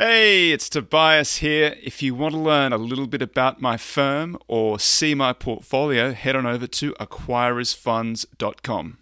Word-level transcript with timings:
Hey, 0.00 0.52
it's 0.52 0.68
Tobias 0.68 1.38
here. 1.38 1.74
If 1.82 2.04
you 2.04 2.14
want 2.14 2.32
to 2.32 2.38
learn 2.38 2.72
a 2.72 2.78
little 2.78 3.08
bit 3.08 3.20
about 3.20 3.60
my 3.60 3.76
firm 3.76 4.38
or 4.46 4.78
see 4.78 5.12
my 5.12 5.32
portfolio, 5.32 6.12
head 6.12 6.36
on 6.36 6.46
over 6.46 6.68
to 6.68 6.92
acquirersfunds.com. 7.00 8.98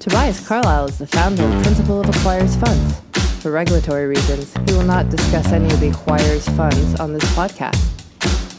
Tobias 0.00 0.48
Carlisle 0.48 0.86
is 0.86 0.98
the 0.98 1.06
founder 1.06 1.44
and 1.44 1.62
principal 1.62 2.00
of 2.00 2.06
Acquirers 2.06 2.58
Funds. 2.58 3.00
For 3.40 3.52
regulatory 3.52 4.06
reasons, 4.06 4.52
he 4.68 4.72
will 4.72 4.82
not 4.82 5.10
discuss 5.10 5.52
any 5.52 5.72
of 5.72 5.78
the 5.78 5.90
Acquirers 5.90 6.52
Funds 6.56 6.98
on 6.98 7.12
this 7.12 7.22
podcast. 7.36 7.78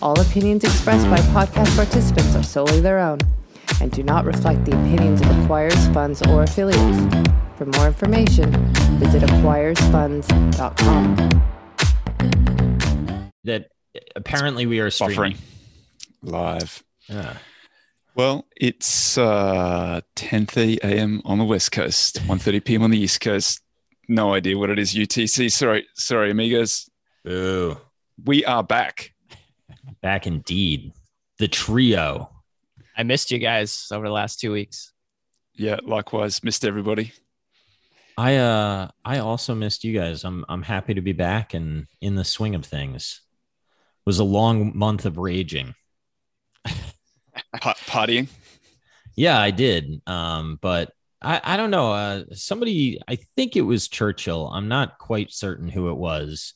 All 0.01 0.17
opinions 0.21 0.63
expressed 0.63 1.09
by 1.09 1.17
podcast 1.35 1.75
participants 1.75 2.33
are 2.33 2.43
solely 2.43 2.79
their 2.79 2.99
own 2.99 3.19
and 3.81 3.91
do 3.91 4.03
not 4.03 4.23
reflect 4.23 4.63
the 4.63 4.71
opinions 4.71 5.19
of 5.19 5.27
Acquirers 5.27 5.93
Funds 5.93 6.21
or 6.29 6.43
affiliates. 6.43 7.29
For 7.61 7.67
more 7.77 7.85
information, 7.85 8.51
visit 8.97 9.21
acquirersfunds.com. 9.21 11.15
That 13.43 13.69
apparently 14.15 14.65
we 14.65 14.79
are 14.79 14.89
streaming. 14.89 15.33
Buffering 15.33 15.37
live. 16.23 16.83
Yeah. 17.07 17.37
Well, 18.15 18.47
it's 18.55 19.15
uh, 19.15 20.01
10:30 20.15 20.79
a.m. 20.79 21.21
on 21.23 21.37
the 21.37 21.43
West 21.43 21.71
Coast, 21.71 22.19
1:30 22.23 22.65
p.m. 22.65 22.81
on 22.81 22.89
the 22.89 22.97
East 22.97 23.21
Coast. 23.21 23.61
No 24.07 24.33
idea 24.33 24.57
what 24.57 24.71
it 24.71 24.79
is 24.79 24.95
UTC. 24.95 25.51
Sorry, 25.51 25.85
sorry, 25.93 26.31
amigos. 26.31 26.89
Boo. 27.23 27.77
We 28.25 28.43
are 28.43 28.63
back. 28.63 29.13
Back 30.01 30.25
indeed. 30.25 30.93
The 31.37 31.47
trio. 31.47 32.31
I 32.97 33.03
missed 33.03 33.29
you 33.29 33.37
guys 33.37 33.87
over 33.91 34.07
the 34.07 34.13
last 34.13 34.39
two 34.39 34.51
weeks. 34.51 34.93
Yeah, 35.53 35.77
likewise, 35.83 36.43
missed 36.43 36.65
everybody. 36.65 37.13
I 38.17 38.35
uh 38.37 38.89
I 39.03 39.19
also 39.19 39.55
missed 39.55 39.83
you 39.83 39.97
guys. 39.97 40.23
I'm 40.23 40.45
I'm 40.49 40.63
happy 40.63 40.93
to 40.93 41.01
be 41.01 41.13
back 41.13 41.53
and 41.53 41.87
in 42.01 42.15
the 42.15 42.23
swing 42.23 42.55
of 42.55 42.65
things. 42.65 43.21
It 43.71 44.05
was 44.05 44.19
a 44.19 44.23
long 44.23 44.77
month 44.77 45.05
of 45.05 45.17
raging. 45.17 45.75
Pa- 47.61 47.75
partying. 47.85 48.27
Yeah, 49.15 49.39
I 49.39 49.51
did. 49.51 50.01
Um, 50.07 50.57
but 50.61 50.91
I, 51.21 51.41
I 51.43 51.57
don't 51.57 51.71
know. 51.71 51.91
Uh, 51.93 52.23
somebody, 52.33 52.99
I 53.07 53.17
think 53.35 53.55
it 53.55 53.61
was 53.61 53.87
Churchill. 53.87 54.47
I'm 54.47 54.67
not 54.67 54.97
quite 54.97 55.31
certain 55.31 55.69
who 55.69 55.89
it 55.89 55.97
was, 55.97 56.53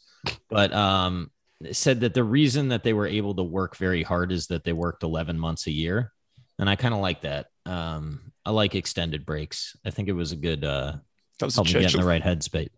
but 0.50 0.74
um, 0.74 1.30
said 1.72 2.02
that 2.02 2.14
the 2.14 2.24
reason 2.24 2.70
that 2.70 2.84
they 2.84 2.94
were 2.94 3.08
able 3.08 3.36
to 3.36 3.44
work 3.44 3.78
very 3.78 4.04
hard 4.04 4.32
is 4.32 4.48
that 4.48 4.64
they 4.64 4.74
worked 4.74 5.04
11 5.04 5.38
months 5.38 5.68
a 5.68 5.72
year, 5.72 6.12
and 6.58 6.70
I 6.70 6.76
kind 6.76 6.94
of 6.94 7.00
like 7.00 7.22
that. 7.22 7.48
Um, 7.66 8.32
I 8.46 8.52
like 8.52 8.76
extended 8.76 9.26
breaks. 9.26 9.76
I 9.86 9.92
think 9.92 10.08
it 10.08 10.14
was 10.14 10.32
a 10.32 10.38
good 10.38 10.64
uh, 10.64 10.94
That 11.40 11.46
was 11.46 11.56
a 11.56 11.58
help 11.58 11.68
me 11.68 11.74
get 11.82 11.94
in 11.94 12.00
the 12.02 12.06
right 12.08 12.22
headspace. 12.24 12.70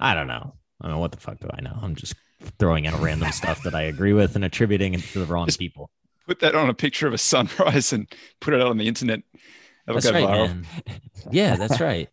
I 0.00 0.14
don't 0.14 0.26
know. 0.28 0.54
I 0.80 0.86
don't 0.86 0.94
know 0.94 1.00
what 1.00 1.12
the 1.12 1.18
fuck 1.18 1.40
do 1.40 1.48
I 1.52 1.60
know. 1.60 1.76
I'm 1.82 1.94
just 1.94 2.14
throwing 2.58 2.86
out 2.86 3.00
random 3.00 3.32
stuff 3.32 3.62
that 3.64 3.74
I 3.74 3.82
agree 3.82 4.12
with 4.12 4.36
and 4.36 4.44
attributing 4.44 4.94
it 4.94 5.00
to 5.00 5.18
the 5.20 5.26
wrong 5.26 5.46
Just- 5.46 5.58
people. 5.58 5.90
Put 6.26 6.40
that 6.40 6.54
on 6.54 6.68
a 6.68 6.74
picture 6.74 7.06
of 7.06 7.14
a 7.14 7.18
sunrise 7.18 7.92
and 7.94 8.06
put 8.40 8.52
it 8.54 8.60
out 8.60 8.68
on 8.68 8.76
the 8.76 8.86
internet. 8.86 9.20
That'll 9.86 10.00
That's 10.02 10.12
go 10.12 10.26
right, 10.26 10.28
viral. 10.28 10.48
man. 10.48 10.66
Yeah, 11.30 11.56
that's 11.56 11.80
right. 11.80 12.10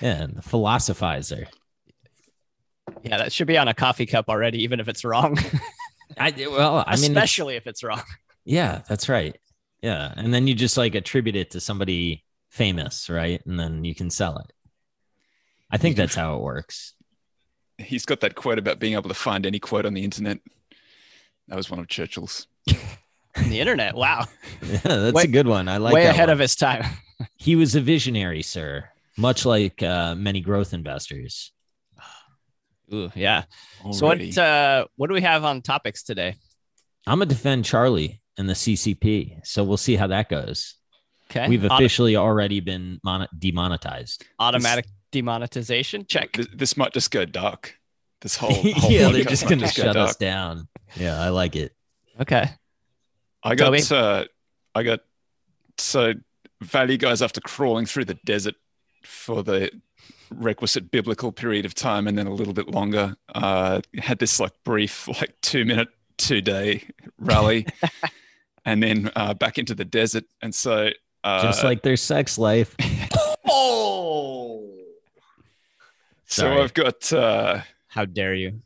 Yeah, 0.00 0.26
the 0.32 0.40
philosophizer. 0.40 1.46
Yeah, 3.02 3.18
that 3.18 3.32
should 3.32 3.46
be 3.46 3.58
on 3.58 3.68
a 3.68 3.74
coffee 3.74 4.06
cup 4.06 4.30
already, 4.30 4.62
even 4.64 4.80
if 4.80 4.88
it's 4.88 5.04
wrong. 5.04 5.38
I 6.18 6.32
well, 6.38 6.82
I 6.86 6.96
mean, 6.96 7.10
Especially 7.12 7.56
if 7.56 7.66
it's 7.66 7.84
wrong. 7.84 8.02
yeah, 8.44 8.80
that's 8.88 9.08
right. 9.08 9.36
Yeah, 9.82 10.12
and 10.16 10.32
then 10.32 10.46
you 10.46 10.54
just 10.54 10.76
like 10.76 10.94
attribute 10.94 11.36
it 11.36 11.50
to 11.52 11.60
somebody 11.60 12.24
famous, 12.48 13.08
right? 13.10 13.40
And 13.46 13.60
then 13.60 13.84
you 13.84 13.94
can 13.94 14.10
sell 14.10 14.38
it. 14.38 14.52
I 15.70 15.76
think 15.78 15.96
that's 15.96 16.14
how 16.14 16.36
it 16.36 16.42
works. 16.42 16.94
He's 17.78 18.04
got 18.04 18.20
that 18.20 18.34
quote 18.34 18.58
about 18.58 18.78
being 18.78 18.94
able 18.94 19.08
to 19.08 19.14
find 19.14 19.46
any 19.46 19.58
quote 19.58 19.86
on 19.86 19.94
the 19.94 20.04
internet. 20.04 20.38
That 21.48 21.56
was 21.56 21.70
one 21.70 21.80
of 21.80 21.88
Churchill's. 21.88 22.46
On 22.68 23.48
the 23.48 23.60
internet. 23.60 23.94
Wow. 23.94 24.26
Yeah, 24.62 24.78
that's 24.82 25.14
Way- 25.14 25.22
a 25.24 25.26
good 25.28 25.46
one. 25.46 25.68
I 25.68 25.78
like 25.78 25.94
Way 25.94 26.04
that 26.04 26.10
ahead 26.10 26.28
one. 26.28 26.34
of 26.34 26.38
his 26.38 26.56
time. 26.56 26.84
He 27.36 27.54
was 27.54 27.74
a 27.74 27.82
visionary, 27.82 28.40
sir, 28.42 28.88
much 29.18 29.44
like 29.44 29.82
uh, 29.82 30.14
many 30.14 30.40
growth 30.40 30.72
investors. 30.72 31.52
Ooh, 32.94 33.10
yeah. 33.14 33.44
So 33.92 34.06
what 34.06 34.38
uh 34.38 34.86
what 34.96 35.08
do 35.08 35.14
we 35.14 35.20
have 35.20 35.44
on 35.44 35.60
topics 35.62 36.02
today? 36.02 36.36
I'm 37.06 37.18
gonna 37.18 37.26
defend 37.26 37.64
Charlie 37.66 38.20
and 38.38 38.48
the 38.48 38.54
CCP, 38.54 39.46
so 39.46 39.62
we'll 39.64 39.76
see 39.76 39.96
how 39.96 40.06
that 40.08 40.28
goes. 40.30 40.74
Okay. 41.30 41.46
We've 41.48 41.64
Auto- 41.64 41.74
officially 41.74 42.16
already 42.16 42.60
been 42.60 42.98
mon- 43.04 43.28
demonetized. 43.38 44.24
automatic 44.38 44.86
demonetization. 45.10 46.06
Check. 46.06 46.32
Th- 46.32 46.48
this 46.54 46.76
might 46.76 46.92
just 46.92 47.10
go 47.10 47.24
dark. 47.24 47.76
This 48.20 48.36
whole, 48.36 48.52
whole 48.74 48.90
yeah, 48.90 49.08
they're 49.10 49.24
podcast 49.24 49.28
just 49.28 49.48
gonna 49.48 49.62
go 49.62 49.68
shut 49.68 49.94
dark. 49.94 50.10
us 50.10 50.16
down. 50.16 50.68
Yeah, 50.96 51.20
I 51.20 51.28
like 51.28 51.56
it. 51.56 51.74
Okay. 52.20 52.50
I 53.42 53.54
got 53.54 53.66
Toby? 53.66 53.82
uh, 53.90 54.24
I 54.74 54.82
got 54.82 55.00
so 55.78 56.12
Valley 56.60 56.98
guys 56.98 57.22
after 57.22 57.40
crawling 57.40 57.86
through 57.86 58.04
the 58.04 58.14
desert 58.26 58.54
for 59.02 59.42
the 59.42 59.70
requisite 60.30 60.90
biblical 60.90 61.32
period 61.32 61.64
of 61.64 61.74
time 61.74 62.06
and 62.06 62.16
then 62.18 62.26
a 62.26 62.32
little 62.34 62.52
bit 62.52 62.68
longer. 62.68 63.16
Uh, 63.34 63.80
had 63.98 64.18
this 64.18 64.38
like 64.38 64.52
brief 64.64 65.08
like 65.08 65.34
two 65.40 65.64
minute 65.64 65.88
two 66.18 66.42
day 66.42 66.84
rally 67.18 67.66
and 68.66 68.82
then 68.82 69.10
uh, 69.16 69.32
back 69.32 69.56
into 69.56 69.74
the 69.74 69.86
desert 69.86 70.24
and 70.42 70.54
so 70.54 70.90
uh, 71.24 71.42
Just 71.42 71.64
like 71.64 71.82
their 71.82 71.96
sex 71.96 72.36
life. 72.38 72.76
Oh. 73.52 74.69
So 76.30 76.62
I've 76.62 76.74
got 76.74 77.12
uh, 77.12 77.60
How 77.88 78.04
dare 78.04 78.34
you? 78.34 78.60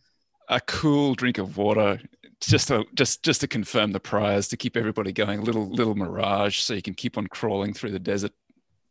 a 0.49 0.61
cool 0.61 1.15
drink 1.15 1.39
of 1.39 1.57
water 1.57 1.99
just 2.41 2.69
to 2.69 2.85
just 2.95 3.23
just 3.23 3.41
to 3.41 3.49
confirm 3.49 3.93
the 3.93 4.01
priors 4.01 4.49
to 4.49 4.57
keep 4.57 4.77
everybody 4.77 5.11
going 5.13 5.39
a 5.39 5.43
little 5.43 5.69
little 5.71 5.95
mirage 5.95 6.59
so 6.59 6.75
you 6.75 6.83
can 6.83 6.95
keep 6.95 7.17
on 7.17 7.27
crawling 7.27 7.73
through 7.73 7.91
the 7.91 7.99
desert 7.99 8.33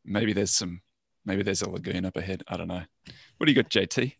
maybe 0.04 0.34
there's 0.34 0.50
some 0.52 0.82
maybe 1.26 1.44
there's 1.44 1.62
a 1.62 1.70
lagoon 1.70 2.06
up 2.06 2.18
ahead 2.18 2.42
i 2.48 2.58
don't 2.58 2.68
know 2.68 2.82
what 3.38 3.46
do 3.46 3.52
you 3.52 3.56
got 3.62 3.70
jt 3.70 4.16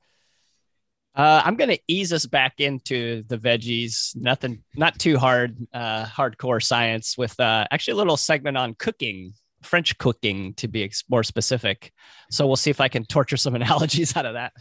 Uh, 1.16 1.42
I'm 1.46 1.56
gonna 1.56 1.78
ease 1.88 2.12
us 2.14 2.26
back 2.26 2.60
into 2.60 3.22
the 3.28 3.38
veggies. 3.38 4.16
Nothing, 4.16 4.64
not 4.76 4.98
too 4.98 5.18
hard, 5.20 5.58
uh, 5.72 6.06
hardcore 6.06 6.62
science. 6.62 7.18
With 7.18 7.40
uh, 7.40 7.66
actually 7.70 7.94
a 7.94 7.98
little 7.98 8.18
segment 8.18 8.58
on 8.58 8.74
cooking, 8.74 9.34
French 9.64 9.98
cooking 9.98 10.54
to 10.56 10.68
be 10.68 10.84
ex- 10.84 11.04
more 11.10 11.24
specific. 11.24 11.92
So 12.30 12.46
we'll 12.48 12.56
see 12.56 12.70
if 12.70 12.80
I 12.82 12.88
can 12.88 13.06
torture 13.06 13.38
some 13.38 13.56
analogies 13.62 14.16
out 14.16 14.26
of 14.26 14.34
that. 14.34 14.54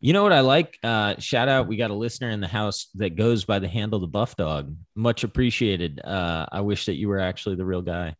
You 0.00 0.12
know 0.12 0.24
what 0.24 0.32
I 0.32 0.40
like? 0.40 0.78
Uh, 0.82 1.14
shout 1.18 1.48
out, 1.48 1.68
we 1.68 1.76
got 1.76 1.92
a 1.92 1.94
listener 1.94 2.30
in 2.30 2.40
the 2.40 2.48
house 2.48 2.88
that 2.96 3.14
goes 3.14 3.44
by 3.44 3.60
the 3.60 3.68
handle 3.68 4.00
the 4.00 4.08
Buff 4.08 4.34
Dog. 4.36 4.74
Much 4.96 5.22
appreciated. 5.22 6.00
Uh, 6.02 6.46
I 6.50 6.60
wish 6.62 6.86
that 6.86 6.94
you 6.94 7.08
were 7.08 7.20
actually 7.20 7.54
the 7.54 7.64
real 7.64 7.82
guy. 7.82 8.16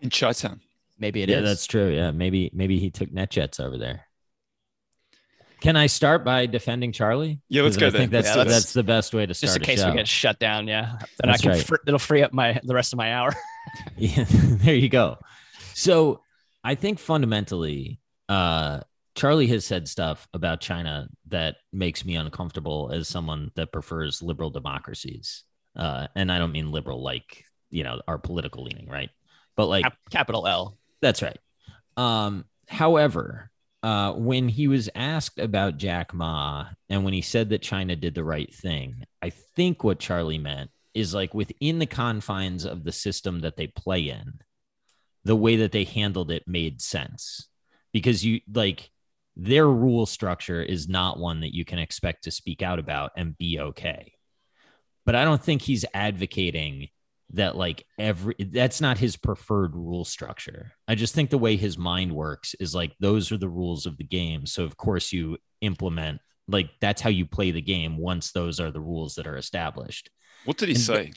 in 0.00 0.08
chi-town 0.08 0.60
Maybe 0.98 1.22
it 1.22 1.28
is. 1.28 1.34
yeah, 1.34 1.40
that's 1.42 1.66
true. 1.66 1.90
Yeah, 1.94 2.12
maybe 2.12 2.50
maybe 2.54 2.78
he 2.78 2.90
took 2.90 3.10
NetJets 3.10 3.60
over 3.60 3.76
there. 3.76 4.06
Can 5.60 5.76
I 5.76 5.86
start 5.86 6.24
by 6.24 6.46
defending 6.46 6.92
Charlie? 6.92 7.40
Yeah, 7.48 7.62
let's 7.62 7.76
'Cause 7.76 7.92
go 7.92 7.96
I 7.96 8.00
think 8.00 8.10
that's 8.12 8.28
Yeah, 8.28 8.44
the, 8.44 8.50
that's 8.50 8.72
the 8.72 8.82
best 8.82 9.12
way 9.12 9.26
to 9.26 9.34
start 9.34 9.48
just 9.48 9.56
in 9.58 9.62
a 9.62 9.66
case 9.66 9.80
show. 9.80 9.90
we 9.90 9.96
get 9.96 10.08
shut 10.08 10.38
down. 10.38 10.66
Yeah, 10.66 10.96
then 10.98 11.06
That's 11.30 11.40
I 11.40 11.42
can. 11.42 11.50
right. 11.52 11.62
fr- 11.66 11.76
it'll 11.86 11.98
free 11.98 12.22
up 12.22 12.32
my 12.32 12.58
the 12.64 12.74
rest 12.74 12.92
of 12.92 12.96
my 12.96 13.12
hour. 13.14 13.32
Yeah, 13.96 14.24
there 14.28 14.74
you 14.74 14.88
go. 14.88 15.18
So 15.74 16.20
I 16.64 16.74
think 16.74 16.98
fundamentally, 16.98 18.00
uh, 18.28 18.80
Charlie 19.14 19.46
has 19.48 19.64
said 19.64 19.88
stuff 19.88 20.26
about 20.32 20.60
China 20.60 21.08
that 21.28 21.56
makes 21.72 22.04
me 22.04 22.16
uncomfortable 22.16 22.90
as 22.92 23.08
someone 23.08 23.50
that 23.56 23.72
prefers 23.72 24.22
liberal 24.22 24.50
democracies. 24.50 25.44
Uh, 25.76 26.06
and 26.14 26.30
I 26.30 26.38
don't 26.38 26.52
mean 26.52 26.70
liberal 26.70 27.02
like, 27.02 27.44
you 27.70 27.82
know, 27.82 28.00
our 28.08 28.18
political 28.18 28.64
leaning, 28.64 28.88
right? 28.88 29.10
But 29.56 29.66
like, 29.66 29.84
Cap- 29.84 29.98
capital 30.10 30.46
L. 30.46 30.78
that's 31.00 31.22
right. 31.22 31.38
Um, 31.96 32.44
however, 32.68 33.50
uh, 33.82 34.12
when 34.12 34.48
he 34.48 34.68
was 34.68 34.88
asked 34.94 35.38
about 35.38 35.76
Jack 35.76 36.14
Ma 36.14 36.66
and 36.88 37.04
when 37.04 37.12
he 37.12 37.22
said 37.22 37.50
that 37.50 37.62
China 37.62 37.96
did 37.96 38.14
the 38.14 38.24
right 38.24 38.52
thing, 38.54 39.04
I 39.20 39.30
think 39.30 39.82
what 39.82 39.98
Charlie 39.98 40.38
meant 40.38 40.70
is 40.94 41.14
like 41.14 41.34
within 41.34 41.78
the 41.78 41.86
confines 41.86 42.64
of 42.64 42.84
the 42.84 42.92
system 42.92 43.40
that 43.40 43.56
they 43.56 43.66
play 43.66 44.08
in, 44.08 44.40
the 45.24 45.36
way 45.36 45.56
that 45.56 45.72
they 45.72 45.84
handled 45.84 46.30
it 46.30 46.44
made 46.46 46.80
sense 46.80 47.48
because 47.92 48.24
you 48.24 48.40
like 48.52 48.90
their 49.36 49.66
rule 49.66 50.06
structure 50.06 50.62
is 50.62 50.88
not 50.88 51.18
one 51.18 51.40
that 51.40 51.54
you 51.54 51.64
can 51.64 51.78
expect 51.78 52.24
to 52.24 52.30
speak 52.30 52.62
out 52.62 52.78
about 52.78 53.12
and 53.16 53.38
be 53.38 53.58
okay. 53.58 54.12
But 55.04 55.14
I 55.14 55.24
don't 55.24 55.42
think 55.42 55.62
he's 55.62 55.84
advocating 55.94 56.88
that 57.34 57.56
like 57.56 57.86
every 57.98 58.34
that's 58.38 58.80
not 58.80 58.98
his 58.98 59.16
preferred 59.16 59.74
rule 59.74 60.04
structure. 60.04 60.72
I 60.86 60.94
just 60.94 61.14
think 61.14 61.30
the 61.30 61.38
way 61.38 61.56
his 61.56 61.78
mind 61.78 62.14
works 62.14 62.54
is 62.60 62.74
like 62.74 62.94
those 63.00 63.32
are 63.32 63.38
the 63.38 63.48
rules 63.48 63.86
of 63.86 63.96
the 63.96 64.04
game. 64.04 64.46
So 64.46 64.64
of 64.64 64.76
course 64.76 65.12
you 65.12 65.38
implement 65.60 66.20
like 66.48 66.70
that's 66.80 67.00
how 67.00 67.10
you 67.10 67.24
play 67.24 67.50
the 67.50 67.62
game 67.62 67.96
once 67.96 68.32
those 68.32 68.60
are 68.60 68.70
the 68.70 68.80
rules 68.80 69.14
that 69.14 69.26
are 69.26 69.36
established. 69.36 70.10
What 70.44 70.56
did 70.56 70.68
he 70.68 70.74
And- 70.74 70.84
say 70.84 71.12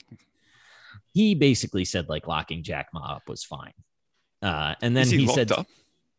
He 1.12 1.34
basically 1.34 1.84
said 1.84 2.08
like 2.08 2.26
locking 2.26 2.62
Jack 2.62 2.88
Ma 2.92 3.16
up 3.16 3.28
was 3.28 3.44
fine. 3.44 3.72
Uh, 4.42 4.74
and 4.82 4.94
then 4.94 5.02
is 5.04 5.10
he, 5.10 5.18
he, 5.18 5.26
said, 5.28 5.50
up 5.50 5.66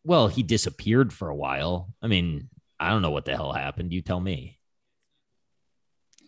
well, 0.04 0.28
he 0.28 0.42
disappeared 0.42 1.12
for 1.12 1.28
a 1.30 1.36
while. 1.36 1.94
I 2.02 2.08
mean, 2.08 2.50
I 2.80 2.90
don't 2.90 3.02
know 3.02 3.12
what 3.12 3.26
the 3.26 3.36
hell 3.36 3.52
happened. 3.52 3.92
You 3.92 4.02
tell 4.02 4.20
me. 4.20 4.58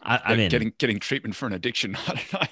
I, 0.02 0.20
I 0.26 0.36
mean, 0.36 0.50
getting 0.50 0.74
getting 0.78 1.00
treatment 1.00 1.36
for 1.36 1.48
an 1.48 1.54
addiction. 1.54 1.98
I. 2.08 2.48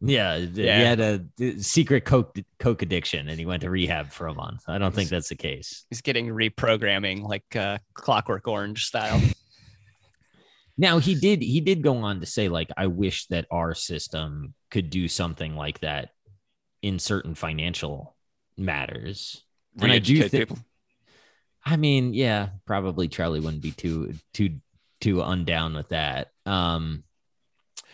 Yeah, 0.00 0.38
he 0.38 0.64
had 0.64 1.00
a 1.00 1.60
secret 1.60 2.04
coke 2.04 2.36
coke 2.60 2.82
addiction, 2.82 3.28
and 3.28 3.36
he 3.38 3.46
went 3.46 3.62
to 3.62 3.70
rehab 3.70 4.12
for 4.12 4.28
a 4.28 4.34
month. 4.34 4.62
I 4.68 4.78
don't 4.78 4.94
think 4.94 5.10
that's 5.10 5.28
the 5.28 5.34
case. 5.34 5.86
He's 5.90 6.02
getting 6.02 6.28
reprogramming, 6.28 7.22
like 7.22 7.56
uh, 7.56 7.78
Clockwork 7.94 8.46
Orange 8.46 8.84
style. 8.84 9.20
Now 10.78 10.98
he 10.98 11.16
did 11.16 11.42
he 11.42 11.60
did 11.60 11.82
go 11.82 11.96
on 11.96 12.20
to 12.20 12.26
say, 12.26 12.48
like, 12.48 12.70
I 12.76 12.86
wish 12.86 13.26
that 13.26 13.46
our 13.50 13.74
system 13.74 14.54
could 14.70 14.90
do 14.90 15.08
something 15.08 15.56
like 15.56 15.80
that 15.80 16.10
in 16.82 17.00
certain 17.00 17.34
financial 17.34 18.16
matters. 18.56 19.44
And 19.80 19.92
I 19.92 19.98
do 19.98 20.28
think. 20.28 20.50
I 21.64 21.76
mean, 21.76 22.14
yeah, 22.14 22.50
probably 22.64 23.08
Charlie 23.08 23.40
wouldn't 23.40 23.62
be 23.62 23.72
too 23.72 24.14
too 24.32 24.60
too 25.00 25.22
undown 25.22 25.74
with 25.74 25.88
that. 25.90 26.28
Um, 26.46 27.02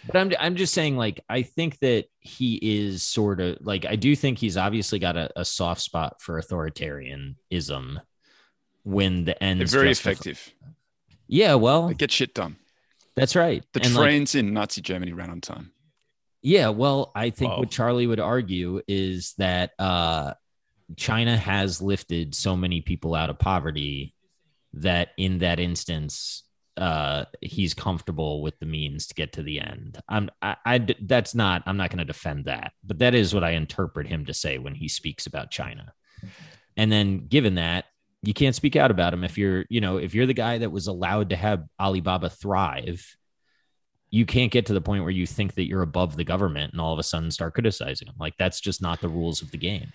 but 0.06 0.16
I'm 0.16 0.32
I'm 0.38 0.56
just 0.56 0.74
saying, 0.74 0.96
like, 0.96 1.24
I 1.28 1.42
think 1.42 1.78
that 1.78 2.04
he 2.20 2.58
is 2.62 3.02
sort 3.02 3.40
of 3.40 3.58
like 3.62 3.86
I 3.86 3.96
do 3.96 4.14
think 4.14 4.38
he's 4.38 4.58
obviously 4.58 4.98
got 4.98 5.16
a, 5.16 5.30
a 5.36 5.44
soft 5.44 5.80
spot 5.80 6.20
for 6.20 6.40
authoritarianism 6.40 8.00
when 8.82 9.24
the 9.24 9.42
ends 9.42 9.72
They're 9.72 9.80
very 9.80 9.90
effective. 9.90 10.52
Yeah, 11.26 11.54
well, 11.54 11.88
they 11.88 11.94
get 11.94 12.12
shit 12.12 12.34
done. 12.34 12.56
That's 13.16 13.36
right. 13.36 13.64
The 13.72 13.80
and 13.84 13.94
trains 13.94 14.34
like, 14.34 14.40
in 14.40 14.54
Nazi 14.54 14.80
Germany 14.80 15.12
ran 15.12 15.30
on 15.30 15.40
time. 15.40 15.72
Yeah, 16.42 16.68
well, 16.68 17.12
I 17.14 17.30
think 17.30 17.52
Whoa. 17.52 17.60
what 17.60 17.70
Charlie 17.70 18.06
would 18.06 18.20
argue 18.20 18.82
is 18.86 19.34
that 19.38 19.70
uh, 19.78 20.34
China 20.96 21.36
has 21.36 21.80
lifted 21.80 22.34
so 22.34 22.56
many 22.56 22.80
people 22.80 23.14
out 23.14 23.30
of 23.30 23.38
poverty 23.38 24.14
that 24.74 25.10
in 25.16 25.38
that 25.38 25.60
instance, 25.60 26.44
uh 26.76 27.24
he's 27.40 27.72
comfortable 27.72 28.42
with 28.42 28.58
the 28.58 28.66
means 28.66 29.06
to 29.06 29.14
get 29.14 29.32
to 29.32 29.44
the 29.44 29.60
end 29.60 30.00
i'm 30.08 30.28
i, 30.42 30.56
I 30.66 30.86
that's 31.02 31.32
not 31.32 31.62
i'm 31.66 31.76
not 31.76 31.90
going 31.90 32.00
to 32.00 32.04
defend 32.04 32.46
that 32.46 32.72
but 32.82 32.98
that 32.98 33.14
is 33.14 33.32
what 33.32 33.44
i 33.44 33.50
interpret 33.50 34.08
him 34.08 34.26
to 34.26 34.34
say 34.34 34.58
when 34.58 34.74
he 34.74 34.88
speaks 34.88 35.26
about 35.26 35.52
china 35.52 35.92
and 36.76 36.90
then 36.90 37.28
given 37.28 37.54
that 37.56 37.84
you 38.26 38.34
can't 38.34 38.54
speak 38.54 38.76
out 38.76 38.90
about 38.90 39.12
him 39.12 39.24
if 39.24 39.38
you're 39.38 39.64
you 39.68 39.80
know 39.80 39.96
if 39.96 40.14
you're 40.14 40.26
the 40.26 40.34
guy 40.34 40.58
that 40.58 40.70
was 40.70 40.86
allowed 40.86 41.30
to 41.30 41.36
have 41.36 41.64
alibaba 41.80 42.28
thrive 42.30 43.16
you 44.10 44.24
can't 44.24 44.52
get 44.52 44.66
to 44.66 44.72
the 44.72 44.80
point 44.80 45.02
where 45.02 45.10
you 45.10 45.26
think 45.26 45.54
that 45.54 45.66
you're 45.66 45.82
above 45.82 46.16
the 46.16 46.24
government 46.24 46.72
and 46.72 46.80
all 46.80 46.92
of 46.92 46.98
a 46.98 47.02
sudden 47.02 47.30
start 47.30 47.54
criticizing 47.54 48.06
them 48.06 48.14
like 48.18 48.36
that's 48.38 48.60
just 48.60 48.80
not 48.80 49.00
the 49.00 49.08
rules 49.08 49.42
of 49.42 49.50
the 49.50 49.58
game 49.58 49.92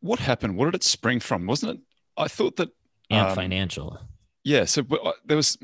what 0.00 0.18
happened 0.18 0.56
what 0.56 0.66
did 0.66 0.74
it 0.74 0.84
spring 0.84 1.20
from 1.20 1.46
wasn't 1.46 1.70
it 1.70 1.78
i 2.16 2.26
thought 2.26 2.56
that 2.56 2.70
and 3.10 3.28
um, 3.28 3.34
financial 3.34 3.98
yeah, 4.48 4.64
so 4.64 4.82
uh, 4.90 5.12
there 5.26 5.36
was. 5.36 5.58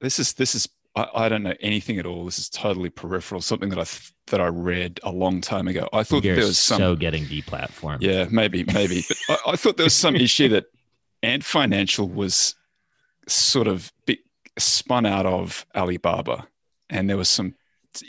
This 0.00 0.18
is 0.18 0.32
this 0.32 0.54
is 0.54 0.66
I, 0.96 1.08
I, 1.14 1.28
don't 1.28 1.42
know 1.42 1.54
anything 1.60 1.98
at 1.98 2.06
all. 2.06 2.24
This 2.24 2.38
is 2.38 2.48
totally 2.48 2.88
peripheral. 2.88 3.42
Something 3.42 3.68
that 3.68 3.78
I 3.78 3.84
that 4.30 4.40
I 4.40 4.46
read 4.46 4.98
a 5.02 5.10
long 5.10 5.42
time 5.42 5.68
ago. 5.68 5.88
I 5.92 6.04
thought 6.04 6.22
there 6.22 6.36
was 6.36 6.56
some 6.56 6.78
so 6.78 6.96
getting 6.96 7.24
deplatformed. 7.24 7.98
Yeah, 8.00 8.26
maybe, 8.30 8.64
maybe. 8.64 9.04
but 9.28 9.40
I, 9.46 9.50
I, 9.52 9.56
thought 9.56 9.76
there 9.76 9.84
was 9.84 9.94
some 9.94 10.16
issue 10.28 10.48
that 10.50 10.66
Ant 11.22 11.44
Financial 11.44 12.08
was 12.08 12.54
sort 13.26 13.66
of 13.66 13.92
spun 14.58 15.06
out 15.06 15.26
of 15.26 15.66
Alibaba, 15.74 16.46
and 16.90 17.08
there 17.08 17.16
was 17.16 17.28
some 17.28 17.54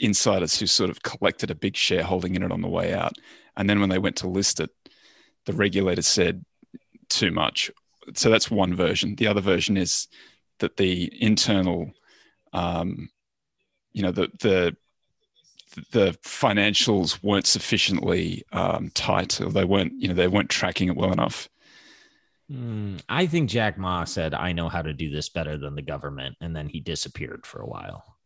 insiders 0.00 0.58
who 0.58 0.66
sort 0.66 0.90
of 0.90 1.02
collected 1.02 1.50
a 1.50 1.54
big 1.54 1.76
shareholding 1.76 2.34
in 2.34 2.42
it 2.42 2.52
on 2.52 2.60
the 2.60 2.68
way 2.68 2.92
out, 2.92 3.14
and 3.56 3.68
then 3.68 3.80
when 3.80 3.88
they 3.88 3.98
went 3.98 4.16
to 4.16 4.28
list 4.28 4.60
it, 4.60 4.70
the 5.46 5.52
regulator 5.52 6.02
said 6.02 6.44
too 7.08 7.30
much 7.30 7.70
so 8.14 8.30
that's 8.30 8.50
one 8.50 8.74
version. 8.74 9.14
The 9.16 9.26
other 9.26 9.40
version 9.40 9.76
is 9.76 10.08
that 10.58 10.76
the 10.76 11.12
internal, 11.22 11.92
um, 12.52 13.10
you 13.92 14.02
know, 14.02 14.12
the 14.12 14.28
the 14.40 14.76
the 15.92 16.12
financials 16.24 17.22
weren't 17.22 17.46
sufficiently 17.46 18.42
um, 18.52 18.90
tight, 18.94 19.40
or 19.40 19.50
they 19.50 19.64
weren't, 19.64 19.92
you 19.98 20.08
know, 20.08 20.14
they 20.14 20.28
weren't 20.28 20.50
tracking 20.50 20.88
it 20.88 20.96
well 20.96 21.12
enough. 21.12 21.48
Mm, 22.50 23.00
I 23.08 23.26
think 23.26 23.48
Jack 23.48 23.78
Ma 23.78 24.04
said, 24.04 24.34
"I 24.34 24.52
know 24.52 24.68
how 24.68 24.82
to 24.82 24.92
do 24.92 25.10
this 25.10 25.28
better 25.28 25.56
than 25.56 25.76
the 25.76 25.82
government," 25.82 26.36
and 26.40 26.54
then 26.54 26.68
he 26.68 26.80
disappeared 26.80 27.46
for 27.46 27.60
a 27.60 27.66
while 27.66 28.16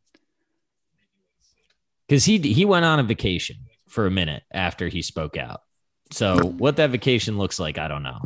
because 2.09 2.25
he 2.25 2.39
he 2.39 2.65
went 2.65 2.85
on 2.85 3.01
a 3.01 3.03
vacation 3.03 3.57
for 3.89 4.07
a 4.07 4.11
minute 4.11 4.43
after 4.51 4.89
he 4.89 5.03
spoke 5.03 5.37
out. 5.37 5.61
So 6.11 6.39
what 6.39 6.77
that 6.77 6.91
vacation 6.91 7.37
looks 7.37 7.59
like, 7.59 7.77
I 7.77 7.89
don't 7.89 8.03
know 8.03 8.23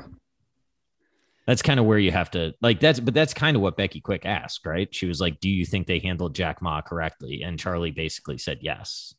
that's 1.49 1.63
kind 1.63 1.81
of 1.81 1.87
where 1.87 1.99
you 1.99 2.13
have 2.13 2.31
to 2.31 2.55
like 2.61 2.79
that's 2.79 3.01
but 3.01 3.15
that's 3.15 3.33
kind 3.33 3.57
of 3.57 3.63
what 3.63 3.75
Becky 3.75 4.03
Quick 4.03 4.27
asked, 4.27 4.67
right? 4.67 4.95
She 4.95 5.07
was 5.07 5.19
like, 5.19 5.41
"Do 5.41 5.49
you 5.49 5.65
think 5.65 5.87
they 5.87 5.99
handled 5.99 6.35
Jack 6.35 6.61
Ma 6.61 6.83
correctly?" 6.83 7.41
And 7.43 7.59
Charlie 7.59 7.91
basically 7.91 8.37
said 8.37 8.59
yes. 8.61 9.15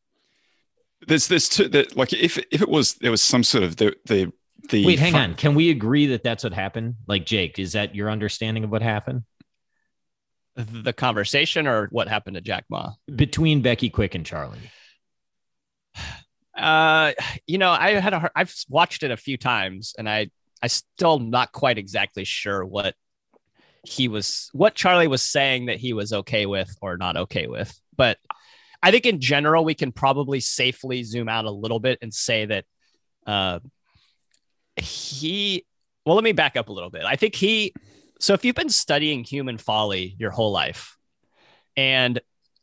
There's 1.07 1.27
this 1.27 1.49
two 1.49 1.67
that 1.69 1.97
like 1.97 2.13
if 2.13 2.37
if 2.51 2.61
it 2.61 2.69
was 2.69 2.93
there 2.95 3.09
was 3.09 3.23
some 3.23 3.43
sort 3.43 3.63
of 3.63 3.77
the 3.77 3.95
the 4.05 4.31
the 4.69 4.85
wait, 4.85 4.99
hang 4.99 5.15
on. 5.15 5.35
Can 5.35 5.55
we 5.55 5.69
agree 5.69 6.07
that 6.07 6.23
that's 6.23 6.43
what 6.43 6.53
happened? 6.53 6.95
Like 7.07 7.25
Jake, 7.25 7.59
is 7.59 7.73
that 7.73 7.95
your 7.95 8.09
understanding 8.09 8.63
of 8.63 8.71
what 8.71 8.81
happened? 8.81 9.23
The 10.55 10.93
conversation 10.93 11.67
or 11.67 11.87
what 11.91 12.07
happened 12.07 12.35
to 12.35 12.41
Jack 12.41 12.65
Ma 12.69 12.91
between 13.13 13.61
Becky 13.61 13.89
Quick 13.89 14.15
and 14.15 14.25
Charlie. 14.25 14.71
Uh, 16.57 17.13
you 17.47 17.57
know, 17.57 17.71
I 17.71 17.91
had 17.91 18.13
a 18.13 18.29
I've 18.35 18.53
watched 18.67 19.03
it 19.03 19.11
a 19.11 19.17
few 19.17 19.37
times, 19.37 19.95
and 19.97 20.09
I 20.09 20.29
I 20.61 20.67
still 20.67 21.19
not 21.19 21.53
quite 21.53 21.77
exactly 21.77 22.25
sure 22.25 22.65
what 22.65 22.95
he 23.83 24.07
was 24.09 24.49
what 24.51 24.75
Charlie 24.75 25.07
was 25.07 25.21
saying 25.21 25.67
that 25.67 25.77
he 25.77 25.93
was 25.93 26.11
okay 26.11 26.45
with 26.45 26.75
or 26.81 26.97
not 26.97 27.15
okay 27.15 27.47
with. 27.47 27.79
But 27.95 28.17
I 28.83 28.91
think 28.91 29.05
in 29.05 29.21
general 29.21 29.63
we 29.63 29.73
can 29.73 29.91
probably 29.91 30.39
safely 30.39 31.03
zoom 31.03 31.29
out 31.29 31.45
a 31.45 31.51
little 31.51 31.79
bit 31.79 31.99
and 32.01 32.13
say 32.13 32.45
that 32.45 32.65
uh, 33.25 33.59
he 34.81 35.65
well 36.05 36.15
let 36.15 36.23
me 36.23 36.31
back 36.31 36.55
up 36.55 36.69
a 36.69 36.73
little 36.73 36.89
bit. 36.89 37.03
I 37.05 37.15
think 37.15 37.35
he 37.35 37.73
so 38.19 38.33
if 38.33 38.43
you've 38.43 38.55
been 38.55 38.69
studying 38.69 39.23
human 39.23 39.57
folly 39.57 40.15
your 40.19 40.31
whole 40.31 40.51
life 40.51 40.97
and 41.77 42.19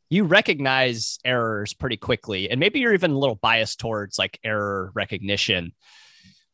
you 0.08 0.24
recognize 0.24 1.18
errors 1.24 1.74
pretty 1.74 1.96
quickly 1.96 2.50
and 2.50 2.60
maybe 2.60 2.80
you're 2.80 2.94
even 2.94 3.12
a 3.12 3.18
little 3.18 3.36
biased 3.36 3.80
towards 3.80 4.18
like 4.18 4.38
error 4.44 4.92
recognition 4.94 5.72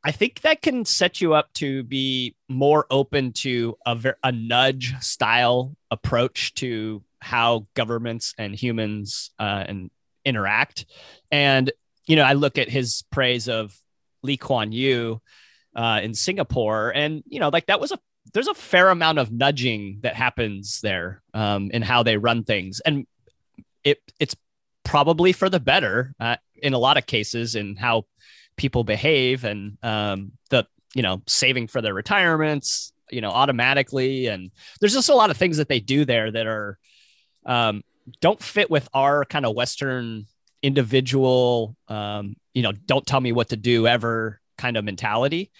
I 0.04 0.10
think 0.10 0.40
that 0.40 0.62
can 0.62 0.84
set 0.84 1.20
you 1.20 1.34
up 1.34 1.52
to 1.54 1.84
be 1.84 2.34
more 2.48 2.86
open 2.90 3.32
to 3.34 3.76
a, 3.86 3.94
ver- 3.94 4.18
a 4.24 4.32
nudge 4.32 4.94
style 5.00 5.76
approach 5.90 6.54
to 6.54 7.04
how 7.20 7.68
governments 7.74 8.34
and 8.36 8.54
humans 8.54 9.30
uh, 9.38 9.64
and 9.66 9.90
interact. 10.24 10.86
And 11.30 11.70
you 12.06 12.16
know, 12.16 12.24
I 12.24 12.32
look 12.32 12.58
at 12.58 12.68
his 12.68 13.04
praise 13.12 13.48
of 13.48 13.76
Lee 14.24 14.36
Kuan 14.36 14.72
Yew 14.72 15.20
uh, 15.74 16.00
in 16.02 16.14
Singapore, 16.14 16.90
and 16.94 17.22
you 17.26 17.40
know, 17.40 17.48
like 17.48 17.66
that 17.66 17.80
was 17.80 17.92
a 17.92 17.98
there's 18.32 18.48
a 18.48 18.54
fair 18.54 18.88
amount 18.88 19.18
of 19.18 19.32
nudging 19.32 19.98
that 20.02 20.14
happens 20.14 20.80
there 20.80 21.22
um, 21.34 21.70
in 21.70 21.82
how 21.82 22.02
they 22.02 22.16
run 22.16 22.44
things, 22.44 22.80
and 22.80 23.06
it 23.84 24.00
it's 24.18 24.36
probably 24.84 25.32
for 25.32 25.48
the 25.48 25.60
better 25.60 26.14
uh, 26.20 26.36
in 26.56 26.72
a 26.72 26.78
lot 26.78 26.96
of 26.96 27.06
cases 27.06 27.54
in 27.54 27.76
how 27.76 28.04
people 28.56 28.84
behave 28.84 29.44
and 29.44 29.78
um, 29.82 30.32
the 30.50 30.66
you 30.94 31.02
know 31.02 31.22
saving 31.26 31.66
for 31.66 31.80
their 31.80 31.94
retirements 31.94 32.92
you 33.10 33.20
know 33.20 33.30
automatically. 33.30 34.26
And 34.26 34.50
there's 34.80 34.94
just 34.94 35.08
a 35.08 35.14
lot 35.14 35.30
of 35.30 35.36
things 35.36 35.58
that 35.58 35.68
they 35.68 35.80
do 35.80 36.04
there 36.04 36.30
that 36.30 36.46
are 36.46 36.78
um, 37.46 37.82
don't 38.20 38.42
fit 38.42 38.70
with 38.70 38.88
our 38.94 39.24
kind 39.24 39.46
of 39.46 39.54
western 39.54 40.26
individual 40.62 41.76
um, 41.88 42.36
you 42.54 42.62
know 42.62 42.72
don't 42.72 43.06
tell 43.06 43.20
me 43.20 43.32
what 43.32 43.48
to 43.48 43.56
do 43.56 43.86
ever 43.86 44.40
kind 44.62 44.76
of 44.76 44.84
mentality 44.84 45.50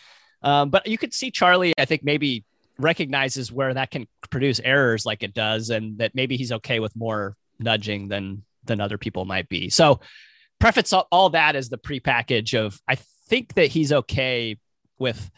um, 0.42 0.70
but 0.70 0.86
you 0.86 0.98
could 0.98 1.12
see 1.12 1.30
charlie 1.30 1.72
i 1.78 1.84
think 1.84 2.02
maybe 2.04 2.44
recognizes 2.78 3.52
where 3.52 3.74
that 3.74 3.90
can 3.90 4.06
produce 4.30 4.60
errors 4.64 5.04
like 5.04 5.22
it 5.22 5.34
does 5.34 5.70
and 5.70 5.98
that 5.98 6.14
maybe 6.14 6.36
he's 6.36 6.52
okay 6.52 6.80
with 6.80 6.94
more 6.96 7.36
nudging 7.58 8.08
than 8.08 8.42
than 8.64 8.80
other 8.80 8.98
people 8.98 9.24
might 9.24 9.48
be 9.48 9.68
so 9.68 10.00
preface 10.62 10.92
all, 10.92 11.08
all 11.10 11.30
that 11.30 11.56
as 11.56 11.68
the 11.68 11.76
prepackage 11.76 12.54
of 12.58 12.80
I 12.86 12.96
think 13.26 13.54
that 13.54 13.66
he's 13.66 13.92
okay 13.92 14.58
with 14.98 15.30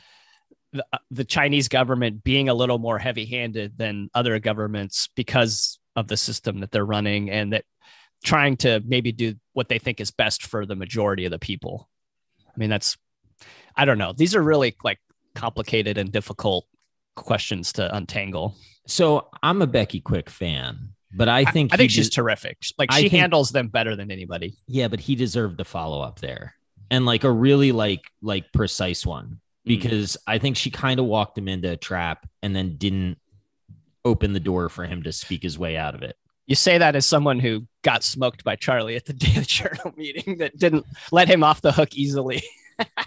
the, 0.72 0.84
uh, 0.92 0.98
the 1.10 1.24
Chinese 1.24 1.68
government 1.68 2.22
being 2.22 2.48
a 2.50 2.54
little 2.54 2.78
more 2.78 2.98
heavy-handed 2.98 3.78
than 3.78 4.10
other 4.14 4.38
governments 4.38 5.08
because 5.14 5.78
of 5.96 6.08
the 6.08 6.16
system 6.18 6.60
that 6.60 6.72
they're 6.72 6.84
running 6.84 7.30
and 7.30 7.54
that 7.54 7.64
trying 8.22 8.56
to 8.58 8.82
maybe 8.84 9.12
do 9.12 9.34
what 9.54 9.68
they 9.68 9.78
think 9.78 10.00
is 10.00 10.10
best 10.10 10.42
for 10.42 10.66
the 10.66 10.76
majority 10.76 11.24
of 11.24 11.30
the 11.30 11.38
people. 11.38 11.88
I 12.46 12.58
mean, 12.58 12.68
that's 12.68 12.98
I 13.76 13.84
don't 13.84 13.98
know. 13.98 14.12
These 14.12 14.34
are 14.34 14.42
really 14.42 14.76
like 14.84 15.00
complicated 15.34 15.98
and 15.98 16.12
difficult 16.12 16.66
questions 17.16 17.72
to 17.74 17.94
untangle. 17.94 18.56
So 18.86 19.28
I'm 19.42 19.62
a 19.62 19.66
Becky 19.66 20.00
Quick 20.00 20.30
fan. 20.30 20.90
But 21.16 21.28
I 21.28 21.44
think 21.44 21.72
I, 21.72 21.74
I 21.74 21.76
think 21.76 21.90
she's 21.90 22.10
de- 22.10 22.16
terrific. 22.16 22.58
Like 22.76 22.90
she 22.92 23.02
think, 23.02 23.12
handles 23.12 23.50
them 23.50 23.68
better 23.68 23.94
than 23.94 24.10
anybody. 24.10 24.56
Yeah, 24.66 24.88
but 24.88 25.00
he 25.00 25.14
deserved 25.14 25.58
the 25.58 25.64
follow 25.64 26.00
up 26.00 26.18
there, 26.18 26.54
and 26.90 27.06
like 27.06 27.22
a 27.22 27.30
really 27.30 27.70
like 27.70 28.02
like 28.20 28.52
precise 28.52 29.06
one 29.06 29.26
mm. 29.26 29.38
because 29.64 30.16
mm. 30.16 30.22
I 30.26 30.38
think 30.38 30.56
she 30.56 30.70
kind 30.70 30.98
of 30.98 31.06
walked 31.06 31.38
him 31.38 31.46
into 31.46 31.70
a 31.70 31.76
trap 31.76 32.28
and 32.42 32.54
then 32.54 32.76
didn't 32.76 33.18
open 34.04 34.32
the 34.32 34.40
door 34.40 34.68
for 34.68 34.84
him 34.84 35.04
to 35.04 35.12
speak 35.12 35.44
his 35.44 35.58
way 35.58 35.76
out 35.76 35.94
of 35.94 36.02
it. 36.02 36.16
You 36.46 36.56
say 36.56 36.78
that 36.78 36.94
as 36.94 37.06
someone 37.06 37.38
who 37.38 37.66
got 37.82 38.02
smoked 38.02 38.44
by 38.44 38.56
Charlie 38.56 38.96
at 38.96 39.06
the 39.06 39.12
Daily 39.14 39.44
Journal 39.44 39.94
meeting 39.96 40.38
that 40.38 40.58
didn't 40.58 40.84
let 41.12 41.28
him 41.28 41.44
off 41.44 41.62
the 41.62 41.72
hook 41.72 41.94
easily. 41.94 42.42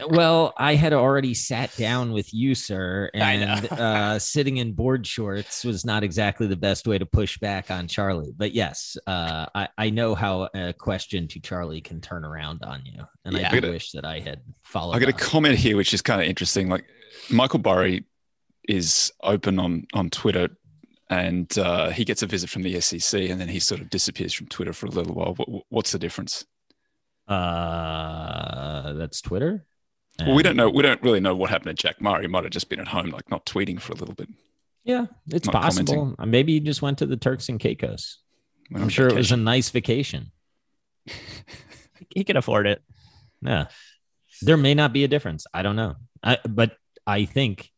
well, 0.07 0.53
I 0.57 0.75
had 0.75 0.93
already 0.93 1.33
sat 1.33 1.75
down 1.75 2.11
with 2.11 2.33
you, 2.33 2.55
sir, 2.55 3.09
and 3.13 3.71
uh, 3.71 4.19
sitting 4.19 4.57
in 4.57 4.73
board 4.73 5.05
shorts 5.05 5.63
was 5.63 5.85
not 5.85 6.03
exactly 6.03 6.47
the 6.47 6.55
best 6.55 6.87
way 6.87 6.97
to 6.97 7.05
push 7.05 7.37
back 7.37 7.69
on 7.71 7.87
Charlie. 7.87 8.33
But 8.35 8.53
yes, 8.53 8.97
uh, 9.07 9.47
I, 9.53 9.67
I 9.77 9.89
know 9.89 10.15
how 10.15 10.49
a 10.53 10.73
question 10.73 11.27
to 11.29 11.39
Charlie 11.39 11.81
can 11.81 12.01
turn 12.01 12.23
around 12.25 12.63
on 12.63 12.83
you, 12.85 13.03
and 13.25 13.37
Yeah. 13.37 13.49
I 13.51 13.59
do 13.59 13.69
wish 13.71 13.91
that 13.91 14.05
I 14.05 14.19
had 14.19 14.41
followed. 14.63 14.95
I 14.95 14.99
got 14.99 15.09
a 15.09 15.13
comment 15.13 15.55
here, 15.55 15.77
which 15.77 15.93
is 15.93 16.01
kind 16.01 16.21
of 16.21 16.27
interesting. 16.27 16.69
Like 16.69 16.85
Michael 17.29 17.59
Burry 17.59 18.05
is 18.67 19.11
open 19.23 19.59
on 19.59 19.87
on 19.93 20.09
Twitter, 20.09 20.49
and 21.09 21.57
uh, 21.57 21.89
he 21.89 22.05
gets 22.05 22.21
a 22.21 22.27
visit 22.27 22.49
from 22.49 22.63
the 22.63 22.79
SEC, 22.81 23.29
and 23.29 23.39
then 23.39 23.47
he 23.47 23.59
sort 23.59 23.81
of 23.81 23.89
disappears 23.89 24.33
from 24.33 24.47
Twitter 24.47 24.73
for 24.73 24.85
a 24.87 24.89
little 24.91 25.13
while. 25.13 25.33
What, 25.35 25.63
what's 25.69 25.91
the 25.91 25.99
difference? 25.99 26.45
Uh, 27.27 28.93
that's 28.93 29.21
Twitter. 29.21 29.65
Well, 30.25 30.35
we 30.35 30.43
don't 30.43 30.55
know. 30.55 30.69
We 30.69 30.81
don't 30.81 31.01
really 31.03 31.19
know 31.19 31.35
what 31.35 31.49
happened 31.49 31.77
to 31.77 31.81
Jack 31.81 32.01
Murray. 32.01 32.23
He 32.23 32.27
might 32.27 32.43
have 32.43 32.51
just 32.51 32.69
been 32.69 32.79
at 32.79 32.87
home, 32.87 33.09
like 33.09 33.29
not 33.29 33.45
tweeting 33.45 33.79
for 33.79 33.93
a 33.93 33.95
little 33.95 34.15
bit. 34.15 34.29
Yeah, 34.83 35.07
it's 35.27 35.45
Not 35.47 35.61
possible. 35.61 35.93
commenting. 35.93 36.15
Uh, 36.17 36.25
Maybe 36.25 36.53
he 36.53 36.59
just 36.59 36.81
went 36.81 36.99
to 36.99 37.05
the 37.05 37.17
Turks 37.17 37.49
and 37.49 37.59
Caicos. 37.59 38.19
I'm 38.73 38.89
sure 38.89 39.07
it 39.07 39.15
was 39.15 39.31
a 39.31 39.37
nice 39.37 39.69
vacation. 39.69 40.31
he 42.09 42.23
can 42.23 42.37
afford 42.37 42.67
it. 42.67 42.81
Yeah. 43.41 43.67
There 44.41 44.57
may 44.57 44.73
not 44.73 44.93
be 44.93 45.03
a 45.03 45.07
difference. 45.07 45.45
I 45.53 45.61
don't 45.61 45.75
know. 45.75 45.95
I, 46.23 46.37
but 46.47 46.77
I 47.05 47.25
think 47.25 47.69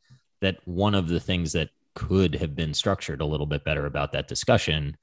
that 0.42 0.58
one 0.66 0.96
of 0.96 1.08
the 1.08 1.20
things 1.20 1.54
that 1.54 1.70
could 1.96 2.36
have 2.36 2.56
been 2.56 2.74
structured 2.74 3.22
a 3.22 3.26
little 3.26 3.46
bit 3.46 3.64
better 3.64 3.86
about 3.86 4.14
that 4.14 4.28
discussion 4.28 4.96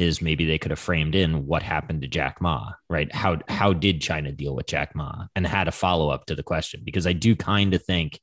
is 0.00 0.22
maybe 0.22 0.46
they 0.46 0.58
could 0.58 0.70
have 0.70 0.78
framed 0.78 1.14
in 1.14 1.46
what 1.46 1.62
happened 1.62 2.02
to 2.02 2.08
Jack 2.08 2.40
Ma, 2.40 2.72
right? 2.88 3.12
How 3.14 3.38
how 3.48 3.72
did 3.72 4.00
China 4.00 4.32
deal 4.32 4.54
with 4.56 4.66
Jack 4.66 4.94
Ma 4.94 5.26
and 5.36 5.46
had 5.46 5.68
a 5.68 5.72
follow 5.72 6.10
up 6.10 6.26
to 6.26 6.34
the 6.34 6.42
question? 6.42 6.82
Because 6.84 7.06
I 7.06 7.12
do 7.12 7.36
kind 7.36 7.74
of 7.74 7.84
think 7.84 8.20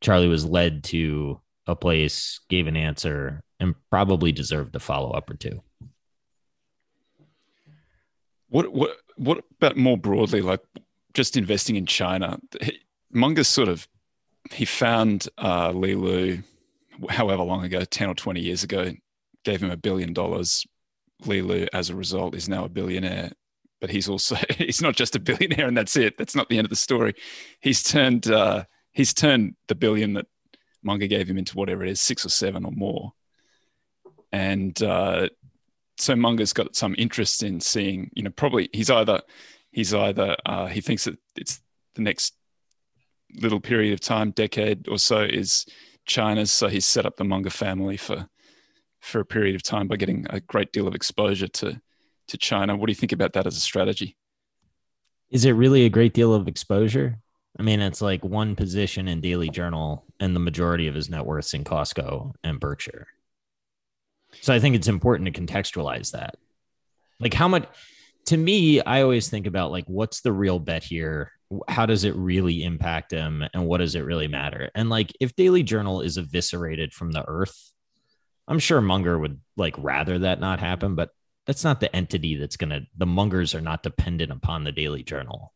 Charlie 0.00 0.28
was 0.28 0.44
led 0.44 0.84
to 0.84 1.40
a 1.66 1.74
place, 1.74 2.40
gave 2.48 2.66
an 2.66 2.76
answer, 2.76 3.42
and 3.58 3.74
probably 3.90 4.32
deserved 4.32 4.76
a 4.76 4.80
follow 4.80 5.10
up 5.10 5.30
or 5.30 5.34
two. 5.34 5.62
What 8.48 8.72
what 8.72 8.96
what 9.16 9.44
about 9.56 9.76
more 9.76 9.98
broadly, 9.98 10.42
like 10.42 10.60
just 11.12 11.36
investing 11.36 11.76
in 11.76 11.86
China? 11.86 12.38
Munger's 13.10 13.48
sort 13.48 13.68
of 13.68 13.88
he 14.52 14.64
found 14.64 15.28
uh, 15.38 15.72
Li 15.72 15.94
Lu, 15.94 16.42
however 17.08 17.42
long 17.42 17.64
ago, 17.64 17.84
ten 17.84 18.08
or 18.10 18.14
twenty 18.14 18.40
years 18.40 18.62
ago, 18.62 18.92
gave 19.44 19.62
him 19.62 19.70
a 19.70 19.76
billion 19.76 20.12
dollars. 20.12 20.66
Li 21.26 21.42
Lu, 21.42 21.66
as 21.72 21.90
a 21.90 21.96
result, 21.96 22.34
is 22.34 22.48
now 22.48 22.64
a 22.64 22.68
billionaire. 22.68 23.32
But 23.80 23.90
he's 23.90 24.08
also 24.08 24.36
he's 24.58 24.82
not 24.82 24.96
just 24.96 25.16
a 25.16 25.20
billionaire, 25.20 25.66
and 25.66 25.76
that's 25.76 25.96
it. 25.96 26.16
That's 26.18 26.36
not 26.36 26.48
the 26.48 26.58
end 26.58 26.66
of 26.66 26.70
the 26.70 26.76
story. 26.76 27.14
He's 27.60 27.82
turned 27.82 28.28
uh, 28.28 28.64
he's 28.92 29.14
turned 29.14 29.56
the 29.68 29.74
billion 29.74 30.14
that 30.14 30.26
Munger 30.82 31.06
gave 31.06 31.28
him 31.28 31.38
into 31.38 31.56
whatever 31.56 31.84
it 31.84 31.90
is, 31.90 32.00
six 32.00 32.24
or 32.24 32.30
seven 32.30 32.64
or 32.64 32.72
more. 32.72 33.12
And 34.32 34.80
uh, 34.82 35.28
so 35.96 36.16
Munger's 36.16 36.52
got 36.52 36.74
some 36.74 36.94
interest 36.98 37.42
in 37.42 37.60
seeing, 37.60 38.10
you 38.14 38.22
know, 38.22 38.30
probably 38.30 38.68
he's 38.72 38.90
either 38.90 39.22
he's 39.70 39.94
either 39.94 40.36
uh, 40.44 40.66
he 40.66 40.80
thinks 40.80 41.04
that 41.04 41.18
it's 41.36 41.60
the 41.94 42.02
next 42.02 42.34
little 43.34 43.60
period 43.60 43.92
of 43.92 44.00
time, 44.00 44.30
decade 44.30 44.88
or 44.88 44.98
so, 44.98 45.22
is 45.22 45.66
China's. 46.06 46.52
So 46.52 46.68
he's 46.68 46.84
set 46.84 47.06
up 47.06 47.16
the 47.16 47.24
Munger 47.24 47.50
family 47.50 47.96
for 47.96 48.28
for 49.04 49.20
a 49.20 49.24
period 49.24 49.54
of 49.54 49.62
time 49.62 49.86
by 49.86 49.96
getting 49.96 50.26
a 50.30 50.40
great 50.40 50.72
deal 50.72 50.88
of 50.88 50.94
exposure 50.94 51.48
to 51.48 51.80
to 52.28 52.38
China. 52.38 52.76
What 52.76 52.86
do 52.86 52.90
you 52.90 52.96
think 52.96 53.12
about 53.12 53.34
that 53.34 53.46
as 53.46 53.56
a 53.56 53.60
strategy? 53.60 54.16
Is 55.30 55.44
it 55.44 55.52
really 55.52 55.84
a 55.84 55.90
great 55.90 56.14
deal 56.14 56.32
of 56.32 56.48
exposure? 56.48 57.18
I 57.58 57.62
mean, 57.62 57.80
it's 57.80 58.00
like 58.00 58.24
one 58.24 58.56
position 58.56 59.08
in 59.08 59.20
Daily 59.20 59.48
Journal, 59.48 60.04
and 60.20 60.34
the 60.34 60.40
majority 60.40 60.88
of 60.88 60.94
his 60.94 61.08
net 61.08 61.24
worth's 61.24 61.54
in 61.54 61.64
Costco 61.64 62.32
and 62.42 62.58
Berkshire. 62.58 63.06
So 64.40 64.52
I 64.52 64.58
think 64.58 64.74
it's 64.74 64.88
important 64.88 65.32
to 65.32 65.40
contextualize 65.40 66.12
that. 66.12 66.36
Like, 67.20 67.34
how 67.34 67.46
much, 67.46 67.68
to 68.26 68.36
me, 68.36 68.80
I 68.80 69.02
always 69.02 69.28
think 69.28 69.46
about 69.46 69.70
like, 69.70 69.84
what's 69.86 70.20
the 70.20 70.32
real 70.32 70.58
bet 70.58 70.82
here? 70.82 71.30
How 71.68 71.86
does 71.86 72.02
it 72.02 72.16
really 72.16 72.64
impact 72.64 73.12
him? 73.12 73.44
And 73.54 73.66
what 73.66 73.78
does 73.78 73.94
it 73.94 74.00
really 74.00 74.26
matter? 74.26 74.70
And 74.74 74.90
like, 74.90 75.12
if 75.20 75.36
Daily 75.36 75.62
Journal 75.62 76.00
is 76.00 76.16
eviscerated 76.16 76.92
from 76.92 77.12
the 77.12 77.24
earth, 77.28 77.72
I'm 78.46 78.58
sure 78.58 78.80
Munger 78.80 79.18
would 79.18 79.40
like 79.56 79.74
rather 79.78 80.18
that 80.20 80.40
not 80.40 80.60
happen, 80.60 80.94
but 80.94 81.10
that's 81.46 81.64
not 81.64 81.80
the 81.80 81.94
entity 81.94 82.36
that's 82.36 82.56
going 82.56 82.70
to, 82.70 82.82
the 82.96 83.06
Mungers 83.06 83.54
are 83.54 83.60
not 83.60 83.82
dependent 83.82 84.32
upon 84.32 84.64
the 84.64 84.72
Daily 84.72 85.02
Journal. 85.02 85.52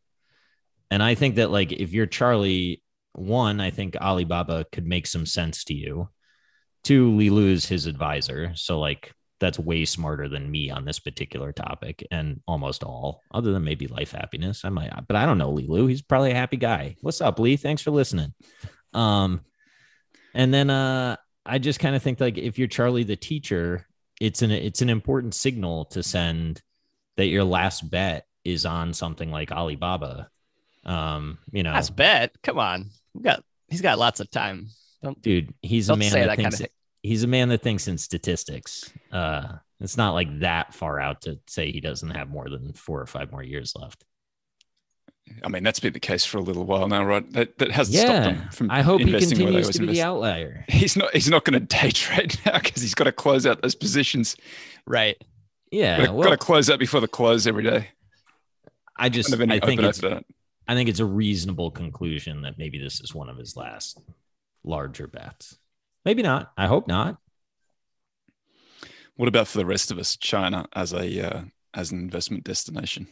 And 0.91 1.01
I 1.03 1.15
think 1.15 1.35
that, 1.35 1.51
like, 1.51 1.71
if 1.71 1.93
you're 1.93 2.05
Charlie, 2.07 2.83
one, 3.13 3.59
I 3.59 3.71
think 3.71 3.95
Alibaba 3.95 4.65
could 4.71 4.85
make 4.85 5.07
some 5.07 5.25
sense 5.25 5.63
to 5.65 5.73
you. 5.73 6.09
Two, 6.83 7.11
Lu's 7.11 7.65
his 7.65 7.85
advisor. 7.85 8.53
So, 8.55 8.79
like, 8.79 9.13
that's 9.39 9.59
way 9.59 9.85
smarter 9.85 10.27
than 10.27 10.49
me 10.49 10.69
on 10.69 10.85
this 10.85 10.99
particular 10.99 11.51
topic 11.51 12.05
and 12.11 12.41
almost 12.47 12.83
all, 12.83 13.21
other 13.31 13.51
than 13.51 13.63
maybe 13.63 13.87
life 13.87 14.11
happiness. 14.11 14.65
I 14.65 14.69
might, 14.69 14.91
but 15.07 15.15
I 15.15 15.25
don't 15.25 15.37
know 15.37 15.51
Li 15.51 15.65
Lu. 15.67 15.87
He's 15.87 16.01
probably 16.01 16.31
a 16.31 16.35
happy 16.35 16.57
guy. 16.57 16.95
What's 17.01 17.21
up, 17.21 17.39
Lee? 17.39 17.55
Thanks 17.55 17.81
for 17.81 17.91
listening. 17.91 18.33
Um, 18.93 19.41
and 20.33 20.53
then 20.53 20.69
uh, 20.69 21.15
I 21.49 21.57
just 21.57 21.79
kind 21.79 21.95
of 21.95 22.03
think 22.03 22.19
like 22.19 22.37
if 22.37 22.59
you're 22.59 22.67
Charlie 22.67 23.03
the 23.03 23.15
teacher, 23.15 23.87
it's 24.21 24.41
an 24.41 24.51
it's 24.51 24.81
an 24.81 24.89
important 24.89 25.33
signal 25.33 25.85
to 25.85 26.03
send 26.03 26.61
that 27.17 27.27
your 27.27 27.43
last 27.43 27.89
bet 27.89 28.25
is 28.45 28.65
on 28.65 28.93
something 28.93 29.31
like 29.31 29.51
Alibaba. 29.51 30.29
Um, 30.85 31.39
you 31.51 31.63
know, 31.63 31.73
That's 31.73 31.89
bet. 31.89 32.35
Come 32.43 32.59
on. 32.59 32.91
We 33.13 33.21
got 33.21 33.43
he's 33.67 33.81
got 33.81 33.99
lots 33.99 34.19
of 34.19 34.29
time. 34.29 34.69
Don't 35.03 35.21
dude, 35.21 35.53
he's 35.61 35.89
a 35.89 35.93
don't 35.93 35.99
man 35.99 36.11
say 36.11 36.19
that, 36.21 36.27
that 36.27 36.35
kind 36.35 36.43
thinks 36.43 36.55
of 36.55 36.59
thing. 36.61 36.69
he's 37.03 37.23
a 37.23 37.27
man 37.27 37.49
that 37.49 37.61
thinks 37.61 37.87
in 37.87 37.97
statistics. 37.97 38.91
Uh, 39.11 39.57
it's 39.79 39.97
not 39.97 40.13
like 40.13 40.39
that 40.41 40.73
far 40.73 40.99
out 40.99 41.21
to 41.21 41.39
say 41.47 41.71
he 41.71 41.79
doesn't 41.79 42.11
have 42.11 42.29
more 42.29 42.49
than 42.49 42.73
four 42.73 43.01
or 43.01 43.05
five 43.05 43.31
more 43.31 43.43
years 43.43 43.73
left. 43.75 44.03
I 45.43 45.47
mean, 45.47 45.63
that's 45.63 45.79
been 45.79 45.93
the 45.93 45.99
case 45.99 46.25
for 46.25 46.37
a 46.37 46.41
little 46.41 46.65
while 46.65 46.87
now, 46.87 47.03
right? 47.03 47.31
That 47.33 47.57
that 47.59 47.71
hasn't 47.71 47.97
stopped 47.97 48.25
him 48.25 48.49
from 48.51 48.71
I 48.71 48.81
hope 48.81 48.99
he 48.99 49.07
investing 49.07 49.39
where 49.39 49.51
they 49.51 49.61
continues 49.61 49.75
to 49.75 49.79
be 49.79 49.85
the 49.85 49.91
invest. 49.91 50.05
outlier. 50.05 50.65
He's 50.69 50.95
not. 50.95 51.13
He's 51.13 51.29
not 51.29 51.45
going 51.45 51.59
to 51.59 51.65
day 51.65 51.91
trade 51.91 52.39
now 52.45 52.59
because 52.59 52.81
he's 52.81 52.95
got 52.95 53.05
to 53.05 53.11
close 53.11 53.45
out 53.45 53.61
those 53.61 53.75
positions. 53.75 54.35
Right. 54.85 55.21
Yeah, 55.71 55.97
got, 55.97 56.05
to, 56.05 56.13
well, 56.13 56.37
close 56.37 56.69
out 56.69 56.79
before 56.79 56.99
the 56.99 57.07
close 57.07 57.45
every 57.45 57.63
day. 57.63 57.89
I 58.97 59.09
just 59.09 59.29
Don't 59.29 59.39
have 59.39 59.49
any 59.49 59.61
I 59.61 59.65
think 59.65 59.81
it's. 59.81 60.03
I 60.03 60.75
think 60.75 60.87
it's 60.87 60.99
a 60.99 61.05
reasonable 61.05 61.71
conclusion 61.71 62.43
that 62.43 62.59
maybe 62.59 62.77
this 62.77 63.01
is 63.01 63.15
one 63.15 63.27
of 63.27 63.37
his 63.37 63.55
last 63.55 63.99
larger 64.63 65.07
bets. 65.07 65.57
Maybe 66.05 66.21
not. 66.21 66.51
I 66.57 66.67
hope 66.67 66.87
not. 66.87 67.17
What 69.15 69.27
about 69.27 69.47
for 69.47 69.57
the 69.57 69.65
rest 69.65 69.91
of 69.91 69.97
us? 69.97 70.15
China 70.15 70.67
as 70.73 70.93
a 70.93 71.27
uh, 71.27 71.41
as 71.73 71.91
an 71.91 71.99
investment 71.99 72.43
destination. 72.43 73.07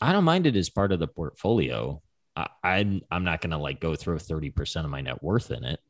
I 0.00 0.12
don't 0.12 0.24
mind 0.24 0.46
it 0.46 0.56
as 0.56 0.70
part 0.70 0.92
of 0.92 0.98
the 0.98 1.06
portfolio. 1.06 2.02
I, 2.36 2.48
I'm 2.62 3.02
I'm 3.10 3.24
not 3.24 3.40
gonna 3.40 3.58
like 3.58 3.80
go 3.80 3.94
throw 3.94 4.18
thirty 4.18 4.50
percent 4.50 4.84
of 4.84 4.90
my 4.90 5.00
net 5.00 5.22
worth 5.22 5.50
in 5.50 5.64
it. 5.64 5.80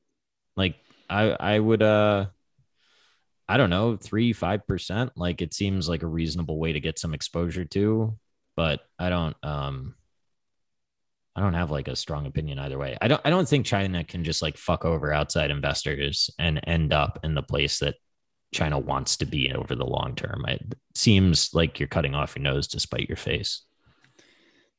Like 0.57 0.77
I 1.09 1.37
I 1.39 1.59
would 1.59 1.83
uh 1.83 2.27
I 3.49 3.57
don't 3.57 3.71
know 3.71 3.97
three 3.97 4.33
five 4.33 4.67
percent. 4.67 5.13
Like 5.17 5.43
it 5.43 5.55
seems 5.55 5.89
like 5.89 6.03
a 6.03 6.09
reasonable 6.09 6.59
way 6.59 6.73
to 6.73 6.81
get 6.81 6.99
some 6.99 7.15
exposure 7.15 7.65
to, 7.67 8.19
but 8.57 8.81
I 8.99 9.11
don't 9.11 9.37
um 9.45 9.95
I 11.37 11.43
don't 11.43 11.55
have 11.55 11.71
like 11.71 11.89
a 11.89 11.97
strong 11.97 12.27
opinion 12.27 12.59
either 12.59 12.79
way. 12.79 12.97
I 13.01 13.09
don't 13.09 13.21
I 13.25 13.31
don't 13.31 13.49
think 13.49 13.67
China 13.67 14.05
can 14.05 14.25
just 14.25 14.43
like 14.43 14.57
fuck 14.57 14.85
over 14.85 15.13
outside 15.13 15.51
investors 15.51 16.31
and 16.39 16.61
end 16.67 16.93
up 16.93 17.21
in 17.23 17.35
the 17.35 17.43
place 17.43 17.79
that 17.79 17.97
China 18.53 18.79
wants 18.79 19.17
to 19.19 19.27
be 19.27 19.53
over 19.53 19.75
the 19.75 19.87
long 19.87 20.17
term. 20.17 20.45
It 20.49 20.75
seems 20.95 21.55
like 21.55 21.79
you're 21.79 21.89
cutting 21.89 22.15
off 22.15 22.35
your 22.37 22.43
nose 22.43 22.69
to 22.69 22.81
spite 22.81 23.09
your 23.09 23.17
face. 23.17 23.63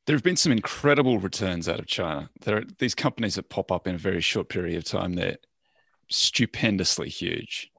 There 0.06 0.16
have 0.16 0.24
been 0.24 0.36
some 0.36 0.52
incredible 0.52 1.18
returns 1.18 1.68
out 1.68 1.78
of 1.78 1.86
China. 1.86 2.28
There 2.40 2.58
are 2.58 2.64
these 2.78 2.94
companies 2.94 3.36
that 3.36 3.48
pop 3.48 3.70
up 3.70 3.86
in 3.86 3.94
a 3.94 3.98
very 3.98 4.20
short 4.20 4.48
period 4.48 4.78
of 4.78 4.84
time. 4.84 5.14
They're 5.14 5.36
stupendously 6.10 7.08
huge. 7.08 7.70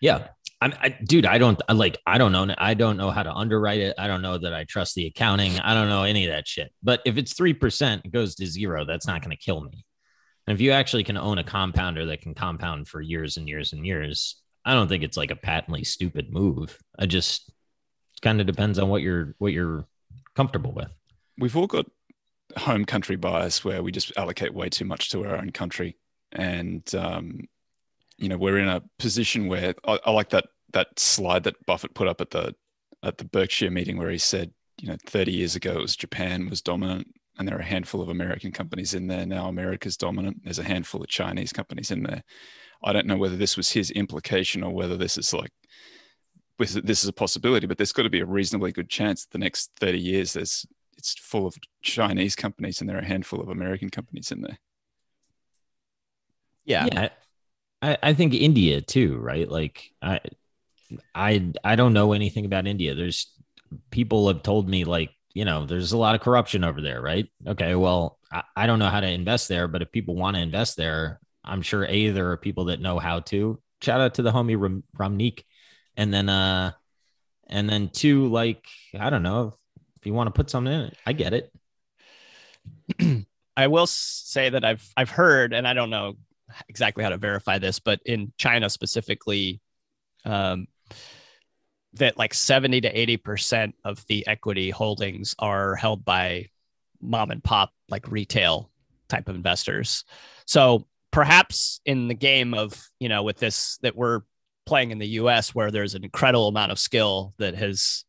Yeah. 0.00 0.28
I'm, 0.62 0.74
I, 0.80 0.90
dude, 0.90 1.26
I 1.26 1.38
don't 1.38 1.60
I 1.68 1.72
like, 1.72 1.96
I 2.06 2.18
don't 2.18 2.32
know. 2.32 2.54
I 2.58 2.74
don't 2.74 2.96
know 2.96 3.10
how 3.10 3.22
to 3.22 3.32
underwrite 3.32 3.80
it. 3.80 3.94
I 3.98 4.08
don't 4.08 4.20
know 4.20 4.36
that 4.36 4.52
I 4.52 4.64
trust 4.64 4.94
the 4.94 5.06
accounting. 5.06 5.58
I 5.60 5.74
don't 5.74 5.88
know 5.88 6.02
any 6.02 6.26
of 6.26 6.32
that 6.32 6.46
shit. 6.46 6.72
But 6.82 7.00
if 7.06 7.16
it's 7.16 7.32
3%, 7.32 8.04
it 8.04 8.12
goes 8.12 8.34
to 8.34 8.46
zero. 8.46 8.84
That's 8.84 9.06
not 9.06 9.22
going 9.22 9.30
to 9.30 9.42
kill 9.42 9.62
me. 9.62 9.86
And 10.46 10.54
if 10.54 10.60
you 10.60 10.72
actually 10.72 11.04
can 11.04 11.16
own 11.16 11.38
a 11.38 11.44
compounder 11.44 12.06
that 12.06 12.22
can 12.22 12.34
compound 12.34 12.88
for 12.88 13.00
years 13.00 13.36
and 13.36 13.48
years 13.48 13.72
and 13.72 13.86
years, 13.86 14.42
I 14.64 14.74
don't 14.74 14.88
think 14.88 15.02
it's 15.02 15.16
like 15.16 15.30
a 15.30 15.36
patently 15.36 15.84
stupid 15.84 16.32
move. 16.32 16.76
I 16.98 17.06
just, 17.06 17.50
kind 18.22 18.40
of 18.40 18.46
depends 18.46 18.78
on 18.78 18.88
what 18.88 19.02
you're, 19.02 19.34
what 19.38 19.52
you're 19.52 19.86
comfortable 20.34 20.72
with. 20.72 20.90
We've 21.38 21.56
all 21.56 21.66
got 21.66 21.86
home 22.56 22.84
country 22.84 23.16
bias 23.16 23.64
where 23.64 23.82
we 23.82 23.92
just 23.92 24.12
allocate 24.16 24.54
way 24.54 24.68
too 24.68 24.84
much 24.84 25.10
to 25.10 25.24
our 25.24 25.36
own 25.36 25.50
country, 25.50 25.96
and 26.32 26.82
um, 26.94 27.48
you 28.18 28.28
know 28.28 28.36
we're 28.36 28.58
in 28.58 28.68
a 28.68 28.82
position 28.98 29.48
where 29.48 29.74
I, 29.86 29.98
I 30.04 30.10
like 30.10 30.30
that 30.30 30.46
that 30.72 30.98
slide 30.98 31.44
that 31.44 31.64
Buffett 31.66 31.94
put 31.94 32.08
up 32.08 32.20
at 32.20 32.30
the 32.30 32.54
at 33.02 33.18
the 33.18 33.24
Berkshire 33.24 33.70
meeting 33.70 33.96
where 33.96 34.10
he 34.10 34.18
said, 34.18 34.52
you 34.80 34.88
know, 34.88 34.96
30 35.06 35.32
years 35.32 35.56
ago 35.56 35.72
it 35.72 35.80
was 35.80 35.96
Japan 35.96 36.48
was 36.50 36.60
dominant, 36.60 37.08
and 37.38 37.48
there 37.48 37.56
are 37.56 37.60
a 37.60 37.64
handful 37.64 38.00
of 38.00 38.08
American 38.08 38.52
companies 38.52 38.94
in 38.94 39.06
there. 39.06 39.26
Now 39.26 39.48
America's 39.48 39.96
dominant. 39.96 40.42
There's 40.44 40.58
a 40.58 40.64
handful 40.64 41.02
of 41.02 41.08
Chinese 41.08 41.52
companies 41.52 41.90
in 41.90 42.02
there. 42.02 42.22
I 42.82 42.92
don't 42.92 43.06
know 43.06 43.16
whether 43.16 43.36
this 43.36 43.56
was 43.56 43.70
his 43.70 43.90
implication 43.90 44.62
or 44.62 44.72
whether 44.72 44.96
this 44.96 45.18
is 45.18 45.34
like 45.34 45.50
this 46.66 47.02
is 47.02 47.08
a 47.08 47.12
possibility, 47.12 47.66
but 47.66 47.78
there's 47.78 47.92
got 47.92 48.02
to 48.02 48.10
be 48.10 48.20
a 48.20 48.26
reasonably 48.26 48.72
good 48.72 48.88
chance 48.88 49.26
the 49.26 49.38
next 49.38 49.70
30 49.80 49.98
years 49.98 50.32
there's 50.34 50.66
it's 50.96 51.14
full 51.14 51.46
of 51.46 51.56
Chinese 51.80 52.36
companies 52.36 52.80
and 52.80 52.88
there 52.88 52.98
are 52.98 53.00
a 53.00 53.04
handful 53.04 53.40
of 53.40 53.48
American 53.48 53.88
companies 53.88 54.30
in 54.30 54.42
there. 54.42 54.58
Yeah. 56.64 56.86
Yeah. 56.92 57.08
I, 57.82 57.98
I 58.02 58.14
think 58.14 58.34
India 58.34 58.80
too, 58.82 59.16
right? 59.16 59.48
Like 59.48 59.90
I 60.02 60.20
I 61.14 61.52
I 61.64 61.76
don't 61.76 61.94
know 61.94 62.12
anything 62.12 62.44
about 62.44 62.66
India. 62.66 62.94
There's 62.94 63.32
people 63.90 64.28
have 64.28 64.42
told 64.42 64.68
me 64.68 64.84
like, 64.84 65.10
you 65.32 65.44
know, 65.44 65.64
there's 65.64 65.92
a 65.92 65.98
lot 65.98 66.14
of 66.14 66.20
corruption 66.20 66.64
over 66.64 66.80
there, 66.80 67.00
right? 67.00 67.26
Okay, 67.46 67.74
well, 67.74 68.18
I, 68.30 68.42
I 68.56 68.66
don't 68.66 68.78
know 68.78 68.88
how 68.88 69.00
to 69.00 69.08
invest 69.08 69.48
there, 69.48 69.68
but 69.68 69.82
if 69.82 69.92
people 69.92 70.16
want 70.16 70.36
to 70.36 70.42
invest 70.42 70.76
there, 70.76 71.20
I'm 71.44 71.62
sure 71.62 71.86
A, 71.86 72.10
there 72.10 72.30
are 72.30 72.36
people 72.36 72.66
that 72.66 72.80
know 72.80 72.98
how 72.98 73.20
to. 73.20 73.60
Shout 73.80 74.00
out 74.00 74.14
to 74.14 74.22
the 74.22 74.32
homie 74.32 74.60
Ram- 74.60 74.84
Ramneek. 74.98 75.44
And 76.00 76.14
then 76.14 76.30
uh 76.30 76.72
and 77.46 77.68
then 77.68 77.90
two, 77.90 78.28
like, 78.28 78.64
I 78.98 79.10
don't 79.10 79.22
know, 79.22 79.52
if 79.96 80.06
you 80.06 80.14
want 80.14 80.28
to 80.28 80.32
put 80.32 80.48
something 80.48 80.72
in 80.72 80.80
it, 80.80 80.96
I 81.04 81.12
get 81.12 81.34
it. 81.34 81.52
I 83.56 83.66
will 83.66 83.86
say 83.86 84.48
that 84.48 84.64
I've 84.64 84.82
I've 84.96 85.10
heard, 85.10 85.52
and 85.52 85.68
I 85.68 85.74
don't 85.74 85.90
know 85.90 86.14
exactly 86.70 87.04
how 87.04 87.10
to 87.10 87.18
verify 87.18 87.58
this, 87.58 87.80
but 87.80 88.00
in 88.06 88.32
China 88.38 88.70
specifically, 88.70 89.60
um, 90.24 90.68
that 91.94 92.16
like 92.16 92.32
70 92.32 92.80
to 92.80 93.18
80% 93.18 93.74
of 93.84 94.06
the 94.06 94.26
equity 94.26 94.70
holdings 94.70 95.34
are 95.38 95.74
held 95.74 96.02
by 96.02 96.46
mom 97.02 97.30
and 97.30 97.44
pop, 97.44 97.72
like 97.90 98.10
retail 98.10 98.70
type 99.10 99.28
of 99.28 99.36
investors. 99.36 100.04
So 100.46 100.86
perhaps 101.10 101.82
in 101.84 102.08
the 102.08 102.14
game 102.14 102.54
of, 102.54 102.80
you 103.00 103.10
know, 103.10 103.22
with 103.22 103.36
this 103.36 103.76
that 103.82 103.94
we're 103.94 104.22
playing 104.70 104.92
in 104.92 105.00
the 105.00 105.18
US 105.18 105.52
where 105.52 105.72
there's 105.72 105.96
an 105.96 106.04
incredible 106.04 106.46
amount 106.46 106.70
of 106.70 106.78
skill 106.78 107.34
that 107.38 107.56
has 107.56 108.04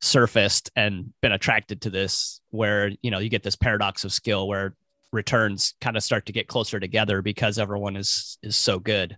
surfaced 0.00 0.68
and 0.74 1.12
been 1.22 1.30
attracted 1.30 1.82
to 1.82 1.90
this, 1.90 2.40
where, 2.50 2.90
you 3.00 3.12
know, 3.12 3.20
you 3.20 3.28
get 3.28 3.44
this 3.44 3.54
paradox 3.54 4.02
of 4.02 4.12
skill 4.12 4.48
where 4.48 4.74
returns 5.12 5.74
kind 5.80 5.96
of 5.96 6.02
start 6.02 6.26
to 6.26 6.32
get 6.32 6.48
closer 6.48 6.80
together 6.80 7.22
because 7.22 7.60
everyone 7.60 7.94
is 7.94 8.38
is 8.42 8.56
so 8.56 8.80
good. 8.80 9.16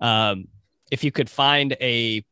Um, 0.00 0.46
if 0.92 1.02
you 1.02 1.10
could 1.10 1.28
find 1.28 1.76
a 1.80 2.24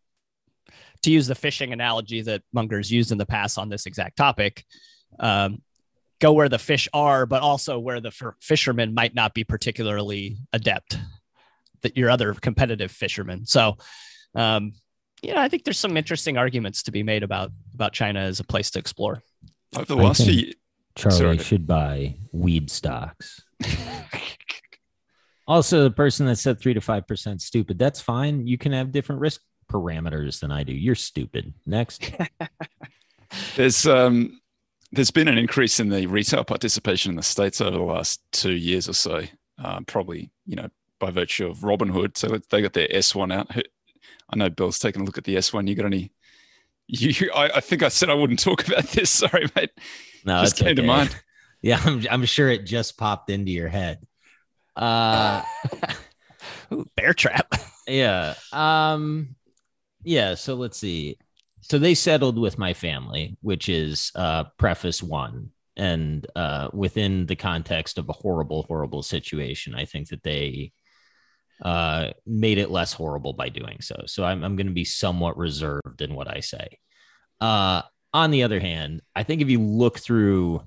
to 1.03 1.11
use 1.11 1.27
the 1.27 1.35
fishing 1.35 1.73
analogy 1.73 2.23
that 2.23 2.43
Munger's 2.53 2.93
used 2.93 3.11
in 3.11 3.19
the 3.19 3.27
past 3.27 3.59
on 3.59 3.69
this 3.69 3.87
exact 3.87 4.17
topic, 4.17 4.65
um, 5.19 5.63
go 6.21 6.33
where 6.33 6.49
the 6.49 6.61
fish 6.61 6.89
are, 6.93 7.27
but 7.27 7.43
also 7.43 7.77
where 7.81 8.01
the 8.01 8.15
f- 8.21 8.35
fishermen 8.41 8.95
might 8.95 9.17
not 9.17 9.35
be 9.35 9.43
particularly 9.43 10.37
adept, 10.53 10.97
that 11.87 11.97
your 11.97 12.11
other 12.11 12.35
competitive 12.35 12.90
fishermen. 12.90 13.47
So, 13.47 13.78
um, 14.35 14.73
yeah, 15.23 15.40
I 15.40 15.49
think 15.49 15.64
there's 15.64 15.78
some 15.78 15.97
interesting 15.97 16.37
arguments 16.37 16.83
to 16.85 16.90
be 16.90 17.05
made 17.05 17.23
about 17.23 17.52
about 17.75 17.93
China 17.93 18.21
as 18.21 18.40
a 18.40 18.45
place 18.45 18.71
to 18.73 18.81
explore. 18.81 19.23
Over 19.76 19.85
the 19.87 19.97
last 19.97 20.25
few, 20.25 20.52
Charlie 20.97 21.16
Sorry. 21.16 21.38
should 21.38 21.66
buy 21.66 22.16
weed 22.33 22.71
stocks. 22.71 23.40
also, 25.47 25.85
the 25.85 25.90
person 25.90 26.26
that 26.26 26.37
said 26.37 26.61
three 26.61 26.75
to 26.75 26.81
five 26.81 27.07
percent 27.07 27.40
stupid. 27.40 27.78
That's 27.78 28.00
fine. 28.00 28.47
You 28.47 28.59
can 28.59 28.73
have 28.73 28.90
different 28.90 29.21
risk 29.21 29.40
parameters 29.71 30.40
than 30.40 30.50
I 30.50 30.64
do. 30.64 30.73
You're 30.73 30.96
stupid. 30.96 31.55
Next. 31.64 32.11
there's 33.57 33.87
um, 33.87 34.40
there's 34.92 35.12
been 35.12 35.29
an 35.29 35.38
increase 35.38 35.79
in 35.79 35.88
the 35.88 36.07
retail 36.07 36.44
participation 36.44 37.11
in 37.11 37.16
the 37.16 37.22
states 37.22 37.61
over 37.61 37.77
the 37.77 37.83
last 37.83 38.20
two 38.33 38.53
years 38.53 38.88
or 38.88 38.94
so. 38.94 39.22
Um, 39.59 39.87
probably 39.87 40.31
you 40.44 40.57
know 40.57 40.68
by 40.98 41.11
virtue 41.11 41.46
of 41.46 41.59
Robinhood. 41.59 42.16
So 42.16 42.38
they 42.50 42.62
got 42.62 42.72
their 42.72 42.88
S1 42.88 43.32
out. 43.32 43.50
I 43.54 44.37
know 44.37 44.50
Bill's 44.50 44.78
taking 44.78 45.02
a 45.02 45.04
look 45.04 45.18
at 45.18 45.24
the 45.24 45.37
S1. 45.37 45.68
You 45.68 45.74
got 45.74 45.87
any? 45.87 46.12
You, 46.88 47.30
I, 47.32 47.56
I 47.56 47.61
think 47.61 47.82
I 47.82 47.88
said 47.88 48.11
I 48.11 48.14
wouldn't 48.14 48.38
talk 48.38 48.66
about 48.68 48.85
this. 48.88 49.11
Sorry, 49.11 49.46
mate. 49.54 49.70
No, 50.24 50.40
Just 50.40 50.54
it's 50.54 50.62
came 50.62 50.76
to 50.76 50.82
mind. 50.82 51.14
Yeah, 51.62 51.80
I'm, 51.85 52.06
I'm 52.11 52.24
sure 52.26 52.48
it 52.48 52.64
just 52.64 52.96
popped 52.96 53.28
into 53.28 53.50
your 53.50 53.68
head. 53.68 54.06
Uh, 54.76 55.42
Ooh, 56.72 56.87
bear 56.94 57.12
trap. 57.12 57.54
yeah. 57.88 58.35
Um, 58.52 59.35
yeah. 60.04 60.35
So 60.35 60.54
let's 60.54 60.78
see. 60.78 61.18
So 61.62 61.78
they 61.78 61.94
settled 61.94 62.38
with 62.38 62.56
my 62.59 62.72
family, 62.72 63.37
which 63.40 63.68
is 63.68 64.12
uh, 64.14 64.44
preface 64.59 65.02
one. 65.02 65.50
And 65.76 66.26
uh, 66.37 66.68
within 66.72 67.26
the 67.26 67.35
context 67.37 67.98
of 67.98 68.09
a 68.09 68.12
horrible, 68.12 68.62
horrible 68.64 69.02
situation, 69.02 69.74
I 69.74 69.87
think 69.87 70.09
that 70.11 70.22
they 70.22 70.72
uh, 71.62 72.11
made 72.27 72.59
it 72.59 72.71
less 72.71 72.92
horrible 72.92 73.33
by 73.33 73.49
doing 73.49 73.79
so. 73.81 73.97
So 74.07 74.25
I'm, 74.25 74.45
I'm 74.45 74.57
going 74.57 74.66
to 74.66 74.73
be 74.73 74.85
somewhat 74.85 75.38
reserved 75.38 76.03
in 76.03 76.14
what 76.14 76.29
I 76.29 76.40
say. 76.40 76.79
Uh, 77.40 77.83
on 78.12 78.31
the 78.31 78.42
other 78.42 78.61
hand, 78.61 79.03
I 79.14 79.23
think 79.23 79.42
if 79.42 79.49
you 79.49 79.61
look 79.61 79.99
through 79.99 80.62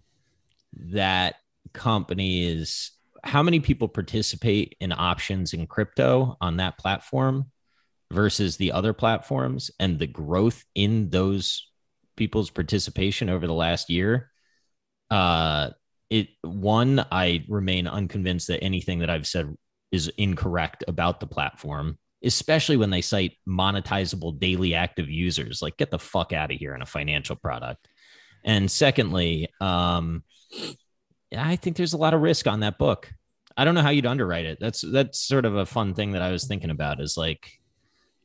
that 0.73 1.35
company 1.73 2.45
is 2.45 2.91
how 3.23 3.43
many 3.43 3.59
people 3.59 3.87
participate 3.87 4.75
in 4.79 4.91
options 4.91 5.53
in 5.53 5.67
crypto 5.67 6.37
on 6.41 6.57
that 6.57 6.77
platform 6.77 7.51
versus 8.11 8.57
the 8.57 8.71
other 8.71 8.93
platforms 8.93 9.71
and 9.79 9.99
the 9.99 10.07
growth 10.07 10.63
in 10.75 11.09
those 11.09 11.69
people's 12.15 12.49
participation 12.49 13.29
over 13.29 13.45
the 13.45 13.53
last 13.53 13.89
year 13.89 14.31
uh 15.11 15.69
it 16.09 16.29
one 16.41 17.05
i 17.11 17.43
remain 17.47 17.87
unconvinced 17.87 18.47
that 18.47 18.63
anything 18.63 18.99
that 18.99 19.09
i've 19.09 19.27
said 19.27 19.55
is 19.91 20.11
incorrect 20.17 20.83
about 20.87 21.19
the 21.19 21.27
platform 21.27 21.97
especially 22.23 22.77
when 22.77 22.89
they 22.89 23.01
cite 23.01 23.37
monetizable 23.47 24.37
daily 24.39 24.73
active 24.73 25.09
users 25.09 25.61
like 25.61 25.77
get 25.77 25.91
the 25.91 25.99
fuck 25.99 26.33
out 26.33 26.51
of 26.51 26.57
here 26.57 26.75
in 26.75 26.81
a 26.81 26.85
financial 26.85 27.35
product. 27.35 27.87
And 28.43 28.69
secondly 28.69 29.49
um 29.61 30.23
i 31.37 31.55
think 31.55 31.77
there's 31.77 31.93
a 31.93 31.97
lot 31.97 32.13
of 32.13 32.21
risk 32.21 32.47
on 32.47 32.61
that 32.61 32.77
book. 32.77 33.11
I 33.55 33.65
don't 33.65 33.75
know 33.75 33.81
how 33.81 33.89
you'd 33.89 34.05
underwrite 34.05 34.45
it. 34.45 34.57
That's 34.59 34.81
that's 34.81 35.19
sort 35.19 35.45
of 35.45 35.55
a 35.55 35.65
fun 35.65 35.93
thing 35.93 36.11
that 36.11 36.21
i 36.21 36.31
was 36.31 36.45
thinking 36.45 36.71
about 36.71 37.01
is 37.01 37.17
like 37.17 37.51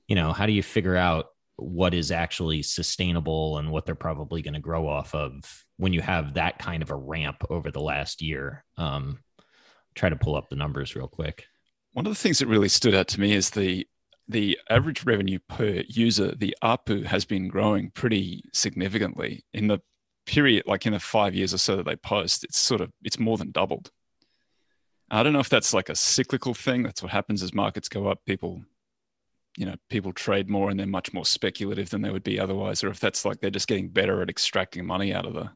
you 0.09 0.17
know 0.17 0.33
how 0.33 0.47
do 0.47 0.53
you 0.53 0.63
figure 0.63 0.97
out 0.97 1.27
what 1.57 1.95
is 1.95 2.11
actually 2.11 2.63
sustainable 2.63 3.59
and 3.59 3.71
what 3.71 3.87
they're 3.87 3.95
probably 3.95 4.43
going 4.43 4.55
to 4.55 4.61
grow 4.61 4.89
off 4.89 5.15
of 5.15 5.65
when 5.77 5.93
you 5.93 6.01
have 6.01 6.35
that 6.35 6.59
kind 6.59 6.83
of 6.83 6.91
a 6.91 6.97
ramp 6.97 7.45
over 7.49 7.71
the 7.71 7.81
last 7.81 8.23
year? 8.23 8.65
Um 8.77 9.19
try 9.95 10.09
to 10.09 10.17
pull 10.17 10.35
up 10.35 10.49
the 10.49 10.57
numbers 10.57 10.97
real 10.97 11.07
quick 11.07 11.47
One 11.95 12.07
of 12.07 12.13
the 12.13 12.19
things 12.19 12.41
that 12.41 12.49
really 12.49 12.69
stood 12.69 12.95
out 12.95 13.09
to 13.09 13.21
me 13.21 13.33
is 13.33 13.51
the 13.51 13.87
the 14.27 14.59
average 14.71 15.05
revenue 15.05 15.39
per 15.49 15.83
user, 15.87 16.35
the 16.35 16.57
ARPU, 16.63 17.05
has 17.05 17.25
been 17.25 17.47
growing 17.49 17.91
pretty 17.91 18.45
significantly 18.53 19.45
in 19.53 19.69
the 19.69 19.81
period, 20.27 20.65
like 20.67 20.87
in 20.87 20.93
the 20.95 20.99
five 20.99 21.35
years 21.35 21.53
or 21.53 21.59
so 21.59 21.77
that 21.77 21.85
they 21.87 21.97
post. 21.97 22.43
It's 22.43 22.59
sort 22.59 22.81
of 22.81 22.91
it's 23.03 23.19
more 23.19 23.37
than 23.37 23.53
doubled. 23.53 23.91
I 25.11 25.23
don't 25.23 25.33
know 25.33 25.41
if 25.41 25.49
that's 25.49 25.73
like 25.73 25.89
a 25.89 25.95
cyclical 25.95 26.55
thing. 26.55 26.83
That's 26.83 27.03
what 27.03 27.13
happens 27.13 27.43
as 27.43 27.55
markets 27.55 27.89
go 27.89 28.09
up. 28.09 28.25
People, 28.27 28.63
you 29.57 29.67
know, 29.67 29.77
people 29.89 30.13
trade 30.13 30.51
more 30.51 30.71
and 30.71 30.81
they're 30.81 30.87
much 30.87 31.13
more 31.13 31.27
speculative 31.27 31.91
than 31.91 32.03
they 32.03 32.11
would 32.11 32.25
be 32.25 32.41
otherwise, 32.41 32.83
or 32.83 32.89
if 32.89 32.99
that's 32.99 33.25
like 33.25 33.41
they're 33.41 33.51
just 33.51 33.69
getting 33.69 33.91
better 33.91 34.21
at 34.21 34.31
extracting 34.31 34.85
money 34.85 35.15
out 35.15 35.27
of 35.27 35.35
the 35.35 35.51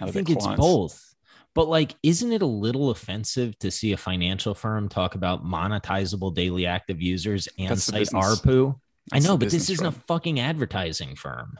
out 0.00 0.02
I 0.02 0.08
of 0.08 0.14
think 0.14 0.28
it's 0.28 0.46
both. 0.46 1.13
But 1.54 1.68
like, 1.68 1.94
isn't 2.02 2.32
it 2.32 2.42
a 2.42 2.46
little 2.46 2.90
offensive 2.90 3.56
to 3.60 3.70
see 3.70 3.92
a 3.92 3.96
financial 3.96 4.54
firm 4.54 4.88
talk 4.88 5.14
about 5.14 5.44
monetizable 5.44 6.34
daily 6.34 6.66
active 6.66 7.00
users 7.00 7.48
and 7.58 7.68
That's 7.70 7.86
the 7.86 7.92
cite 7.92 8.00
business. 8.00 8.40
ARPU? 8.40 8.78
I 9.12 9.20
know, 9.20 9.36
but 9.36 9.50
this 9.50 9.70
isn't 9.70 9.86
a 9.86 9.92
fucking 9.92 10.40
advertising 10.40 11.14
firm. 11.14 11.58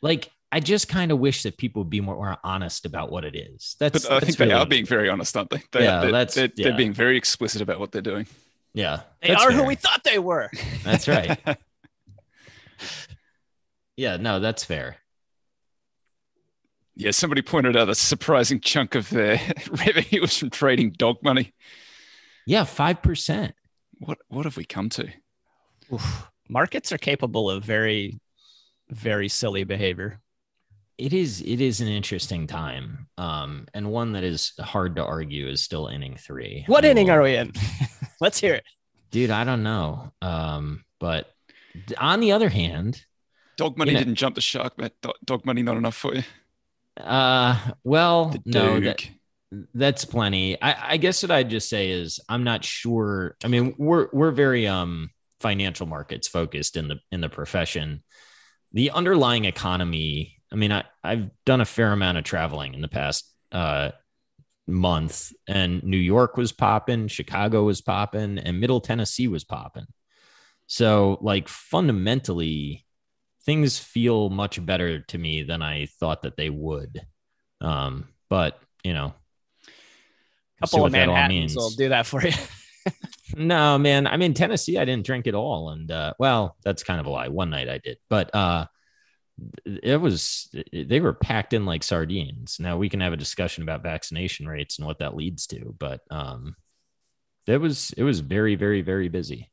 Like, 0.00 0.30
I 0.50 0.60
just 0.60 0.88
kind 0.88 1.12
of 1.12 1.18
wish 1.18 1.42
that 1.42 1.58
people 1.58 1.82
would 1.82 1.90
be 1.90 2.00
more, 2.00 2.14
more 2.16 2.38
honest 2.42 2.86
about 2.86 3.12
what 3.12 3.24
it 3.24 3.36
is. 3.36 3.76
That's 3.78 4.04
But 4.04 4.10
I 4.10 4.14
that's 4.20 4.26
think 4.36 4.38
they 4.38 4.52
are 4.52 4.64
being 4.66 4.86
very 4.86 5.08
honest, 5.10 5.36
aren't 5.36 5.50
they? 5.50 5.62
they 5.72 5.84
Yeah, 5.84 6.00
they're, 6.00 6.12
that's- 6.12 6.34
they're, 6.34 6.48
yeah. 6.56 6.68
they're 6.68 6.76
being 6.76 6.94
very 6.94 7.16
explicit 7.18 7.60
about 7.60 7.78
what 7.78 7.92
they're 7.92 8.00
doing. 8.02 8.26
yeah. 8.72 9.02
They 9.20 9.28
that's 9.28 9.44
are 9.44 9.52
who 9.52 9.64
we 9.64 9.74
thought 9.74 10.02
they 10.04 10.18
were. 10.18 10.50
That's 10.84 11.06
right. 11.06 11.38
yeah, 13.96 14.16
no, 14.16 14.40
that's 14.40 14.64
fair. 14.64 14.96
Yeah, 16.98 17.12
somebody 17.12 17.42
pointed 17.42 17.76
out 17.76 17.88
a 17.88 17.94
surprising 17.94 18.58
chunk 18.60 18.94
of 18.96 19.08
their 19.10 19.40
revenue 19.70 20.20
was 20.20 20.36
from 20.36 20.50
trading 20.50 20.90
dog 20.90 21.16
money. 21.22 21.54
Yeah, 22.44 22.64
five 22.64 23.02
percent. 23.02 23.54
What 24.00 24.18
what 24.28 24.44
have 24.46 24.56
we 24.56 24.64
come 24.64 24.88
to? 24.90 25.08
Markets 26.48 26.92
are 26.92 26.98
capable 26.98 27.50
of 27.50 27.62
very, 27.64 28.20
very 28.90 29.28
silly 29.28 29.64
behavior. 29.64 30.20
it 30.98 31.12
is 31.12 31.40
it 31.42 31.60
is 31.60 31.80
an 31.80 31.86
interesting 31.88 32.46
time 32.48 33.06
um 33.18 33.66
and 33.74 33.92
one 33.92 34.12
that 34.12 34.24
is 34.24 34.52
hard 34.58 34.96
to 34.96 35.04
argue 35.04 35.46
is 35.46 35.62
still 35.62 35.86
inning 35.86 36.16
three 36.16 36.64
What 36.66 36.84
I 36.84 36.88
inning 36.90 37.06
will- 37.06 37.14
are 37.14 37.22
we 37.22 37.36
in? 37.36 37.52
Let's 38.20 38.40
hear 38.40 38.54
it. 38.54 38.64
dude 39.12 39.30
i 39.30 39.44
don't 39.44 39.62
know 39.62 40.10
um 40.22 40.84
but 40.98 41.30
on 41.98 42.18
the 42.20 42.32
other 42.32 42.48
hand 42.48 43.04
Dog 43.56 43.76
money 43.78 43.90
You 43.92 43.94
know- 43.98 44.04
didn't 44.04 44.16
jump 44.16 44.34
the 44.34 44.40
shark, 44.40 44.76
Matt. 44.78 44.92
Dog, 45.02 45.14
dog 45.24 45.44
money 45.46 45.62
not 45.62 45.76
enough 45.76 45.94
for 45.96 46.14
you. 46.14 46.22
Uh 46.98 47.58
well 47.84 48.34
no 48.44 48.80
that, 48.80 49.08
that's 49.74 50.04
plenty. 50.04 50.60
I, 50.60 50.92
I 50.92 50.96
guess 50.96 51.22
what 51.22 51.30
i'd 51.30 51.50
just 51.50 51.68
say 51.68 51.90
is 51.90 52.20
i'm 52.28 52.44
not 52.44 52.64
sure. 52.64 53.36
I 53.42 53.48
mean 53.48 53.74
we're 53.78 54.08
we're 54.12 54.30
very 54.30 54.66
um 54.66 55.10
financial 55.40 55.86
markets 55.86 56.28
focused 56.28 56.76
in 56.76 56.88
the 56.88 56.96
in 57.10 57.20
the 57.20 57.28
profession. 57.28 58.02
The 58.72 58.90
underlying 58.90 59.44
economy 59.46 60.40
i 60.52 60.56
mean 60.56 60.72
I, 60.72 60.84
i've 61.02 61.30
done 61.46 61.60
a 61.60 61.66
fair 61.66 61.92
amount 61.92 62.18
of 62.18 62.24
traveling 62.24 62.74
in 62.74 62.80
the 62.82 62.88
past 62.88 63.30
uh 63.52 63.90
month 64.66 65.32
and 65.46 65.82
new 65.82 65.96
york 65.96 66.36
was 66.36 66.52
popping 66.52 67.08
chicago 67.08 67.64
was 67.64 67.80
popping 67.80 68.38
and 68.38 68.60
middle 68.60 68.80
tennessee 68.80 69.28
was 69.28 69.44
popping. 69.44 69.86
So 70.66 71.18
like 71.22 71.48
fundamentally 71.48 72.84
things 73.48 73.78
feel 73.78 74.28
much 74.28 74.64
better 74.64 75.00
to 75.00 75.16
me 75.16 75.42
than 75.42 75.62
i 75.62 75.86
thought 75.98 76.22
that 76.22 76.36
they 76.36 76.50
would 76.50 77.00
um 77.62 78.06
but 78.28 78.60
you 78.84 78.92
know 78.92 79.14
couple 80.60 80.84
of 80.84 80.92
Manhattans 80.92 81.54
will 81.54 81.70
do 81.70 81.90
that 81.90 82.04
for 82.04 82.20
you. 82.20 82.32
No, 83.36 83.76
man. 83.76 84.06
I'm 84.06 84.22
in 84.22 84.34
Tennessee. 84.34 84.78
I 84.78 84.84
didn't 84.86 85.06
drink 85.06 85.26
at 85.26 85.34
all. 85.34 85.70
And 85.70 85.90
uh, 85.90 86.14
well, 86.18 86.56
that's 86.64 86.82
kind 86.82 86.98
of 86.98 87.06
a 87.06 87.10
lie. 87.10 87.28
One 87.28 87.50
night 87.50 87.68
I 87.68 87.76
did, 87.76 87.98
but 88.08 88.34
uh, 88.34 88.66
it 89.64 90.00
was 90.00 90.48
they 90.72 91.00
were 91.00 91.12
packed 91.12 91.52
in 91.52 91.66
like 91.66 91.82
sardines. 91.82 92.58
Now 92.58 92.78
we 92.78 92.88
can 92.88 93.00
have 93.00 93.12
a 93.12 93.18
discussion 93.18 93.62
about 93.62 93.82
vaccination 93.82 94.48
rates 94.48 94.78
and 94.78 94.86
what 94.86 95.00
that 95.00 95.14
leads 95.14 95.46
to, 95.48 95.74
but 95.78 96.00
um, 96.10 96.56
it 97.46 97.58
was 97.58 97.92
it 97.96 98.02
was 98.02 98.20
very 98.20 98.54
very 98.54 98.80
very 98.80 99.08
busy. 99.08 99.50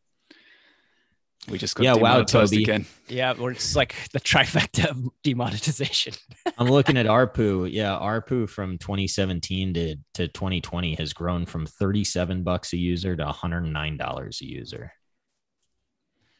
We 1.50 1.58
just 1.60 1.76
got 1.76 1.84
Yeah, 1.84 1.94
wow, 1.94 2.14
demonetized 2.14 2.54
Toby. 2.54 2.64
again. 2.64 2.86
yeah, 3.08 3.34
we're 3.38 3.54
just 3.54 3.76
like 3.76 3.94
the 4.14 4.20
trifecta 4.20 4.86
of 4.90 4.98
demonetization. 5.24 6.14
I'm 6.58 6.68
looking 6.68 6.98
at 6.98 7.06
ARPU. 7.06 7.70
Yeah, 7.72 7.98
ARPU 8.02 8.50
from 8.50 8.78
2017 8.80 9.74
to, 9.76 9.96
to 10.16 10.28
2020 10.28 10.96
has 10.96 11.14
grown 11.14 11.46
from 11.46 11.66
37 11.68 12.44
bucks 12.44 12.74
a 12.74 12.78
user 12.78 13.16
to 13.16 13.24
109 13.26 13.98
dollars 13.98 14.40
a 14.42 14.46
user. 14.46 14.92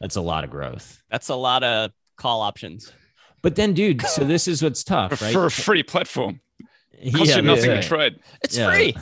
That's 0.02 0.16
a 0.16 0.22
lot 0.22 0.44
of 0.44 0.50
growth. 0.50 1.02
That's 1.10 1.30
a 1.30 1.36
lot 1.36 1.64
of 1.64 1.92
call 2.18 2.42
options. 2.42 2.92
But 3.42 3.56
then, 3.56 3.74
dude, 3.74 4.02
so 4.02 4.24
this 4.24 4.48
is 4.48 4.64
what's 4.64 4.84
tough, 4.84 5.22
right? 5.22 5.32
For 5.34 5.46
a 5.46 5.52
free 5.52 5.84
platform. 5.84 6.42
Costs 7.12 7.30
Yeah, 7.30 7.36
you 7.38 7.42
nothing 7.44 7.70
that's 7.70 7.88
to 7.88 7.96
right. 7.96 8.12
trade. 8.12 8.20
It's 8.44 8.58
Yeah. 8.58 8.72
free. 8.74 8.96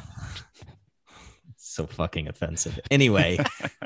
so 1.58 1.88
fucking 1.88 2.28
offensive. 2.28 2.80
Anyway, 2.92 3.38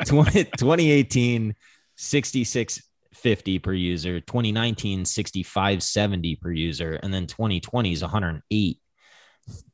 20, 0.05 0.45
2018, 0.45 1.55
6650 1.97 3.59
per 3.59 3.73
user, 3.73 4.19
2019, 4.21 5.03
6570 5.05 6.35
per 6.37 6.51
user, 6.51 6.93
and 7.03 7.13
then 7.13 7.27
2020 7.27 7.91
is 7.91 8.01
108. 8.01 8.79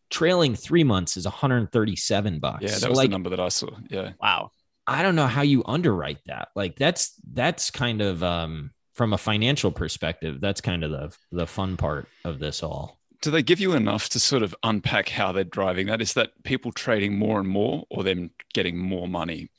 Trailing 0.10 0.56
three 0.56 0.84
months 0.84 1.18
is 1.18 1.26
137 1.26 2.40
bucks. 2.40 2.62
Yeah, 2.62 2.70
that 2.70 2.80
so 2.80 2.90
was 2.90 2.98
like 2.98 3.10
the 3.10 3.12
number 3.12 3.30
that 3.30 3.40
I 3.40 3.50
saw. 3.50 3.70
Yeah. 3.90 4.12
Wow. 4.22 4.52
I 4.86 5.02
don't 5.02 5.16
know 5.16 5.28
how 5.28 5.42
you 5.42 5.64
underwrite 5.66 6.20
that. 6.26 6.50
Like 6.56 6.76
that's 6.76 7.14
that's 7.32 7.72
kind 7.72 8.02
of 8.02 8.22
um 8.22 8.72
from 8.94 9.14
a 9.14 9.18
financial 9.18 9.72
perspective, 9.72 10.40
that's 10.40 10.62
kind 10.62 10.84
of 10.84 10.92
the 10.92 11.16
the 11.32 11.48
fun 11.48 11.78
part 11.78 12.08
of 12.26 12.40
this 12.40 12.62
all. 12.64 13.00
Do 13.22 13.32
they 13.32 13.42
give 13.42 13.60
you 13.60 13.74
enough 13.74 14.10
to 14.10 14.20
sort 14.20 14.44
of 14.44 14.54
unpack 14.64 15.10
how 15.10 15.32
they're 15.32 15.46
driving 15.46 15.88
that? 15.88 16.02
Is 16.02 16.14
that 16.14 16.32
people 16.44 16.72
trading 16.72 17.18
more 17.18 17.40
and 17.40 17.48
more 17.48 17.86
or 17.90 18.04
them 18.04 18.32
getting 18.54 18.78
more 18.78 19.08
money 19.08 19.50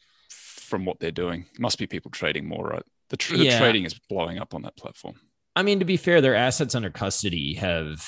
from 0.65 0.85
what 0.85 0.99
they're 1.01 1.11
doing? 1.11 1.47
Must 1.59 1.79
be 1.79 1.87
people 1.87 2.11
trading 2.11 2.47
more, 2.49 2.65
right? 2.67 2.83
The, 3.11 3.17
tr- 3.17 3.37
the 3.37 3.57
trading 3.59 3.85
is 3.85 3.95
blowing 4.09 4.39
up 4.39 4.55
on 4.55 4.63
that 4.63 4.77
platform. 4.77 5.15
I 5.55 5.63
mean, 5.63 5.79
to 5.79 5.85
be 5.85 5.97
fair, 5.97 6.21
their 6.21 6.35
assets 6.35 6.75
under 6.75 6.91
custody 6.91 7.55
have 7.55 8.05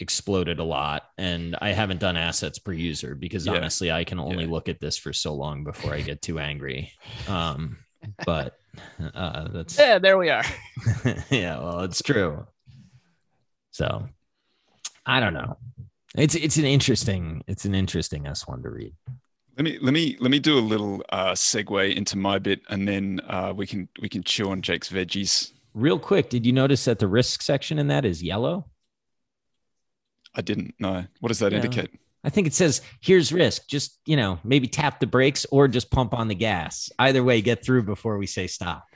exploded 0.00 0.58
a 0.60 0.64
lot, 0.64 1.02
and 1.18 1.56
I 1.60 1.70
haven't 1.72 1.98
done 2.00 2.16
assets 2.16 2.58
per 2.58 2.72
user 2.72 3.14
because 3.14 3.46
Yeah. 3.46 3.54
honestly, 3.54 3.90
I 3.90 4.04
can 4.04 4.18
only 4.20 4.44
Yeah. 4.44 4.50
look 4.50 4.68
at 4.68 4.80
this 4.80 4.96
for 4.96 5.12
so 5.12 5.34
long 5.34 5.64
before 5.64 5.92
I 5.92 6.00
get 6.02 6.22
too 6.22 6.38
angry. 6.38 6.92
Um, 7.26 7.78
but 8.24 8.56
uh, 9.14 9.48
that's 9.48 9.76
Yeah, 9.78 9.98
there 9.98 10.16
we 10.16 10.30
are. 10.30 10.44
yeah, 11.30 11.58
well, 11.58 11.80
it's 11.80 12.00
true. 12.00 12.46
So 13.72 14.08
I 15.04 15.20
don't 15.20 15.34
know. 15.34 15.58
It's 16.16 16.34
it's 16.34 16.56
an 16.56 16.64
interesting 16.64 17.42
it's 17.46 17.64
an 17.64 17.74
interesting 17.74 18.26
S 18.26 18.46
one 18.46 18.62
to 18.62 18.70
read. 18.70 18.94
Let 19.58 19.64
me 19.64 19.78
let 19.82 19.92
me 19.92 20.16
let 20.20 20.30
me 20.30 20.38
do 20.38 20.56
a 20.56 20.60
little 20.60 21.02
uh, 21.08 21.32
segue 21.32 21.92
into 21.96 22.16
my 22.16 22.38
bit, 22.38 22.60
and 22.68 22.86
then 22.86 23.20
uh, 23.28 23.52
we 23.56 23.66
can 23.66 23.88
we 24.00 24.08
can 24.08 24.22
chew 24.22 24.50
on 24.50 24.62
Jake's 24.62 24.88
veggies. 24.88 25.50
Real 25.74 25.98
quick, 25.98 26.30
did 26.30 26.46
you 26.46 26.52
notice 26.52 26.84
that 26.84 27.00
the 27.00 27.08
risk 27.08 27.42
section 27.42 27.76
in 27.80 27.88
that 27.88 28.04
is 28.04 28.22
yellow? 28.22 28.66
I 30.36 30.42
didn't 30.42 30.74
know. 30.78 31.06
What 31.18 31.28
does 31.30 31.40
that 31.40 31.50
Yeah. 31.50 31.56
indicate? 31.56 31.90
I 32.22 32.30
think 32.30 32.46
it 32.46 32.54
says 32.54 32.82
here's 33.00 33.32
risk. 33.32 33.66
Just 33.66 33.98
you 34.06 34.16
know, 34.16 34.38
maybe 34.44 34.68
tap 34.68 35.00
the 35.00 35.08
brakes 35.08 35.44
or 35.50 35.66
just 35.66 35.90
pump 35.90 36.14
on 36.14 36.28
the 36.28 36.36
gas. 36.36 36.88
Either 37.00 37.24
way, 37.24 37.42
get 37.42 37.64
through 37.64 37.82
before 37.82 38.16
we 38.16 38.26
say 38.26 38.46
stop. 38.46 38.86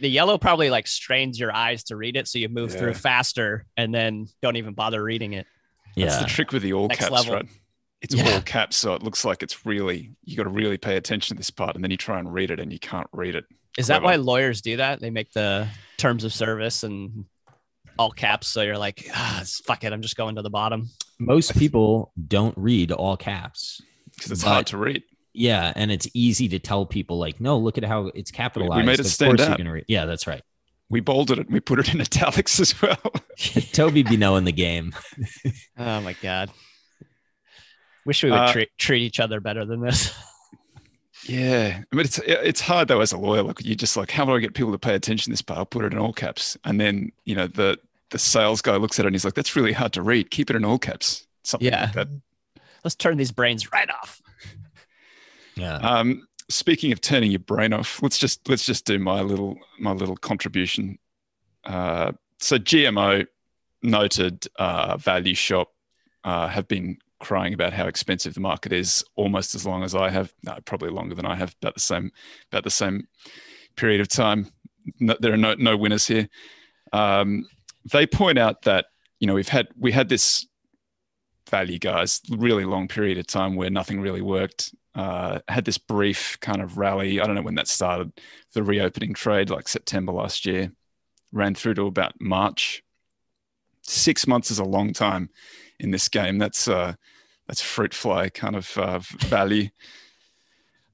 The 0.00 0.08
yellow 0.08 0.38
probably 0.38 0.70
like 0.70 0.86
strains 0.86 1.38
your 1.38 1.54
eyes 1.54 1.84
to 1.84 1.96
read 1.96 2.16
it, 2.16 2.28
so 2.28 2.38
you 2.38 2.48
move 2.48 2.70
Yeah. 2.72 2.78
through 2.78 2.94
faster 2.94 3.66
and 3.76 3.94
then 3.94 4.26
don't 4.40 4.56
even 4.56 4.72
bother 4.72 5.02
reading 5.04 5.34
it. 5.34 5.46
That's 5.98 6.14
Yeah, 6.14 6.22
the 6.22 6.30
trick 6.30 6.50
with 6.50 6.62
the 6.62 6.72
all 6.72 6.88
Next 6.88 7.00
caps, 7.00 7.12
level. 7.12 7.34
right? 7.34 7.46
It's 8.02 8.14
Yeah. 8.14 8.34
all 8.34 8.40
caps, 8.42 8.76
so 8.76 8.94
it 8.94 9.02
looks 9.02 9.24
like 9.24 9.42
it's 9.42 9.64
really 9.64 10.12
you 10.24 10.36
got 10.36 10.42
to 10.44 10.50
really 10.50 10.76
pay 10.76 10.96
attention 10.96 11.36
to 11.36 11.38
this 11.38 11.50
part, 11.50 11.74
and 11.76 11.82
then 11.84 11.90
you 11.90 11.96
try 11.96 12.18
and 12.18 12.32
read 12.32 12.50
it, 12.50 12.60
and 12.60 12.72
you 12.72 12.78
can't 12.78 13.06
read 13.12 13.34
it. 13.34 13.44
Is 13.78 13.86
that 13.86 14.02
why 14.02 14.16
lawyers 14.16 14.60
do 14.60 14.76
that? 14.76 15.00
They 15.00 15.10
make 15.10 15.32
the 15.32 15.66
terms 15.96 16.24
of 16.24 16.32
service 16.32 16.82
and 16.82 17.24
all 17.98 18.10
caps, 18.10 18.48
so 18.48 18.62
you're 18.62 18.76
like, 18.76 19.08
ah, 19.14 19.42
fuck 19.64 19.84
it, 19.84 19.92
I'm 19.92 20.02
just 20.02 20.16
going 20.16 20.34
to 20.36 20.42
the 20.42 20.50
bottom. 20.50 20.90
most 21.18 21.56
people 21.56 22.12
don't 22.28 22.54
read 22.58 22.90
all 22.92 23.16
caps. 23.16 23.80
because 24.16 24.30
it's 24.32 24.42
But- 24.44 24.50
hard 24.50 24.66
to 24.68 24.76
read. 24.78 25.02
Yeah, 25.34 25.72
and 25.76 25.90
it's 25.90 26.06
easy 26.12 26.46
to 26.48 26.58
tell 26.58 26.84
people 26.84 27.16
like, 27.18 27.40
no, 27.40 27.56
look 27.58 27.78
at 27.78 27.84
how 27.84 28.08
it's 28.08 28.30
capitalized. 28.30 28.76
We 28.80 28.82
made 28.86 29.00
it 29.00 29.06
Of 29.06 29.12
stand 29.12 29.38
course 29.38 29.48
you're 29.58 29.66
out. 29.68 29.72
read. 29.72 29.84
Yeah, 29.88 30.04
that's 30.04 30.26
right. 30.26 30.42
We 30.90 31.00
bolded 31.00 31.38
it. 31.38 31.46
and 31.46 31.54
We 31.54 31.60
put 31.60 31.78
it 31.78 31.94
in 31.94 32.00
italics 32.02 32.60
as 32.60 32.80
well. 32.82 32.98
Toby 33.72 34.02
be 34.02 34.18
knowing 34.18 34.44
the 34.44 34.52
game. 34.52 34.92
Oh 35.78 36.00
my 36.02 36.12
god. 36.20 36.50
Wish 38.04 38.22
we 38.24 38.30
would 38.30 38.38
Uh, 38.38 38.52
treat 38.52 38.68
treat 38.78 39.02
each 39.02 39.20
other 39.20 39.40
better 39.40 39.64
than 39.64 39.80
this. 39.80 40.12
yeah, 41.28 41.82
I 41.92 41.96
mean 41.96 42.04
it's 42.04 42.18
it's 42.18 42.60
hard 42.60 42.88
though 42.88 43.00
as 43.00 43.12
a 43.12 43.18
lawyer. 43.18 43.42
Like 43.42 43.64
you 43.64 43.74
just 43.74 43.96
like, 43.96 44.10
how 44.10 44.24
do 44.24 44.32
I 44.34 44.40
get 44.40 44.54
people 44.54 44.72
to 44.72 44.78
pay 44.78 44.94
attention 44.94 45.24
to 45.24 45.30
this 45.30 45.42
part? 45.42 45.58
I'll 45.58 45.66
put 45.66 45.84
it 45.84 45.92
in 45.92 45.98
all 45.98 46.12
caps, 46.12 46.56
and 46.64 46.80
then 46.80 47.12
you 47.24 47.34
know 47.36 47.46
the 47.46 47.78
the 48.10 48.18
sales 48.18 48.60
guy 48.60 48.76
looks 48.76 48.98
at 48.98 49.04
it 49.04 49.08
and 49.08 49.14
he's 49.14 49.24
like, 49.24 49.34
that's 49.34 49.56
really 49.56 49.72
hard 49.72 49.92
to 49.94 50.02
read. 50.02 50.30
Keep 50.30 50.50
it 50.50 50.56
in 50.56 50.64
all 50.64 50.78
caps. 50.78 51.26
Something 51.44 51.68
Yeah. 51.68 51.84
like 51.84 51.92
that. 51.94 52.08
Let's 52.84 52.94
turn 52.94 53.16
these 53.16 53.30
brains 53.32 53.72
right 53.72 53.88
off. 53.88 54.20
Yeah. 55.56 55.76
Um, 55.76 56.26
speaking 56.50 56.92
of 56.92 57.00
turning 57.00 57.30
your 57.30 57.38
brain 57.40 57.72
off, 57.72 58.02
let's 58.02 58.18
just 58.18 58.48
let's 58.48 58.66
just 58.66 58.84
do 58.84 58.98
my 58.98 59.20
little 59.22 59.56
my 59.78 59.92
little 59.92 60.16
contribution. 60.16 60.98
Uh, 61.64 62.12
so 62.38 62.58
GMO 62.58 63.26
noted 63.82 64.46
uh, 64.56 64.96
value 64.96 65.34
shop 65.34 65.72
uh, 66.24 66.48
have 66.48 66.66
been 66.68 66.98
crying 67.22 67.54
about 67.54 67.72
how 67.72 67.86
expensive 67.86 68.34
the 68.34 68.40
market 68.40 68.72
is 68.72 69.04
almost 69.16 69.54
as 69.54 69.64
long 69.66 69.82
as 69.82 69.94
I 69.94 70.10
have. 70.10 70.32
No, 70.42 70.58
probably 70.64 70.90
longer 70.90 71.14
than 71.14 71.26
I 71.26 71.36
have. 71.36 71.54
About 71.62 71.74
the 71.74 71.80
same 71.80 72.12
about 72.50 72.64
the 72.64 72.70
same 72.70 73.08
period 73.76 74.00
of 74.00 74.08
time. 74.08 74.52
No, 75.00 75.16
there 75.18 75.32
are 75.32 75.38
no 75.38 75.54
no 75.54 75.76
winners 75.76 76.06
here. 76.06 76.28
Um, 76.92 77.46
they 77.90 78.06
point 78.06 78.38
out 78.38 78.62
that 78.62 78.86
you 79.20 79.26
know 79.26 79.34
we've 79.34 79.48
had 79.48 79.68
we 79.78 79.92
had 79.92 80.08
this 80.08 80.46
value 81.48 81.78
guys 81.78 82.20
really 82.30 82.64
long 82.64 82.88
period 82.88 83.18
of 83.18 83.26
time 83.26 83.56
where 83.56 83.70
nothing 83.70 84.00
really 84.00 84.22
worked 84.22 84.74
uh, 84.94 85.38
had 85.48 85.64
this 85.64 85.78
brief 85.78 86.38
kind 86.40 86.60
of 86.60 86.78
rally. 86.78 87.20
I 87.20 87.26
don't 87.26 87.34
know 87.34 87.42
when 87.42 87.54
that 87.54 87.68
started, 87.68 88.12
the 88.52 88.62
reopening 88.62 89.14
trade, 89.14 89.50
like 89.50 89.68
September 89.68 90.12
last 90.12 90.44
year, 90.44 90.72
ran 91.32 91.54
through 91.54 91.74
to 91.74 91.86
about 91.86 92.20
March. 92.20 92.82
Six 93.82 94.26
months 94.26 94.50
is 94.50 94.58
a 94.58 94.64
long 94.64 94.92
time 94.92 95.30
in 95.80 95.90
this 95.90 96.08
game. 96.08 96.38
That's 96.38 96.68
uh, 96.68 96.94
that's 97.52 97.60
fruit 97.60 97.92
fly 97.92 98.30
kind 98.30 98.56
of 98.56 98.78
uh, 98.78 98.98
value. 99.26 99.68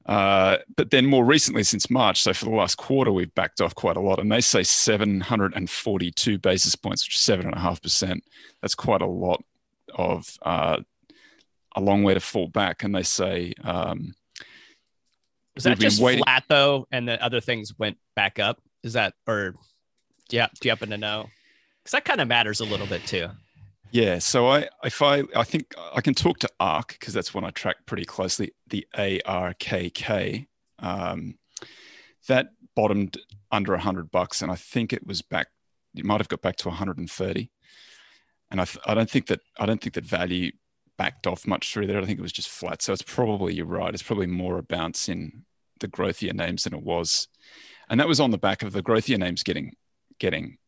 Uh, 0.07 0.57
but 0.77 0.91
then 0.91 1.07
more 1.07 1.25
recently, 1.25 1.63
since 1.63 1.89
March, 1.89 2.21
so 2.21 2.33
for 2.33 2.47
the 2.47 2.51
last 2.51 2.75
quarter, 2.75 3.13
we've 3.13 3.33
backed 3.37 3.61
off 3.61 3.77
quite 3.77 3.97
a 3.97 4.01
lot. 4.01 4.19
And 4.19 4.33
they 4.33 4.41
say 4.41 4.65
742 4.65 6.39
basis 6.39 6.75
points, 6.75 7.07
which 7.07 7.15
is 7.15 7.21
seven 7.21 7.47
and 7.47 7.55
a 7.55 7.61
half 7.61 7.81
percent. 7.81 8.25
That's 8.61 8.75
quite 8.75 9.03
a 9.03 9.07
lot 9.07 9.45
of 9.95 10.37
uh, 10.43 10.79
a 11.77 11.81
long 11.81 12.03
way 12.03 12.15
to 12.15 12.21
fall 12.21 12.49
back. 12.49 12.83
And 12.83 12.93
they 12.93 13.05
say, 13.05 13.53
um, 13.63 14.17
Was 15.55 15.63
that 15.63 15.79
just 15.79 16.03
waiting- 16.03 16.25
flat 16.25 16.43
though, 16.49 16.89
and 16.91 17.07
the 17.07 17.23
other 17.23 17.41
things 17.41 17.79
went 17.79 17.99
back 18.17 18.41
up? 18.41 18.61
Is 18.83 18.95
that 18.95 19.15
or 19.29 19.55
yeah? 20.29 20.49
Do 20.61 20.67
you 20.67 20.73
happen 20.73 20.91
to 20.91 20.99
know? 20.99 21.29
Because 21.85 21.93
that 21.93 22.05
kind 22.05 22.21
of 22.21 22.27
matters 22.27 22.59
a 22.59 22.65
little 22.65 22.89
bit 22.89 23.07
too. 23.07 23.29
Yeah, 23.91 24.19
so 24.19 24.49
I 24.49 24.69
if 24.85 25.01
I 25.03 25.23
I 25.35 25.45
think 25.45 25.75
I 25.95 26.01
can 26.01 26.15
talk 26.15 26.39
to 26.41 26.49
ARK 26.61 26.89
because 26.89 27.15
that's 27.15 27.33
one 27.33 27.45
I 27.45 27.51
track 27.51 27.77
pretty 27.87 28.05
closely. 28.05 28.53
The 28.69 28.87
ARKK 28.95 30.47
um, 30.81 31.39
that 32.29 32.49
bottomed 32.77 33.19
under 33.51 33.77
hundred 33.77 34.11
bucks, 34.11 34.43
and 34.43 34.51
I 34.51 34.57
think 34.57 34.93
it 34.93 35.07
was 35.07 35.23
back. 35.23 35.49
It 35.95 36.05
might 36.05 36.21
have 36.21 36.29
got 36.29 36.43
back 36.43 36.57
to 36.57 36.69
130, 36.69 37.51
and 38.51 38.61
I 38.61 38.65
th- 38.65 38.79
I 38.87 38.95
don't 38.95 39.11
think 39.11 39.27
that 39.29 39.41
I 39.59 39.67
don't 39.67 39.81
think 39.81 39.95
that 39.95 40.05
value 40.05 40.53
backed 40.99 41.27
off 41.27 41.47
much 41.47 41.73
through 41.73 41.87
there. 41.87 42.01
I 42.01 42.05
think 42.05 42.19
it 42.19 42.23
was 42.23 42.33
just 42.33 42.49
flat. 42.51 42.83
So 42.83 42.93
it's 42.93 43.03
probably 43.03 43.55
you're 43.55 43.67
right. 43.67 43.95
It's 43.95 44.03
probably 44.03 44.27
more 44.27 44.59
a 44.59 44.63
bounce 44.63 45.09
in 45.09 45.45
the 45.81 45.89
growthier 45.89 46.35
names 46.35 46.65
than 46.65 46.75
it 46.75 46.83
was, 46.83 47.27
and 47.89 47.99
that 47.99 48.09
was 48.09 48.21
on 48.21 48.33
the 48.33 48.39
back 48.39 48.63
of 48.63 48.73
the 48.73 48.83
growthier 48.83 49.19
names 49.19 49.43
getting 49.43 49.75
getting. 50.19 50.59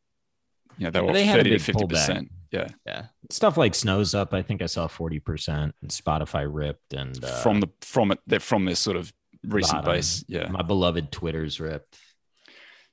You 0.79 0.85
know, 0.85 0.91
they 0.91 1.01
were 1.03 1.13
They 1.13 1.27
30 1.27 1.51
to 1.51 1.59
50 1.59 1.85
pullback. 1.85 1.89
percent. 1.91 2.31
Yeah. 2.51 2.69
Yeah. 2.87 3.07
Stuff 3.31 3.57
like 3.57 3.75
Snows 3.75 4.15
up. 4.15 4.35
I 4.35 4.43
think 4.43 4.61
I 4.63 4.67
saw 4.67 4.89
40%. 4.89 5.73
And 5.81 5.91
Spotify 5.91 6.49
ripped. 6.51 6.93
And 6.95 7.23
uh, 7.25 7.41
from 7.43 7.61
the 7.61 7.69
from 7.81 8.13
it 8.13 8.19
they're 8.27 8.41
from 8.41 8.65
this 8.65 8.81
sort 8.81 8.97
of 8.97 9.13
recent 9.47 9.79
bottom. 9.85 9.95
base 9.95 10.23
yeah 10.29 10.49
my 10.49 10.61
beloved 10.63 11.11
Twitter's 11.11 11.61
ripped. 11.61 11.97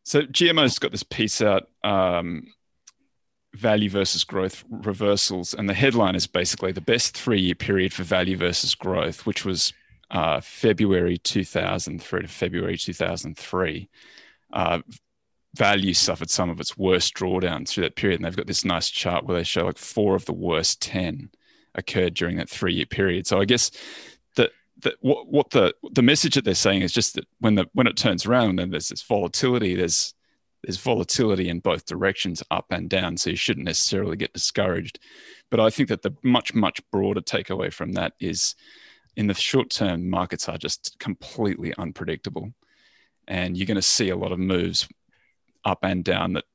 so 0.03 0.21
gmo's 0.21 0.79
got 0.79 0.91
this 0.91 1.03
piece 1.03 1.41
out 1.41 1.67
um, 1.83 2.47
value 3.53 3.89
versus 3.89 4.23
growth 4.23 4.63
reversals 4.69 5.53
and 5.53 5.67
the 5.67 5.73
headline 5.73 6.15
is 6.15 6.25
basically 6.25 6.71
the 6.71 6.79
best 6.79 7.17
three-year 7.17 7.55
period 7.55 7.91
for 7.91 8.03
value 8.03 8.37
versus 8.37 8.75
growth 8.75 9.25
which 9.25 9.43
was 9.43 9.73
uh, 10.11 10.39
february 10.39 11.17
2000 11.17 12.01
through 12.01 12.21
to 12.21 12.27
february 12.29 12.77
2003 12.77 13.89
uh, 14.53 14.79
value 15.57 15.93
suffered 15.93 16.29
some 16.29 16.49
of 16.49 16.59
its 16.59 16.77
worst 16.77 17.15
drawdowns 17.15 17.69
through 17.69 17.83
that 17.83 17.95
period 17.95 18.19
and 18.19 18.25
they've 18.25 18.37
got 18.37 18.47
this 18.47 18.63
nice 18.63 18.89
chart 18.89 19.25
where 19.25 19.37
they 19.37 19.43
show 19.43 19.65
like 19.65 19.77
four 19.77 20.15
of 20.15 20.25
the 20.25 20.33
worst 20.33 20.81
10 20.81 21.29
occurred 21.75 22.13
during 22.13 22.37
that 22.37 22.49
three-year 22.49 22.85
period. 22.85 23.27
So 23.27 23.39
i 23.39 23.45
guess 23.45 23.71
that 24.35 24.51
that 24.83 24.95
what, 25.01 25.27
what 25.27 25.49
the 25.49 25.73
the 25.91 26.01
message 26.01 26.35
that 26.35 26.45
they're 26.45 26.53
saying 26.53 26.81
is 26.81 26.93
just 26.93 27.15
that 27.15 27.25
when 27.39 27.55
the 27.55 27.65
when 27.73 27.87
it 27.87 27.97
turns 27.97 28.25
around 28.25 28.57
then 28.57 28.69
there's 28.69 28.89
this 28.89 29.03
volatility 29.03 29.75
there's 29.75 30.13
there's 30.63 30.77
volatility 30.77 31.49
in 31.49 31.59
both 31.59 31.85
directions 31.85 32.41
up 32.51 32.65
and 32.71 32.89
down 32.89 33.15
so 33.15 33.29
you 33.29 33.35
shouldn't 33.35 33.65
necessarily 33.65 34.15
get 34.15 34.33
discouraged. 34.33 34.99
But 35.49 35.59
i 35.59 35.69
think 35.69 35.89
that 35.89 36.03
the 36.03 36.15
much 36.23 36.53
much 36.53 36.79
broader 36.91 37.21
takeaway 37.21 37.73
from 37.73 37.93
that 37.93 38.13
is 38.19 38.55
in 39.15 39.27
the 39.27 39.33
short 39.33 39.69
term 39.69 40.09
markets 40.09 40.47
are 40.47 40.57
just 40.57 40.97
completely 40.99 41.73
unpredictable 41.77 42.53
and 43.27 43.57
you're 43.57 43.67
going 43.67 43.75
to 43.75 43.81
see 43.81 44.09
a 44.09 44.15
lot 44.15 44.31
of 44.31 44.39
moves 44.39 44.87
up 45.67 45.79
and 45.83 46.03
down 46.03 46.33
that 46.33 46.45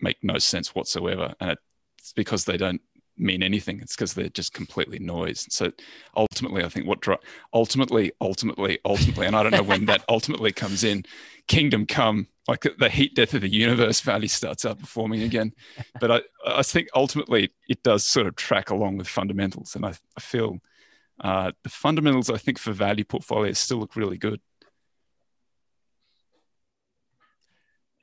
make 0.00 0.16
no 0.22 0.38
sense 0.38 0.74
whatsoever. 0.74 1.34
And 1.40 1.56
it's 1.98 2.12
because 2.12 2.44
they 2.44 2.56
don't 2.56 2.80
mean 3.18 3.42
anything. 3.42 3.80
It's 3.80 3.96
because 3.96 4.14
they're 4.14 4.28
just 4.28 4.52
completely 4.52 4.98
noise. 4.98 5.46
So 5.50 5.72
ultimately 6.16 6.64
i 6.64 6.68
think 6.68 6.86
what 6.86 7.00
dri- 7.00 7.16
ultimately 7.52 8.12
ultimately 8.20 8.78
ultimately 8.84 9.26
and 9.26 9.34
i 9.34 9.42
don't 9.42 9.52
know 9.52 9.62
when 9.62 9.86
that 9.86 10.04
ultimately 10.08 10.52
comes 10.52 10.84
in 10.84 11.04
kingdom 11.46 11.86
come 11.86 12.26
like 12.48 12.66
the 12.78 12.88
heat 12.88 13.14
death 13.14 13.34
of 13.34 13.40
the 13.40 13.52
universe 13.52 14.00
value 14.00 14.28
starts 14.28 14.64
out 14.64 14.78
outperforming 14.78 15.24
again. 15.24 15.52
But 16.00 16.10
i 16.10 16.20
i 16.46 16.62
think 16.62 16.88
ultimately 16.94 17.50
it 17.68 17.82
does 17.82 18.04
sort 18.04 18.26
of 18.26 18.36
track 18.36 18.70
along 18.70 18.98
with 18.98 19.08
fundamentals. 19.08 19.74
And 19.74 19.84
i, 19.84 19.94
I 20.16 20.20
feel 20.20 20.58
uh, 21.20 21.52
the 21.62 21.70
fundamentals 21.70 22.28
i 22.28 22.36
think 22.36 22.58
for 22.58 22.72
value 22.72 23.04
portfolios 23.04 23.58
still 23.58 23.78
look 23.78 23.96
really 23.96 24.18
good 24.18 24.40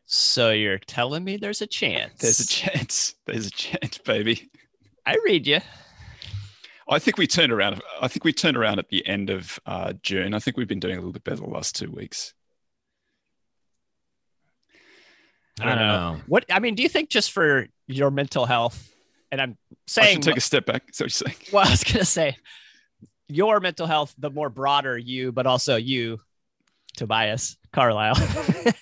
So 0.05 0.51
you're 0.51 0.79
telling 0.79 1.23
me 1.23 1.37
there's 1.37 1.61
a 1.61 1.67
chance? 1.67 2.19
there's 2.19 2.39
a 2.39 2.47
chance 2.47 3.15
there's 3.25 3.47
a 3.47 3.51
chance 3.51 3.97
baby 3.99 4.49
I 5.05 5.17
read 5.25 5.47
you. 5.47 5.59
I 6.89 6.99
think 6.99 7.17
we 7.17 7.27
turned 7.27 7.51
around. 7.51 7.81
I 8.01 8.07
think 8.07 8.23
we 8.23 8.33
turned 8.33 8.57
around 8.57 8.79
at 8.79 8.89
the 8.89 9.05
end 9.07 9.29
of 9.29 9.59
uh, 9.65 9.93
June. 10.01 10.33
I 10.33 10.39
think 10.39 10.57
we've 10.57 10.67
been 10.67 10.79
doing 10.79 10.95
a 10.95 10.97
little 10.97 11.13
bit 11.13 11.23
better 11.23 11.37
the 11.37 11.47
last 11.47 11.75
two 11.75 11.89
weeks. 11.89 12.33
I 15.59 15.65
don't 15.65 15.77
know. 15.77 16.21
What 16.27 16.45
I 16.49 16.59
mean, 16.59 16.75
do 16.75 16.83
you 16.83 16.89
think 16.89 17.09
just 17.09 17.31
for 17.31 17.67
your 17.87 18.11
mental 18.11 18.45
health, 18.45 18.91
and 19.31 19.41
I'm 19.41 19.57
I 19.71 19.75
saying, 19.87 20.15
should 20.15 20.23
take 20.23 20.37
a 20.37 20.41
step 20.41 20.65
back. 20.65 20.83
So 20.91 21.05
you're 21.05 21.09
saying, 21.09 21.35
well, 21.51 21.65
I 21.67 21.71
was 21.71 21.83
gonna 21.83 22.05
say 22.05 22.37
your 23.27 23.59
mental 23.59 23.87
health, 23.87 24.13
the 24.17 24.29
more 24.29 24.49
broader 24.49 24.97
you, 24.97 25.31
but 25.31 25.45
also 25.45 25.75
you, 25.75 26.19
Tobias 26.97 27.57
Carlisle, 27.71 28.15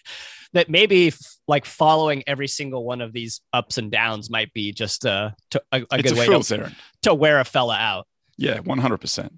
that 0.54 0.70
maybe 0.70 1.08
f- 1.08 1.38
like 1.48 1.66
following 1.66 2.24
every 2.28 2.48
single 2.48 2.84
one 2.84 3.02
of 3.02 3.14
these 3.14 3.42
ups 3.54 3.78
and 3.78 3.92
downs 3.92 4.30
might 4.30 4.54
be 4.54 4.72
just 4.74 5.06
a, 5.06 5.34
to, 5.52 5.62
a, 5.72 5.84
a 5.92 6.02
good 6.02 6.12
a 6.12 6.16
way 6.16 6.42
to, 6.42 6.76
to 7.04 7.14
wear 7.14 7.40
a 7.40 7.46
fella 7.46 7.76
out. 7.78 8.08
Yeah, 8.38 8.60
one 8.60 8.78
hundred 8.80 8.98
percent. 9.00 9.38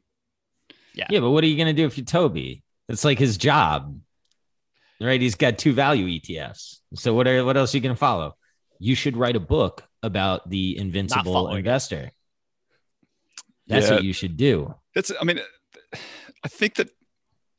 Yeah, 0.95 1.07
Yeah, 1.09 1.19
but 1.21 1.31
what 1.31 1.43
are 1.43 1.47
you 1.47 1.55
going 1.57 1.67
to 1.67 1.73
do 1.73 1.85
if 1.85 1.97
you're 1.97 2.05
Toby? 2.05 2.63
It's 2.89 3.03
like 3.03 3.17
his 3.19 3.37
job, 3.37 3.99
right? 5.01 5.19
He's 5.19 5.35
got 5.35 5.57
two 5.57 5.73
value 5.73 6.05
ETFs. 6.19 6.77
So 6.95 7.13
what 7.13 7.27
are 7.27 7.43
what 7.45 7.57
else 7.57 7.73
are 7.73 7.77
you 7.77 7.81
going 7.81 7.95
to 7.95 7.99
follow? 7.99 8.35
You 8.79 8.95
should 8.95 9.17
write 9.17 9.35
a 9.35 9.39
book 9.39 9.83
about 10.03 10.49
the 10.49 10.77
invincible 10.77 11.33
following 11.33 11.55
it. 11.55 11.59
investor. 11.59 12.11
That's 13.67 13.87
Yeah. 13.87 13.95
what 13.95 14.03
you 14.03 14.13
should 14.13 14.35
do. 14.37 14.75
That's. 14.93 15.11
I 15.19 15.23
mean, 15.23 15.39
I 16.43 16.47
think 16.47 16.75
that 16.75 16.89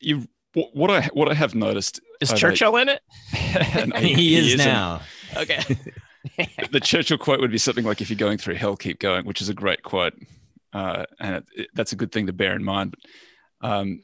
you. 0.00 0.26
What 0.54 0.74
what 0.74 0.90
I 0.90 1.02
what 1.12 1.28
I 1.30 1.34
have 1.34 1.54
noticed 1.54 2.00
Is 2.20 2.30
over- 2.30 2.38
Churchill 2.38 2.76
in 2.76 2.88
it? 2.88 3.02
and 3.74 3.94
he 4.04 4.36
is 4.36 4.54
isn't. 4.54 4.58
now. 4.66 5.00
Okay. 5.36 5.60
the 6.70 6.80
Churchill 6.80 7.18
quote 7.18 7.40
would 7.40 7.50
be 7.50 7.58
something 7.58 7.84
like, 7.84 8.00
"If 8.00 8.08
you're 8.10 8.16
going 8.16 8.38
through 8.38 8.54
hell, 8.54 8.76
keep 8.76 8.98
going," 8.98 9.26
which 9.26 9.40
is 9.42 9.48
a 9.48 9.54
great 9.54 9.82
quote, 9.82 10.14
uh, 10.72 11.04
and 11.20 11.36
it, 11.36 11.44
it- 11.54 11.70
that's 11.74 11.92
a 11.92 11.96
good 11.96 12.12
thing 12.12 12.26
to 12.26 12.32
bear 12.32 12.54
in 12.54 12.64
mind. 12.64 12.94
But 13.60 13.68
um, 13.70 14.02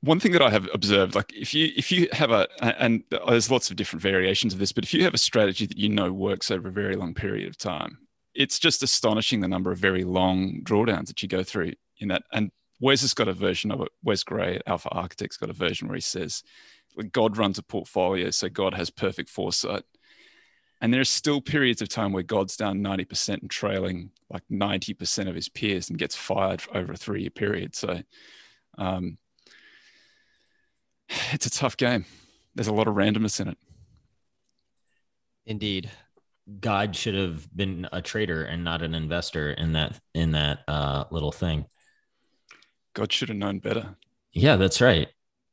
one 0.00 0.20
thing 0.20 0.32
that 0.32 0.42
I 0.42 0.50
have 0.50 0.68
observed, 0.72 1.14
like 1.14 1.32
if 1.34 1.52
you 1.54 1.72
if 1.76 1.90
you 1.90 2.08
have 2.12 2.30
a 2.30 2.46
and 2.62 3.02
there's 3.10 3.50
lots 3.50 3.70
of 3.70 3.76
different 3.76 4.02
variations 4.02 4.52
of 4.52 4.58
this, 4.60 4.72
but 4.72 4.84
if 4.84 4.94
you 4.94 5.02
have 5.04 5.14
a 5.14 5.18
strategy 5.18 5.66
that 5.66 5.78
you 5.78 5.88
know 5.88 6.12
works 6.12 6.50
over 6.50 6.68
a 6.68 6.72
very 6.72 6.94
long 6.94 7.12
period 7.14 7.48
of 7.48 7.56
time, 7.58 7.98
it's 8.34 8.58
just 8.58 8.82
astonishing 8.82 9.40
the 9.40 9.48
number 9.48 9.72
of 9.72 9.78
very 9.78 10.04
long 10.04 10.60
drawdowns 10.62 11.06
that 11.08 11.22
you 11.22 11.28
go 11.28 11.42
through 11.42 11.72
in 11.98 12.08
that. 12.08 12.22
And 12.32 12.50
Wes 12.80 13.02
has 13.02 13.14
got 13.14 13.28
a 13.28 13.32
version 13.32 13.70
of 13.70 13.80
it. 13.80 13.88
Wes 14.02 14.24
Gray 14.24 14.60
Alpha 14.66 14.88
Architects 14.90 15.36
got 15.36 15.50
a 15.50 15.54
version 15.54 15.88
where 15.88 15.96
he 15.96 16.00
says, 16.00 16.42
God 17.12 17.36
runs 17.36 17.58
a 17.58 17.62
portfolio, 17.62 18.30
so 18.30 18.48
God 18.48 18.74
has 18.74 18.90
perfect 18.90 19.28
foresight. 19.30 19.82
And 20.80 20.92
there 20.92 21.00
are 21.00 21.04
still 21.04 21.40
periods 21.40 21.80
of 21.80 21.88
time 21.88 22.12
where 22.12 22.22
God's 22.22 22.56
down 22.56 22.80
90% 22.80 23.40
and 23.40 23.50
trailing 23.50 24.10
like 24.28 24.42
90% 24.50 25.28
of 25.28 25.34
his 25.34 25.48
peers 25.48 25.88
and 25.88 25.98
gets 25.98 26.14
fired 26.14 26.62
over 26.74 26.92
a 26.92 26.96
three 26.96 27.22
year 27.22 27.30
period. 27.30 27.74
So 27.74 28.02
um, 28.76 29.18
it's 31.32 31.46
a 31.46 31.50
tough 31.50 31.76
game. 31.76 32.04
There's 32.54 32.68
a 32.68 32.74
lot 32.74 32.88
of 32.88 32.94
randomness 32.94 33.40
in 33.40 33.48
it. 33.48 33.58
Indeed. 35.46 35.90
God 36.60 36.94
should 36.94 37.14
have 37.14 37.48
been 37.56 37.88
a 37.90 38.02
trader 38.02 38.44
and 38.44 38.62
not 38.62 38.82
an 38.82 38.94
investor 38.94 39.52
in 39.52 39.72
that 39.72 39.98
in 40.14 40.32
that 40.32 40.58
uh, 40.68 41.04
little 41.10 41.32
thing. 41.32 41.64
God 42.94 43.12
should 43.12 43.28
have 43.28 43.38
known 43.38 43.58
better. 43.58 43.96
Yeah, 44.32 44.56
that's 44.56 44.80
right. 44.80 45.08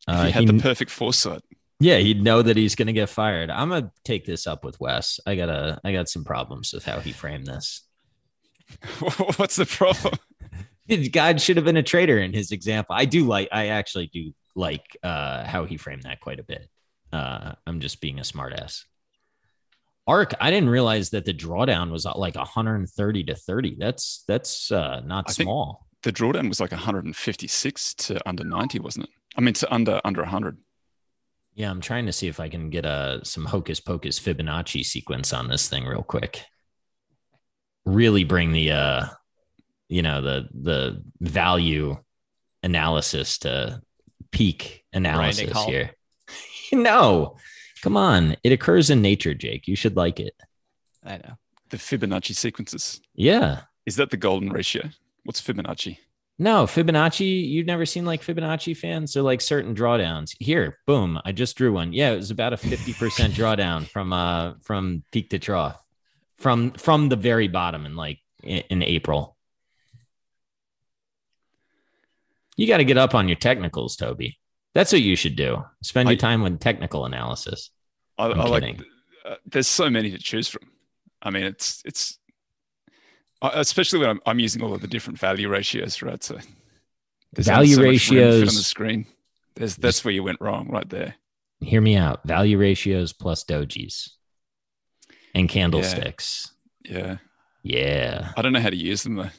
Uh, 0.07 0.25
he 0.25 0.31
had 0.31 0.43
he- 0.43 0.51
the 0.51 0.61
perfect 0.61 0.91
foresight. 0.91 1.43
yeah, 1.79 1.97
he'd 1.97 2.23
know 2.23 2.41
that 2.41 2.57
he's 2.57 2.75
going 2.75 2.87
to 2.87 2.93
get 2.93 3.09
fired. 3.09 3.49
I'm 3.49 3.69
gonna 3.69 3.91
take 4.03 4.25
this 4.25 4.47
up 4.47 4.63
with 4.63 4.79
Wes. 4.79 5.19
I 5.25 5.35
gotta, 5.35 5.79
I 5.83 5.91
got 5.91 6.09
some 6.09 6.23
problems 6.23 6.73
with 6.73 6.85
how 6.85 6.99
he 6.99 7.11
framed 7.11 7.47
this. 7.47 7.81
What's 9.35 9.57
the 9.57 9.65
problem? 9.65 10.15
God 11.11 11.39
should 11.41 11.57
have 11.57 11.65
been 11.65 11.77
a 11.77 11.83
traitor 11.83 12.19
in 12.19 12.33
his 12.33 12.51
example. 12.51 12.95
I 12.95 13.05
do 13.05 13.25
like, 13.25 13.49
I 13.51 13.67
actually 13.67 14.07
do 14.07 14.33
like 14.55 14.97
uh, 15.03 15.45
how 15.45 15.65
he 15.65 15.77
framed 15.77 16.03
that 16.03 16.19
quite 16.19 16.39
a 16.39 16.43
bit. 16.43 16.67
Uh, 17.13 17.53
I'm 17.67 17.79
just 17.79 18.01
being 18.01 18.19
a 18.19 18.23
smartass. 18.23 18.83
ARK, 20.07 20.33
I 20.39 20.49
didn't 20.49 20.69
realize 20.69 21.11
that 21.11 21.25
the 21.25 21.33
drawdown 21.33 21.91
was 21.91 22.05
uh, 22.05 22.13
like 22.15 22.35
130 22.35 23.23
to 23.25 23.35
30. 23.35 23.75
That's 23.79 24.23
that's 24.27 24.71
uh, 24.71 25.01
not 25.05 25.29
I 25.29 25.33
small. 25.33 25.87
The 26.03 26.11
drawdown 26.11 26.49
was 26.49 26.59
like 26.59 26.71
156 26.71 27.93
to 27.93 28.27
under 28.27 28.43
90, 28.43 28.79
wasn't 28.79 29.05
it? 29.05 29.11
I 29.37 29.41
mean, 29.41 29.53
to 29.55 29.73
under 29.73 30.01
under 30.03 30.21
100. 30.21 30.57
Yeah, 31.53 31.69
I'm 31.69 31.81
trying 31.81 32.05
to 32.05 32.13
see 32.13 32.27
if 32.27 32.39
I 32.39 32.49
can 32.49 32.69
get 32.69 32.85
a 32.85 33.21
some 33.23 33.45
hocus 33.45 33.79
pocus 33.79 34.19
Fibonacci 34.19 34.83
sequence 34.83 35.33
on 35.33 35.47
this 35.47 35.67
thing 35.67 35.85
real 35.85 36.03
quick. 36.03 36.43
Really 37.85 38.23
bring 38.23 38.51
the 38.51 38.71
uh 38.71 39.05
you 39.89 40.01
know 40.01 40.21
the 40.21 40.47
the 40.53 41.03
value 41.19 41.97
analysis 42.63 43.39
to 43.39 43.81
peak 44.31 44.85
analysis 44.93 45.65
here. 45.65 45.91
no. 46.71 47.37
Come 47.81 47.97
on. 47.97 48.35
It 48.43 48.51
occurs 48.51 48.89
in 48.89 49.01
nature, 49.01 49.33
Jake. 49.33 49.67
You 49.67 49.75
should 49.75 49.95
like 49.95 50.19
it. 50.19 50.35
I 51.03 51.17
know. 51.17 51.35
The 51.69 51.77
Fibonacci 51.77 52.35
sequences. 52.35 53.01
Yeah. 53.15 53.61
Is 53.85 53.95
that 53.95 54.11
the 54.11 54.17
golden 54.17 54.51
ratio? 54.51 54.89
What's 55.23 55.41
Fibonacci? 55.41 55.97
No, 56.39 56.65
Fibonacci, 56.65 57.47
you've 57.49 57.67
never 57.67 57.85
seen 57.85 58.03
like 58.05 58.23
Fibonacci 58.23 58.75
fans? 58.75 59.13
They're 59.13 59.21
like 59.21 59.41
certain 59.41 59.75
drawdowns. 59.75 60.35
Here, 60.39 60.79
boom, 60.87 61.19
I 61.23 61.31
just 61.33 61.55
drew 61.55 61.71
one. 61.73 61.93
Yeah, 61.93 62.11
it 62.11 62.15
was 62.17 62.31
about 62.31 62.53
a 62.53 62.57
50% 62.57 63.31
drawdown 63.31 63.85
from 63.85 64.11
uh 64.11 64.53
from 64.61 65.03
peak 65.11 65.29
to 65.29 65.39
trough. 65.39 65.79
From 66.37 66.71
from 66.71 67.09
the 67.09 67.15
very 67.15 67.47
bottom 67.47 67.85
in 67.85 67.95
like 67.95 68.19
in, 68.43 68.63
in 68.69 68.83
April. 68.83 69.37
You 72.57 72.67
got 72.67 72.77
to 72.77 72.83
get 72.85 72.97
up 72.97 73.15
on 73.15 73.27
your 73.27 73.37
technicals, 73.37 73.95
Toby. 73.95 74.39
That's 74.73 74.91
what 74.91 75.01
you 75.01 75.15
should 75.15 75.35
do. 75.35 75.63
Spend 75.83 76.09
your 76.09 76.13
I- 76.13 76.19
time 76.19 76.41
with 76.41 76.59
technical 76.59 77.05
analysis. 77.05 77.69
I, 78.17 78.27
I'm 78.27 78.39
I 78.41 78.45
like. 78.45 78.81
Uh, 79.25 79.35
there's 79.45 79.67
so 79.67 79.89
many 79.89 80.11
to 80.11 80.17
choose 80.17 80.47
from. 80.47 80.63
I 81.21 81.29
mean, 81.29 81.43
it's 81.43 81.81
it's 81.85 82.17
especially 83.41 83.99
when 83.99 84.09
I'm, 84.09 84.21
I'm 84.25 84.39
using 84.39 84.61
all 84.61 84.73
of 84.73 84.81
the 84.81 84.87
different 84.87 85.19
value 85.19 85.49
ratios, 85.49 86.01
right? 86.01 86.23
So 86.23 86.37
there's 87.33 87.47
only 87.49 87.73
Value 87.73 87.75
so 87.75 87.81
much 87.81 88.09
room 88.11 88.19
to 88.19 88.39
fit 88.39 88.49
on 88.49 88.55
the 88.55 88.63
screen. 88.63 89.05
There's 89.55 89.75
that's 89.75 90.03
where 90.05 90.13
you 90.13 90.23
went 90.23 90.41
wrong, 90.41 90.69
right 90.69 90.89
there. 90.89 91.15
Hear 91.59 91.81
me 91.81 91.95
out. 91.95 92.23
Value 92.25 92.57
ratios 92.57 93.13
plus 93.13 93.43
dojis 93.43 94.09
and 95.35 95.47
candlesticks. 95.47 96.51
Yeah, 96.83 97.17
Yeah. 97.63 98.31
I 98.35 98.41
don't 98.41 98.53
know 98.53 98.59
how 98.59 98.69
to 98.69 98.75
use 98.75 99.03
them 99.03 99.15
though. 99.15 99.29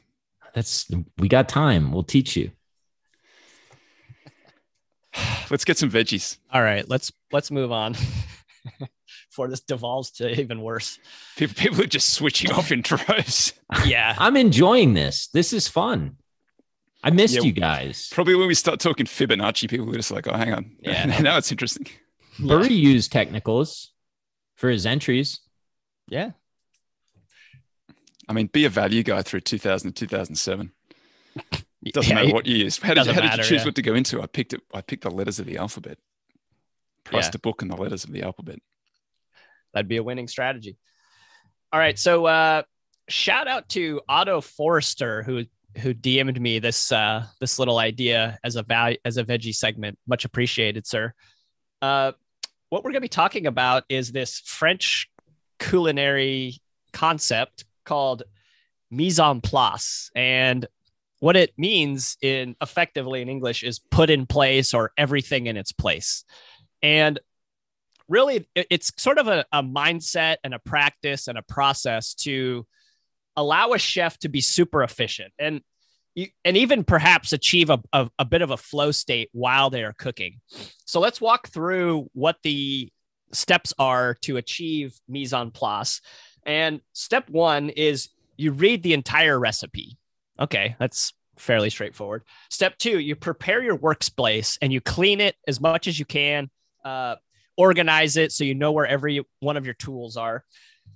That's 0.55 0.91
we 1.19 1.29
got 1.29 1.49
time. 1.49 1.93
We'll 1.93 2.03
teach 2.03 2.37
you. 2.37 2.51
Let's 5.51 5.65
get 5.65 5.79
some 5.79 5.91
veggies. 5.91 6.38
All 6.53 6.62
right, 6.62 6.88
let's 6.88 7.12
let's 7.33 7.51
move 7.51 7.73
on 7.73 7.95
before 9.33 9.49
this 9.49 9.61
devolves 9.61 10.11
to 10.11 10.29
even 10.40 10.61
worse. 10.61 10.99
People, 11.37 11.55
people 11.55 11.81
are 11.83 11.87
just 11.87 12.11
switching 12.11 12.53
off 12.53 12.71
in 12.71 12.83
droves. 12.83 13.55
Yeah. 13.87 14.14
I'm 14.18 14.37
enjoying 14.37 14.92
this. 14.92 15.29
This 15.29 15.55
is 15.55 15.66
fun. 15.66 16.16
I 17.03 17.09
missed 17.09 17.37
Yeah. 17.37 17.40
you 17.40 17.53
guys. 17.53 18.11
Probably 18.12 18.35
when 18.35 18.47
we 18.47 18.55
start 18.55 18.81
talking 18.81 19.07
Fibonacci, 19.07 19.68
people 19.71 19.88
are 19.88 19.95
just 19.95 20.11
like, 20.11 20.29
"Oh, 20.29 20.37
hang 20.37 20.53
on." 20.53 20.77
Yeah. 20.81 21.07
now 21.23 21.38
it's 21.38 21.51
interesting. 21.51 21.87
Burry 22.38 22.75
used 22.75 23.11
technicals 23.11 23.92
for 24.57 24.68
his 24.68 24.85
entries. 24.85 25.40
Yeah. 26.07 26.33
I 28.29 28.35
mean, 28.35 28.47
be 28.49 28.66
a 28.66 28.68
value 28.68 29.03
guy 29.03 29.23
through 29.23 29.40
2000 29.40 29.92
to 29.92 30.07
2007. 30.07 30.71
Doesn't 31.92 32.11
Yeah, 32.11 32.14
matter 32.14 32.33
what 32.35 32.47
you 32.47 32.57
use. 32.59 32.79
How 32.79 32.88
did, 32.88 32.90
you, 32.90 32.95
doesn't 33.07 33.14
how 33.14 33.21
did 33.23 33.27
matter, 33.31 33.42
you 33.42 33.49
choose 33.49 33.61
yeah. 33.62 33.64
what 33.64 33.75
to 33.77 33.83
go 33.83 33.95
into? 33.95 34.23
I 34.23 34.27
picked 34.27 34.53
it. 34.53 34.61
I 34.75 34.83
picked 34.83 35.03
the 35.05 35.11
letters 35.11 35.38
of 35.40 35.47
the 35.47 35.57
alphabet. 35.57 35.99
Price 37.05 37.25
Yeah. 37.25 37.31
to 37.31 37.38
book 37.38 37.62
and 37.62 37.71
the 37.71 37.77
letters 37.77 38.05
of 38.05 38.12
the 38.12 38.23
alphabet. 38.23 38.59
That'd 39.73 39.89
be 39.89 39.97
a 39.97 40.03
winning 40.03 40.29
strategy. 40.29 40.77
All 41.73 41.81
right. 41.81 41.99
So 41.99 42.27
uh 42.27 42.63
shout 43.09 43.49
out 43.49 43.69
to 43.71 44.01
Otto 44.09 44.41
Forrester 44.41 45.23
who 45.23 45.45
who 45.79 45.95
DM'd 45.95 46.41
me 46.41 46.59
this 46.59 46.93
uh 46.93 47.25
this 47.41 47.59
little 47.59 47.79
idea 47.79 48.39
as 48.45 48.57
a 48.57 48.63
value 48.63 48.99
as 49.05 49.17
a 49.17 49.25
veggie 49.25 49.55
segment. 49.55 49.99
Much 50.07 50.25
appreciated, 50.25 50.87
sir. 50.87 51.13
Uh 51.81 52.13
what 52.69 52.85
we're 52.85 52.93
gonna 52.93 53.01
be 53.01 53.09
talking 53.09 53.47
about 53.47 53.85
is 53.89 54.13
this 54.13 54.41
French 54.41 55.11
culinary 55.59 56.61
concept 56.93 57.65
called 57.85 58.23
mise 58.91 59.19
en 59.19 59.41
place. 59.41 60.11
And 60.15 60.67
what 61.21 61.37
it 61.37 61.53
means 61.57 62.17
in 62.21 62.57
effectively 62.61 63.23
in 63.23 63.29
English 63.29 63.63
is 63.63 63.79
put 63.79 64.11
in 64.11 64.27
place 64.27 64.75
or 64.75 64.93
everything 64.97 65.47
in 65.47 65.57
its 65.57 65.73
place. 65.73 66.25
And 66.83 67.21
really 68.09 68.49
it's 68.55 68.93
sort 68.97 69.19
of 69.19 69.29
a, 69.29 69.45
a 69.53 69.62
mindset 69.62 70.37
and 70.45 70.55
a 70.55 70.59
practice 70.59 71.29
and 71.29 71.38
a 71.38 71.43
process 71.43 72.15
to 72.15 72.67
allow 73.37 73.73
a 73.73 73.79
chef 73.79 74.19
to 74.19 74.29
be 74.29 74.41
super 74.41 74.83
efficient 74.83 75.33
and 75.38 75.62
and 76.45 76.57
even 76.57 76.85
perhaps 76.85 77.33
achieve 77.33 77.71
a, 77.71 77.81
a, 77.93 78.11
a 78.19 78.25
bit 78.25 78.43
of 78.43 78.51
a 78.51 78.57
flow 78.57 78.91
state 78.91 79.31
while 79.33 79.71
they 79.71 79.83
are 79.83 79.95
cooking. 79.95 80.41
So 80.85 81.01
let's 81.01 81.23
walk 81.23 81.49
through 81.49 82.11
what 82.12 82.37
the 82.43 82.93
steps 83.33 83.73
are 83.79 84.15
to 84.21 84.37
achieve 84.37 84.95
mise 85.09 85.33
en 85.33 85.51
place. 85.51 86.03
And 86.45 86.83
step 86.93 87.31
one 87.31 87.71
is 87.71 88.11
you 88.37 88.53
read 88.53 88.83
the 88.83 88.93
entire 88.93 89.38
recipe. 89.38 89.97
Okay 90.38 90.77
that's 90.79 91.15
fairly 91.38 91.71
straightforward. 91.71 92.25
Step 92.51 92.77
two 92.77 92.99
you 92.99 93.17
prepare 93.17 93.62
your 93.62 93.79
workspace 93.79 94.59
and 94.61 94.71
you 94.71 94.83
clean 94.83 95.21
it 95.21 95.37
as 95.49 95.61
much 95.61 95.87
as 95.87 95.99
you 95.99 96.05
can. 96.05 96.51
Uh, 96.85 97.17
organize 97.57 98.17
it 98.17 98.33
so 98.33 98.45
you 98.45 98.55
know 98.55 98.73
where 98.73 98.87
every 98.87 99.25
one 99.41 99.57
of 99.57 99.65
your 99.65 99.75
tools 99.75 100.17
are. 100.17 100.45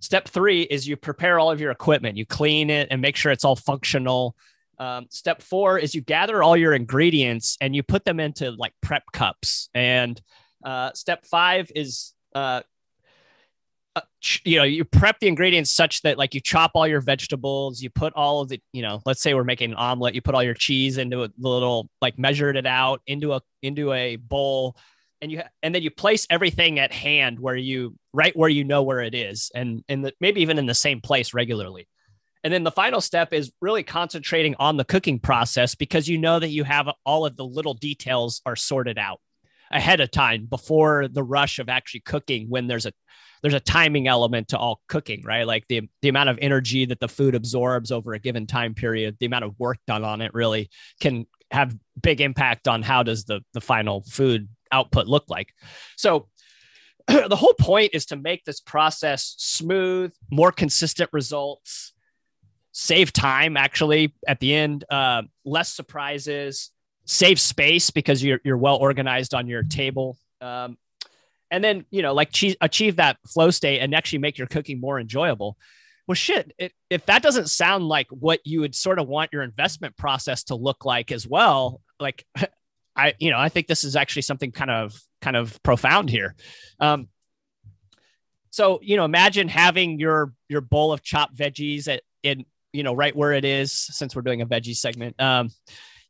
Step 0.01 0.29
three 0.29 0.63
is 0.63 0.87
you 0.87 0.97
prepare 0.97 1.39
all 1.39 1.51
of 1.51 1.61
your 1.61 1.71
equipment, 1.71 2.17
you 2.17 2.27
clean 2.27 2.71
it 2.71 2.89
and 2.91 3.01
make 3.01 3.17
sure 3.17 3.33
it's 3.33 3.45
all 3.45 3.57
functional. 3.57 4.37
Um, 4.79 5.07
step 5.09 5.43
four 5.43 5.79
is 5.79 5.95
you 5.95 6.03
gather 6.03 6.43
all 6.43 6.57
your 6.57 6.75
ingredients 6.75 7.57
and 7.61 7.75
you 7.75 7.83
put 7.83 8.05
them 8.05 8.21
into 8.21 8.51
like 8.51 8.75
prep 8.83 9.05
cups. 9.13 9.71
And 9.75 10.21
uh, 10.65 10.93
step 10.93 11.25
five 11.27 11.71
is, 11.75 12.13
uh, 12.35 12.61
uh, 13.95 14.03
you 14.45 14.59
know, 14.59 14.65
you 14.65 14.85
prep 14.85 15.19
the 15.21 15.29
ingredients 15.29 15.71
such 15.71 16.03
that 16.03 16.19
like 16.19 16.35
you 16.35 16.41
chop 16.41 16.73
all 16.75 16.87
your 16.87 17.01
vegetables, 17.01 17.81
you 17.81 17.89
put 17.89 18.13
all 18.13 18.43
of 18.43 18.51
the, 18.51 18.61
you 18.73 18.83
know, 18.83 19.01
let's 19.07 19.23
say 19.23 19.33
we're 19.33 19.45
making 19.45 19.71
an 19.71 19.77
omelet, 19.77 20.15
you 20.15 20.21
put 20.21 20.35
all 20.35 20.43
your 20.43 20.55
cheese 20.55 20.99
into 20.99 21.25
a 21.25 21.31
little 21.39 21.89
like 22.03 22.19
measured 22.19 22.57
it 22.57 22.67
out 22.67 23.01
into 23.07 23.33
a 23.33 23.41
into 23.63 23.93
a 23.93 24.17
bowl 24.17 24.77
and 25.21 25.33
you 25.33 25.43
and 25.63 25.75
then 25.75 25.83
you 25.83 25.91
place 25.91 26.27
everything 26.31 26.79
at 26.79 26.93
hand 26.93 27.41
where 27.41 27.57
you 27.57 27.97
right 28.13 28.37
where 28.37 28.49
you 28.49 28.65
know 28.65 28.83
where 28.83 29.01
it 29.01 29.15
is 29.15 29.51
and 29.55 29.83
and 29.89 30.13
maybe 30.21 30.43
even 30.43 30.59
in 30.59 30.67
the 30.67 30.75
same 30.75 31.01
place 31.01 31.35
regularly. 31.35 31.89
And 32.45 32.53
then 32.53 32.63
the 32.63 32.71
final 32.71 33.01
step 33.01 33.33
is 33.33 33.51
really 33.61 33.83
concentrating 33.83 34.55
on 34.61 34.77
the 34.77 34.85
cooking 34.85 35.19
process 35.19 35.75
because 35.75 36.07
you 36.07 36.17
know 36.17 36.39
that 36.39 36.51
you 36.51 36.63
have 36.63 36.89
all 37.05 37.27
of 37.27 37.37
the 37.37 37.45
little 37.45 37.75
details 37.75 38.41
are 38.47 38.55
sorted 38.55 38.99
out 38.99 39.21
ahead 39.73 40.01
of 40.01 40.13
time 40.13 40.47
before 40.47 41.09
the 41.09 41.25
rush 41.25 41.59
of 41.59 41.69
actually 41.69 42.01
cooking 42.01 42.49
when 42.49 42.69
there's 42.69 42.87
a 42.87 42.93
there's 43.43 43.55
a 43.55 43.61
timing 43.61 44.07
element 44.07 44.49
to 44.49 44.59
all 44.59 44.81
cooking 44.89 45.23
right? 45.25 45.47
Like 45.47 45.67
the 45.69 45.89
the 46.03 46.09
amount 46.09 46.29
of 46.29 46.39
energy 46.41 46.85
that 46.87 47.01
the 47.01 47.09
food 47.09 47.35
absorbs 47.35 47.91
over 47.91 48.15
a 48.15 48.19
given 48.19 48.47
time 48.47 48.75
period 48.75 49.17
the 49.19 49.27
amount 49.27 49.45
of 49.45 49.59
work 49.59 49.79
done 49.87 50.05
on 50.05 50.21
it 50.21 50.33
really 50.35 50.71
can 51.01 51.27
have 51.51 51.77
big 52.01 52.21
impact 52.21 52.69
on 52.69 52.83
how 52.83 53.03
does 53.03 53.25
the 53.25 53.41
the 53.55 53.61
final 53.61 54.03
food 54.09 54.49
output 54.77 55.07
look 55.07 55.25
like. 55.29 55.53
So 55.97 56.29
the 57.07 57.37
whole 57.37 57.55
point 57.55 57.91
is 57.95 58.07
to 58.07 58.17
make 58.17 58.45
this 58.45 58.61
process 58.61 59.35
smooth 59.39 60.13
more 60.31 60.53
consistent 60.53 61.11
results 61.13 61.93
save 62.73 63.11
time 63.11 63.57
actually 63.57 64.15
at 64.29 64.39
the 64.41 64.55
end 64.55 64.85
uh, 64.91 65.23
less 65.45 65.73
surprises 65.73 66.71
save 67.07 67.41
space 67.41 67.91
because 67.91 68.23
you're, 68.23 68.41
you're 68.45 68.59
well 68.59 68.77
organized 68.77 69.33
on 69.33 69.47
your 69.47 69.63
table. 69.63 70.19
Um, 70.41 70.77
and 71.51 71.63
then 71.63 71.87
you 71.91 72.03
know 72.03 72.13
like 72.13 72.33
che- 72.33 72.57
achieve 72.61 72.97
that 72.97 73.17
flow 73.27 73.51
state 73.51 73.79
and 73.79 73.95
actually 73.95 74.19
make 74.19 74.37
your 74.37 74.49
cooking 74.49 74.81
more 74.81 75.01
enjoyable. 75.01 75.57
Well 76.07 76.17
shit 76.17 76.53
it, 76.59 76.73
if 76.91 77.07
that 77.07 77.23
doesn't 77.23 77.49
sound 77.49 77.87
like 77.89 78.09
what 78.11 78.41
you 78.45 78.61
would 78.61 78.75
sort 78.75 78.99
of 78.99 79.09
want 79.09 79.33
your 79.33 79.43
investment 79.43 79.97
process 79.97 80.43
to 80.45 80.55
look 80.55 80.85
like 80.85 81.13
as 81.13 81.27
well 81.27 81.81
like 81.99 82.27
i 82.97 83.15
you 83.19 83.31
know 83.31 83.39
i 83.39 83.49
think 83.49 83.67
this 83.67 83.85
is 83.85 83.97
actually 83.97 84.23
something 84.23 84.51
kind 84.51 84.71
of 84.71 84.95
kind 85.21 85.37
of 85.37 85.61
profound 85.63 86.11
here. 86.11 86.35
Um 86.81 87.09
so 88.51 88.79
you 88.83 88.97
know 88.97 89.05
imagine 89.05 89.49
having 89.49 89.99
your 89.99 90.33
your 90.49 90.61
bowl 90.61 90.93
of 90.93 91.03
chopped 91.03 91.37
veggies 91.37 91.89
at 91.89 92.03
in 92.23 92.45
you 92.73 92.83
know 92.83 92.95
right 92.95 93.15
where 93.15 93.33
it 93.33 93.45
is 93.45 93.73
since 93.73 94.15
we're 94.15 94.23
doing 94.23 94.41
a 94.41 94.47
veggie 94.47 94.77
segment. 94.77 95.21
Um 95.21 95.51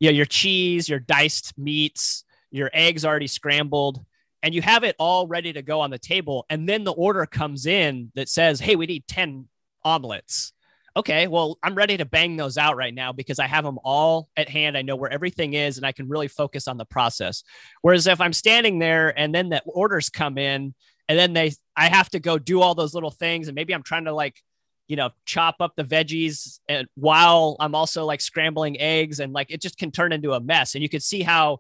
you 0.01 0.11
know 0.11 0.17
your 0.17 0.27
cheese 0.27 0.89
your 0.89 0.99
diced 0.99 1.57
meats 1.59 2.25
your 2.51 2.71
eggs 2.73 3.05
already 3.05 3.27
scrambled 3.27 4.05
and 4.43 4.55
you 4.55 4.63
have 4.63 4.85
it 4.85 4.95
all 4.99 5.27
ready 5.27 5.53
to 5.53 5.63
go 5.63 5.81
on 5.81 5.91
the 5.91 5.99
table. 5.99 6.47
And 6.49 6.69
then 6.69 6.85
the 6.85 6.93
order 6.93 7.27
comes 7.27 7.67
in 7.67 8.13
that 8.15 8.29
says 8.29 8.61
hey 8.61 8.77
we 8.77 8.87
need 8.87 9.07
10 9.09 9.49
omelets 9.85 10.53
okay 10.97 11.27
well 11.27 11.59
i'm 11.63 11.75
ready 11.75 11.97
to 11.97 12.05
bang 12.05 12.37
those 12.37 12.57
out 12.57 12.77
right 12.77 12.95
now 12.95 13.13
because 13.13 13.39
i 13.39 13.47
have 13.47 13.65
them 13.65 13.79
all 13.85 14.29
at 14.37 14.49
hand. 14.49 14.77
I 14.77 14.83
know 14.83 14.97
where 14.97 15.13
everything 15.13 15.53
is 15.53 15.77
and 15.77 15.87
i 15.87 15.93
can 15.93 16.09
really 16.09 16.29
focus 16.29 16.67
on 16.67 16.79
the 16.79 16.85
process. 16.85 17.45
Whereas 17.83 18.07
if 18.07 18.21
i'm 18.21 18.33
standing 18.33 18.79
there 18.79 19.17
and 19.19 19.35
then 19.35 19.49
the 19.51 19.63
orders 19.67 20.09
come 20.09 20.39
in 20.39 20.75
and 21.09 21.19
then 21.19 21.33
they 21.33 21.53
i 21.77 21.89
have 21.89 22.11
to 22.11 22.21
go 22.21 22.39
do 22.39 22.61
all 22.61 22.75
those 22.75 22.95
little 22.95 23.11
things 23.11 23.49
and 23.49 23.55
maybe 23.55 23.75
i'm 23.75 23.83
trying 23.83 24.07
to 24.07 24.15
like 24.15 24.41
you 24.89 24.97
know 24.97 25.11
chop 25.25 25.57
up 25.61 25.75
the 25.77 25.85
veggies 25.85 26.61
and 26.69 26.87
while 26.95 27.57
i'm 27.61 27.75
also 27.75 28.05
like 28.05 28.21
scrambling 28.21 28.81
eggs 28.81 29.21
and 29.21 29.33
like 29.33 29.51
it 29.51 29.61
just 29.61 29.79
can 29.79 29.91
turn 29.91 30.13
into 30.13 30.33
a 30.33 30.41
mess. 30.41 30.75
And 30.75 30.83
you 30.83 30.89
can 30.89 31.01
see 31.01 31.23
how 31.23 31.59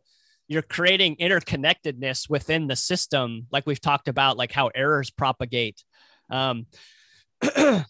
you're 0.48 0.62
creating 0.62 1.16
interconnectedness 1.16 2.30
within 2.30 2.68
the 2.68 2.76
system 2.76 3.46
like 3.50 3.66
we've 3.66 3.80
talked 3.80 4.08
about 4.08 4.36
like 4.36 4.52
how 4.52 4.68
errors 4.68 5.10
propagate. 5.10 5.82
Um, 6.30 6.66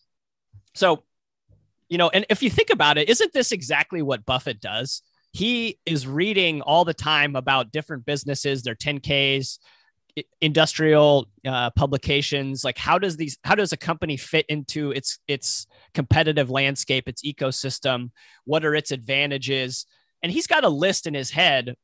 so 0.75 1.05
you 1.89 1.99
know 1.99 2.09
and 2.11 2.27
if 2.29 2.43
you 2.43 2.51
think 2.51 2.71
about 2.71 2.99
it 2.99 3.09
isn't 3.09 3.33
this 3.33 3.53
exactly 3.53 4.03
what 4.03 4.25
buffett 4.25 4.61
does 4.61 5.03
he 5.33 5.79
is 5.85 6.07
reading 6.07 6.63
all 6.63 6.85
the 6.85 6.95
time 6.95 7.37
about 7.37 7.73
different 7.73 8.05
businesses 8.05 8.63
their 8.63 8.75
10ks 8.75 9.59
industrial 10.41 11.29
uh, 11.47 11.69
publications 11.71 12.65
like 12.65 12.79
how 12.79 12.99
does 12.99 13.19
these 13.19 13.39
how 13.45 13.55
does 13.55 13.73
a 13.73 13.77
company 13.77 14.17
fit 14.17 14.47
into 14.49 14.91
its 14.93 15.19
its 15.29 15.67
competitive 15.93 16.49
landscape 16.49 17.07
its 17.07 17.23
ecosystem 17.23 18.11
what 18.45 18.65
are 18.65 18.75
its 18.75 18.91
advantages 18.91 19.85
and 20.23 20.33
he's 20.33 20.47
got 20.47 20.65
a 20.65 20.69
list 20.69 21.07
in 21.07 21.13
his 21.13 21.31
head 21.31 21.77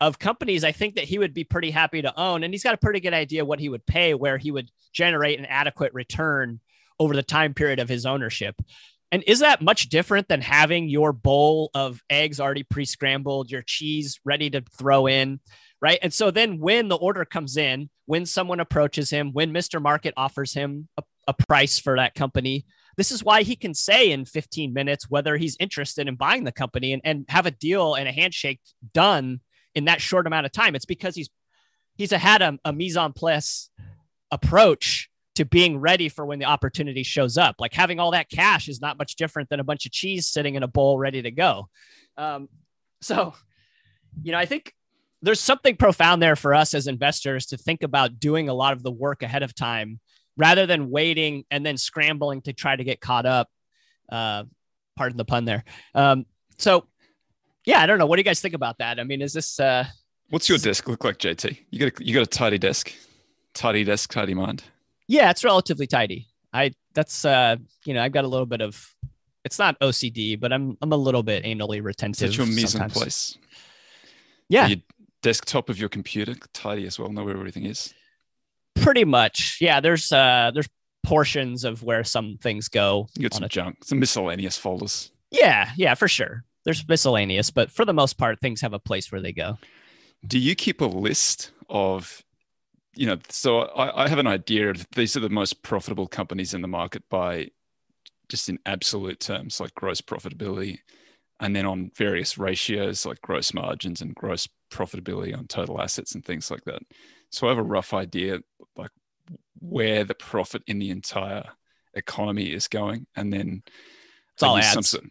of 0.00 0.18
companies 0.18 0.64
I 0.64 0.72
think 0.72 0.94
that 0.94 1.04
he 1.04 1.18
would 1.18 1.34
be 1.34 1.44
pretty 1.44 1.70
happy 1.70 2.02
to 2.02 2.18
own. 2.18 2.42
And 2.42 2.54
he's 2.54 2.62
got 2.62 2.74
a 2.74 2.78
pretty 2.78 3.00
good 3.00 3.14
idea 3.14 3.44
what 3.44 3.60
he 3.60 3.68
would 3.68 3.86
pay, 3.86 4.14
where 4.14 4.38
he 4.38 4.50
would 4.50 4.70
generate 4.92 5.38
an 5.38 5.46
adequate 5.46 5.92
return 5.92 6.60
over 6.98 7.14
the 7.14 7.22
time 7.22 7.54
period 7.54 7.78
of 7.78 7.88
his 7.88 8.06
ownership. 8.06 8.56
And 9.12 9.24
is 9.26 9.40
that 9.40 9.60
much 9.60 9.88
different 9.88 10.28
than 10.28 10.40
having 10.40 10.88
your 10.88 11.12
bowl 11.12 11.70
of 11.74 12.00
eggs 12.08 12.38
already 12.38 12.62
pre 12.62 12.84
scrambled, 12.84 13.50
your 13.50 13.62
cheese 13.62 14.20
ready 14.24 14.50
to 14.50 14.62
throw 14.78 15.06
in? 15.06 15.40
Right. 15.82 15.98
And 16.02 16.12
so 16.12 16.30
then 16.30 16.58
when 16.58 16.88
the 16.88 16.96
order 16.96 17.24
comes 17.24 17.56
in, 17.56 17.90
when 18.06 18.26
someone 18.26 18.60
approaches 18.60 19.10
him, 19.10 19.32
when 19.32 19.52
Mr. 19.52 19.80
Market 19.80 20.14
offers 20.16 20.52
him 20.52 20.88
a, 20.96 21.02
a 21.28 21.34
price 21.34 21.78
for 21.78 21.96
that 21.96 22.14
company, 22.14 22.66
this 22.96 23.10
is 23.10 23.24
why 23.24 23.42
he 23.42 23.56
can 23.56 23.72
say 23.72 24.10
in 24.10 24.24
15 24.26 24.72
minutes 24.72 25.08
whether 25.08 25.36
he's 25.36 25.56
interested 25.58 26.06
in 26.06 26.16
buying 26.16 26.44
the 26.44 26.52
company 26.52 26.92
and, 26.92 27.02
and 27.04 27.24
have 27.28 27.46
a 27.46 27.50
deal 27.50 27.94
and 27.94 28.08
a 28.08 28.12
handshake 28.12 28.60
done 28.92 29.40
in 29.74 29.86
that 29.86 30.00
short 30.00 30.26
amount 30.26 30.46
of 30.46 30.52
time. 30.52 30.74
It's 30.74 30.84
because 30.84 31.14
he's 31.14 31.30
he's 31.96 32.10
had 32.10 32.42
a, 32.42 32.58
a 32.64 32.72
mise 32.72 32.96
en 32.96 33.12
place 33.12 33.70
approach 34.30 35.09
to 35.36 35.44
being 35.44 35.78
ready 35.78 36.08
for 36.08 36.24
when 36.24 36.38
the 36.38 36.44
opportunity 36.44 37.02
shows 37.02 37.38
up. 37.38 37.56
Like 37.58 37.72
having 37.72 38.00
all 38.00 38.10
that 38.10 38.28
cash 38.28 38.68
is 38.68 38.80
not 38.80 38.98
much 38.98 39.16
different 39.16 39.48
than 39.48 39.60
a 39.60 39.64
bunch 39.64 39.86
of 39.86 39.92
cheese 39.92 40.28
sitting 40.28 40.54
in 40.54 40.62
a 40.62 40.68
bowl 40.68 40.98
ready 40.98 41.22
to 41.22 41.30
go. 41.30 41.68
Um, 42.16 42.48
so, 43.00 43.34
you 44.22 44.32
know, 44.32 44.38
I 44.38 44.46
think 44.46 44.74
there's 45.22 45.40
something 45.40 45.76
profound 45.76 46.22
there 46.22 46.36
for 46.36 46.54
us 46.54 46.74
as 46.74 46.86
investors 46.86 47.46
to 47.46 47.56
think 47.56 47.82
about 47.82 48.18
doing 48.18 48.48
a 48.48 48.54
lot 48.54 48.72
of 48.72 48.82
the 48.82 48.90
work 48.90 49.22
ahead 49.22 49.42
of 49.42 49.54
time 49.54 50.00
rather 50.36 50.66
than 50.66 50.90
waiting 50.90 51.44
and 51.50 51.64
then 51.64 51.76
scrambling 51.76 52.42
to 52.42 52.52
try 52.52 52.74
to 52.74 52.84
get 52.84 53.00
caught 53.00 53.26
up. 53.26 53.48
Uh, 54.10 54.44
pardon 54.96 55.16
the 55.16 55.24
pun 55.24 55.44
there. 55.44 55.64
Um, 55.94 56.26
so, 56.58 56.86
yeah, 57.64 57.80
I 57.80 57.86
don't 57.86 57.98
know. 57.98 58.06
What 58.06 58.16
do 58.16 58.20
you 58.20 58.24
guys 58.24 58.40
think 58.40 58.54
about 58.54 58.78
that? 58.78 58.98
I 58.98 59.04
mean, 59.04 59.22
is 59.22 59.32
this? 59.32 59.60
Uh, 59.60 59.84
What's 60.30 60.48
your 60.48 60.58
desk 60.58 60.88
look 60.88 61.04
like, 61.04 61.18
JT? 61.18 61.58
You 61.70 61.78
got 61.78 62.00
a, 62.00 62.04
you 62.04 62.14
got 62.14 62.22
a 62.22 62.26
tidy 62.26 62.58
desk, 62.58 62.92
tidy 63.54 63.84
desk, 63.84 64.12
tidy 64.12 64.34
mind. 64.34 64.64
Yeah, 65.10 65.30
it's 65.30 65.42
relatively 65.42 65.88
tidy. 65.88 66.28
I 66.52 66.70
that's 66.94 67.24
uh, 67.24 67.56
you 67.84 67.94
know, 67.94 68.02
I've 68.02 68.12
got 68.12 68.24
a 68.24 68.28
little 68.28 68.46
bit 68.46 68.60
of. 68.60 68.94
It's 69.44 69.58
not 69.58 69.78
OCD, 69.80 70.38
but 70.38 70.52
I'm 70.52 70.76
I'm 70.80 70.92
a 70.92 70.96
little 70.96 71.24
bit 71.24 71.44
anally 71.44 71.82
retentive. 71.82 72.28
Is 72.30 72.36
your 72.36 72.46
mise 72.46 72.76
en 72.76 72.90
place? 72.90 73.36
Yeah, 74.48 74.68
Your 74.68 74.78
desktop 75.22 75.68
of 75.68 75.78
your 75.78 75.88
computer 75.88 76.34
tidy 76.52 76.86
as 76.86 76.98
well. 76.98 77.08
Know 77.10 77.24
where 77.24 77.36
everything 77.36 77.64
is. 77.66 77.92
pretty 78.76 79.04
much. 79.04 79.58
Yeah, 79.60 79.80
there's 79.80 80.12
uh, 80.12 80.52
there's 80.54 80.68
portions 81.02 81.64
of 81.64 81.82
where 81.82 82.04
some 82.04 82.38
things 82.40 82.68
go. 82.68 83.08
You 83.18 83.28
some 83.32 83.42
a- 83.44 83.48
junk, 83.48 83.84
some 83.84 83.98
miscellaneous 83.98 84.56
folders. 84.56 85.10
Yeah, 85.32 85.70
yeah, 85.76 85.94
for 85.94 86.06
sure. 86.08 86.44
There's 86.64 86.86
miscellaneous, 86.86 87.50
but 87.50 87.70
for 87.70 87.84
the 87.84 87.94
most 87.94 88.18
part, 88.18 88.38
things 88.40 88.60
have 88.60 88.74
a 88.74 88.78
place 88.78 89.10
where 89.10 89.22
they 89.22 89.32
go. 89.32 89.58
Do 90.26 90.38
you 90.38 90.54
keep 90.54 90.80
a 90.82 90.84
list 90.84 91.52
of, 91.70 92.22
you 92.94 93.06
know, 93.06 93.18
so 93.28 93.60
I, 93.60 94.04
I 94.04 94.08
have 94.08 94.18
an 94.18 94.26
idea 94.26 94.70
of 94.70 94.86
these 94.94 95.16
are 95.16 95.20
the 95.20 95.28
most 95.28 95.62
profitable 95.62 96.06
companies 96.06 96.54
in 96.54 96.62
the 96.62 96.68
market 96.68 97.02
by 97.08 97.50
just 98.28 98.48
in 98.48 98.58
absolute 98.66 99.20
terms, 99.20 99.60
like 99.60 99.74
gross 99.74 100.00
profitability, 100.00 100.78
and 101.40 101.54
then 101.54 101.66
on 101.66 101.90
various 101.96 102.38
ratios 102.38 103.06
like 103.06 103.20
gross 103.22 103.54
margins 103.54 104.00
and 104.02 104.14
gross 104.14 104.48
profitability 104.72 105.36
on 105.36 105.46
total 105.46 105.80
assets 105.80 106.14
and 106.14 106.24
things 106.24 106.50
like 106.50 106.64
that. 106.64 106.82
So 107.30 107.46
I 107.46 107.50
have 107.50 107.58
a 107.58 107.62
rough 107.62 107.94
idea 107.94 108.40
like 108.76 108.90
where 109.60 110.04
the 110.04 110.14
profit 110.14 110.62
in 110.66 110.78
the 110.78 110.90
entire 110.90 111.44
economy 111.94 112.52
is 112.52 112.68
going, 112.68 113.06
and 113.16 113.32
then 113.32 113.62
It's 114.34 114.42
all 114.42 114.56
use 114.56 114.66
some 114.66 115.06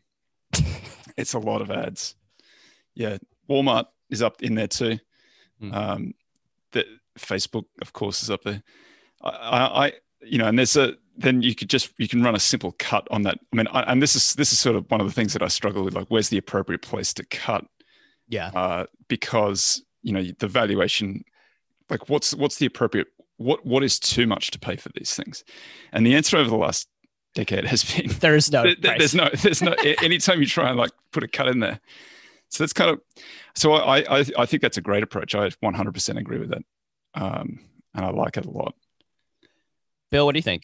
ads. 0.54 0.66
it's 1.18 1.34
a 1.34 1.40
lot 1.40 1.62
of 1.62 1.72
ads. 1.72 2.16
Yeah, 2.96 3.18
Walmart 3.50 3.86
is 4.10 4.22
up 4.22 4.42
in 4.42 4.56
there 4.56 4.68
too. 4.68 4.98
Mhm. 5.62 5.74
Um, 5.74 6.14
the 6.72 6.86
Facebook, 7.22 7.66
of 7.82 7.94
course, 7.94 8.24
is 8.24 8.30
up 8.30 8.44
there. 8.44 8.62
I, 9.22 9.30
I, 9.30 9.86
I, 9.88 9.92
you 10.22 10.38
know, 10.38 10.48
and 10.48 10.58
there's 10.58 10.76
a 10.78 10.94
then 11.18 11.42
you 11.42 11.54
could 11.54 11.70
just 11.70 11.92
you 11.98 12.08
can 12.08 12.24
run 12.24 12.36
a 12.36 12.40
simple 12.40 12.74
cut 12.80 13.08
on 13.12 13.24
that. 13.24 13.40
I 13.52 13.56
mean, 13.56 13.68
I, 13.72 13.82
and 13.92 14.02
this 14.02 14.16
is 14.16 14.36
this 14.36 14.52
is 14.54 14.60
sort 14.60 14.76
of 14.76 14.86
one 14.90 15.02
of 15.02 15.08
the 15.08 15.14
things 15.14 15.34
that 15.34 15.44
I 15.44 15.48
struggle 15.48 15.84
with. 15.84 15.94
Like, 15.94 16.08
where's 16.08 16.30
the 16.30 16.38
appropriate 16.38 16.82
place 16.82 17.14
to 17.16 17.26
cut? 17.26 17.66
Yeah. 18.28 18.52
Uh, 18.54 18.86
because 19.08 19.84
you 20.04 20.14
know 20.14 20.24
the 20.40 20.48
valuation, 20.48 21.24
like 21.90 22.10
what's 22.10 22.34
what's 22.36 22.58
the 22.58 22.66
appropriate 22.66 23.08
what 23.38 23.66
what 23.66 23.84
is 23.84 24.00
too 24.00 24.28
much 24.28 24.52
to 24.52 24.60
pay 24.60 24.76
for 24.76 24.90
these 24.96 25.14
things? 25.16 25.44
And 25.92 26.06
the 26.06 26.16
answer 26.16 26.38
over 26.38 26.50
the 26.50 26.56
last 26.58 26.88
decade 27.36 27.66
has 27.66 27.84
been 27.84 28.08
There's 28.20 28.50
no 28.50 28.64
there- 28.64 28.76
there- 28.80 28.98
there's 28.98 29.16
no 29.16 29.30
there's 29.44 29.62
no 29.62 29.74
anytime 30.02 30.40
you 30.42 30.48
try 30.48 30.70
and 30.70 30.78
like 30.78 30.92
put 31.12 31.24
a 31.24 31.28
cut 31.28 31.48
in 31.48 31.60
there 31.60 31.80
so 32.50 32.64
that's 32.64 32.74
kind 32.74 32.90
of 32.90 33.00
so 33.56 33.74
i 33.74 34.00
i, 34.00 34.26
I 34.36 34.46
think 34.48 34.64
that's 34.64 34.78
a 34.78 34.82
great 34.82 35.04
approach 35.04 35.36
i 35.36 35.48
100% 35.48 36.18
agree 36.18 36.40
with 36.40 36.50
that 36.50 36.64
um 37.16 37.60
and 37.94 38.06
i 38.06 38.10
like 38.10 38.38
it 38.38 38.46
a 38.46 38.52
lot 38.52 38.74
Bill, 40.12 40.26
what 40.26 40.34
do 40.34 40.40
you 40.40 40.44
think? 40.44 40.64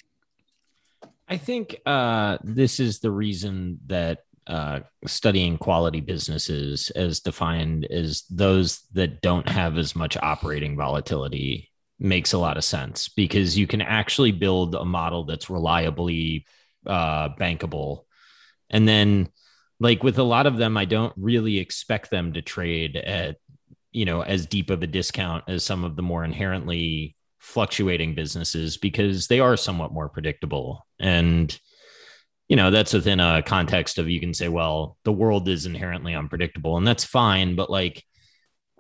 I 1.28 1.38
think 1.38 1.80
uh, 1.86 2.38
this 2.44 2.80
is 2.80 3.00
the 3.00 3.12
reason 3.12 3.80
that 3.88 4.20
uh, 4.48 4.82
studying 5.08 5.58
quality 5.58 6.02
businesses, 6.02 6.92
as 6.92 7.20
defined 7.20 7.86
as 7.86 8.24
those 8.30 8.82
that 8.94 9.22
don't 9.22 9.48
have 9.50 9.78
as 9.78 9.96
much 9.96 10.18
operating 10.18 10.76
volatility, 10.76 11.72
makes 12.00 12.34
a 12.34 12.38
lot 12.38 12.58
of 12.58 12.64
sense 12.64 13.08
because 13.08 13.58
you 13.58 13.66
can 13.66 13.82
actually 13.82 14.32
build 14.32 14.76
a 14.76 14.86
model 14.86 15.24
that's 15.24 15.50
reliably 15.50 16.46
uh, 16.86 17.30
bankable. 17.30 18.04
And 18.70 18.88
then, 18.88 19.30
like 19.80 20.04
with 20.04 20.20
a 20.20 20.24
lot 20.24 20.46
of 20.46 20.58
them, 20.58 20.78
I 20.78 20.86
don't 20.86 21.14
really 21.18 21.58
expect 21.58 22.10
them 22.10 22.34
to 22.34 22.42
trade 22.42 22.96
at 22.96 23.38
you 23.96 24.06
know 24.06 24.22
as 24.22 24.46
deep 24.46 24.70
of 24.70 24.84
a 24.84 24.88
discount 24.88 25.46
as 25.48 25.64
some 25.64 25.84
of 25.84 25.96
the 25.96 26.02
more 26.02 26.24
inherently 26.24 27.16
fluctuating 27.40 28.16
businesses 28.16 28.76
because 28.78 29.28
they 29.28 29.40
are 29.40 29.56
somewhat 29.56 29.94
more 29.94 30.10
predictable. 30.10 30.86
And 31.00 31.58
you 32.50 32.56
know 32.56 32.72
that's 32.72 32.94
within 32.94 33.20
a 33.20 33.42
context 33.44 33.98
of 33.98 34.10
you 34.10 34.20
can 34.20 34.34
say 34.34 34.50
well 34.50 34.98
the 35.04 35.12
world 35.12 35.48
is 35.48 35.66
inherently 35.66 36.14
unpredictable 36.14 36.78
and 36.78 36.86
that's 36.86 37.06
fine. 37.06 37.56
But 37.56 37.70
like 37.70 38.04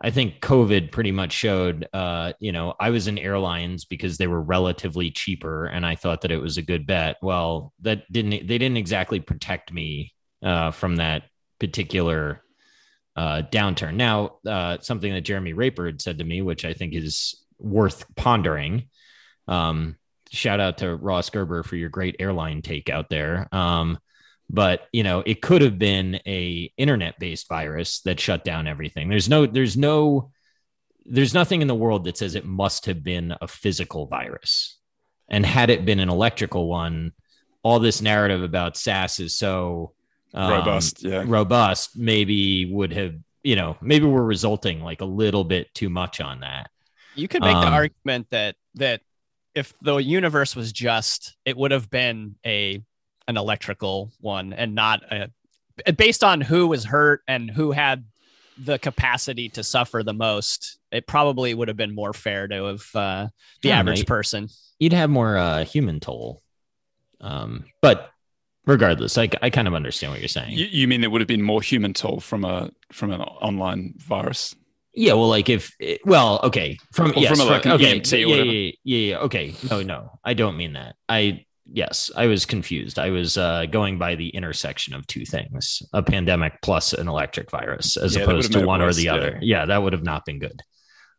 i 0.02 0.12
think 0.12 0.42
covid 0.42 0.92
pretty 0.92 1.14
much 1.14 1.32
showed 1.32 1.88
uh 1.94 2.34
you 2.42 2.52
know 2.52 2.74
i 2.82 2.90
was 2.90 3.08
in 3.08 3.18
airlines 3.18 3.86
because 3.86 4.18
they 4.18 4.28
were 4.28 4.42
relatively 4.42 5.10
cheaper 5.10 5.68
and 5.68 5.86
i 5.86 5.96
thought 5.96 6.20
that 6.20 6.32
it 6.32 6.42
was 6.42 6.58
a 6.58 6.62
good 6.62 6.86
bet. 6.86 7.16
Well 7.22 7.72
that 7.82 8.04
didn't 8.12 8.46
they 8.48 8.58
didn't 8.58 8.78
exactly 8.78 9.22
protect 9.22 9.72
me 9.72 10.14
uh 10.44 10.72
from 10.72 10.98
that 10.98 11.24
particular 11.60 12.44
uh, 13.16 13.44
downturn. 13.52 13.96
Now, 13.96 14.38
uh, 14.46 14.78
something 14.82 15.14
that 15.14 15.22
Jeremy 15.22 15.54
Rayford 15.54 16.02
said 16.02 16.18
to 16.18 16.24
me, 16.24 16.42
which 16.42 16.66
I 16.66 16.74
think 16.74 16.94
is 16.94 17.44
worth 17.58 18.06
pondering. 18.16 18.90
Um, 19.48 19.96
shout 20.32 20.60
out 20.60 20.80
to 20.80 20.96
Ross 20.96 21.30
Gerber 21.30 21.64
for 21.64 21.76
your 21.76 21.90
great 21.90 22.18
airline 22.20 22.62
take 22.62 22.90
out 22.90 23.10
there. 23.10 23.48
Um, 23.52 24.00
but 24.50 24.88
you 24.92 25.04
know, 25.04 25.24
it 25.26 25.42
could 25.42 25.62
have 25.62 25.80
been 25.80 26.20
a 26.28 26.72
internet-based 26.78 27.48
virus 27.48 28.02
that 28.02 28.20
shut 28.20 28.44
down 28.44 28.68
everything. 28.68 29.10
There's 29.10 29.30
no, 29.30 29.46
there's 29.46 29.78
no, 29.78 30.32
there's 31.06 31.34
nothing 31.34 31.62
in 31.62 31.68
the 31.68 31.76
world 31.76 32.04
that 32.04 32.18
says 32.18 32.36
it 32.36 32.46
must 32.46 32.86
have 32.88 33.04
been 33.04 33.34
a 33.42 33.48
physical 33.48 34.08
virus. 34.08 34.78
And 35.30 35.46
had 35.46 35.70
it 35.70 35.86
been 35.86 36.00
an 36.00 36.10
electrical 36.10 36.68
one, 36.68 37.14
all 37.64 37.80
this 37.80 38.02
narrative 38.02 38.44
about 38.44 38.78
SaaS 38.78 39.20
is 39.20 39.36
so 39.36 39.95
um, 40.36 40.50
robust 40.50 41.04
yeah 41.04 41.24
robust 41.28 41.98
maybe 41.98 42.72
would 42.72 42.92
have 42.94 43.16
you 43.44 43.56
know 43.56 43.78
maybe 43.82 44.06
we're 44.06 44.24
resulting 44.24 44.82
like 44.82 45.02
a 45.02 45.06
little 45.06 45.44
bit 45.44 45.74
too 45.74 45.90
much 45.90 46.22
on 46.22 46.42
that 46.42 46.70
You 47.14 47.28
could 47.28 47.44
make 47.44 47.60
the 47.60 47.68
Um, 47.68 47.74
argument 47.74 48.28
that 48.32 48.56
that 48.76 49.02
if 49.54 49.74
the 49.82 49.96
universe 49.98 50.56
was 50.56 50.74
just, 50.74 51.38
it 51.46 51.56
would 51.56 51.72
have 51.72 51.90
been 51.90 52.36
a 52.46 52.82
an 53.28 53.38
electrical 53.38 54.12
one 54.20 54.54
and 54.54 54.76
not 54.76 55.02
a 55.12 55.32
based 55.94 56.24
on 56.24 56.42
who 56.42 56.68
was 56.68 56.86
hurt 56.86 57.22
and 57.28 57.50
who 57.52 57.72
had 57.72 58.06
the 58.58 58.80
capacity 58.80 59.50
to 59.50 59.64
suffer 59.64 60.04
the 60.04 60.14
most. 60.14 60.78
It 60.92 61.08
probably 61.08 61.54
would 61.54 61.68
have 61.68 61.78
been 61.78 61.96
more 61.96 62.14
fair 62.14 62.48
to 62.48 62.66
have 62.66 62.96
uh, 62.96 63.28
the 63.62 63.70
Yeah, 63.70 63.80
average 63.80 64.00
mate. 64.00 64.08
person. 64.08 64.50
you'd 64.80 64.94
have 64.94 65.10
more 65.10 65.38
uh 65.38 65.64
human 65.64 66.00
toll 66.02 66.42
um 67.22 67.66
but 67.82 68.12
regardless 68.66 69.18
i, 69.18 69.30
I 69.42 69.50
kind 69.50 69.68
of 69.68 69.74
understand 69.74 70.12
what 70.12 70.20
you're 70.20 70.28
saying. 70.28 70.52
You, 70.52 70.66
you 70.66 70.88
mean 70.88 71.02
there 71.02 71.10
would 71.10 71.22
have 71.22 71.28
been 71.28 71.42
more 71.42 71.62
human 71.62 71.94
toll 71.94 72.20
from 72.20 72.46
a 72.46 72.70
from 72.92 73.12
an 73.12 73.22
online 73.22 73.94
virus? 73.98 74.56
Yeah 74.94 75.14
well 75.14 75.28
like 75.28 75.50
if 75.50 75.76
well 76.06 76.40
okay 76.44 76.78
from 76.94 77.12
Or 77.12 77.20
yes, 77.20 77.38
from 77.38 77.48
a, 77.48 77.52
like, 77.52 77.66
okay 77.66 78.00
or 78.00 78.28
yeah, 78.28 78.44
yeah, 78.44 78.72
yeah 78.84 79.10
yeah 79.10 79.18
okay. 79.20 79.54
No 79.70 79.82
no 79.82 80.20
i 80.24 80.34
don't 80.34 80.58
mean 80.58 80.74
that. 80.74 80.96
I 81.10 81.46
yes 81.66 82.12
i 82.16 82.28
was 82.28 82.46
confused. 82.46 83.00
I 83.00 83.10
was 83.10 83.38
uh 83.38 83.66
going 83.66 83.98
by 83.98 84.16
the 84.16 84.30
intersection 84.30 84.94
of 84.94 85.06
two 85.08 85.26
things 85.26 85.82
a 85.94 86.02
pandemic 86.02 86.62
plus 86.62 86.94
an 86.94 87.08
electric 87.08 87.52
virus 87.52 87.98
as 87.98 88.16
Yeah, 88.16 88.24
opposed 88.24 88.54
to 88.54 88.66
one 88.66 88.82
or 88.82 88.94
the 88.94 89.10
other. 89.10 89.40
Yeah 89.42 89.66
that 89.66 89.84
would 89.84 89.94
have 89.94 90.04
not 90.04 90.26
been 90.26 90.40
good. 90.40 90.62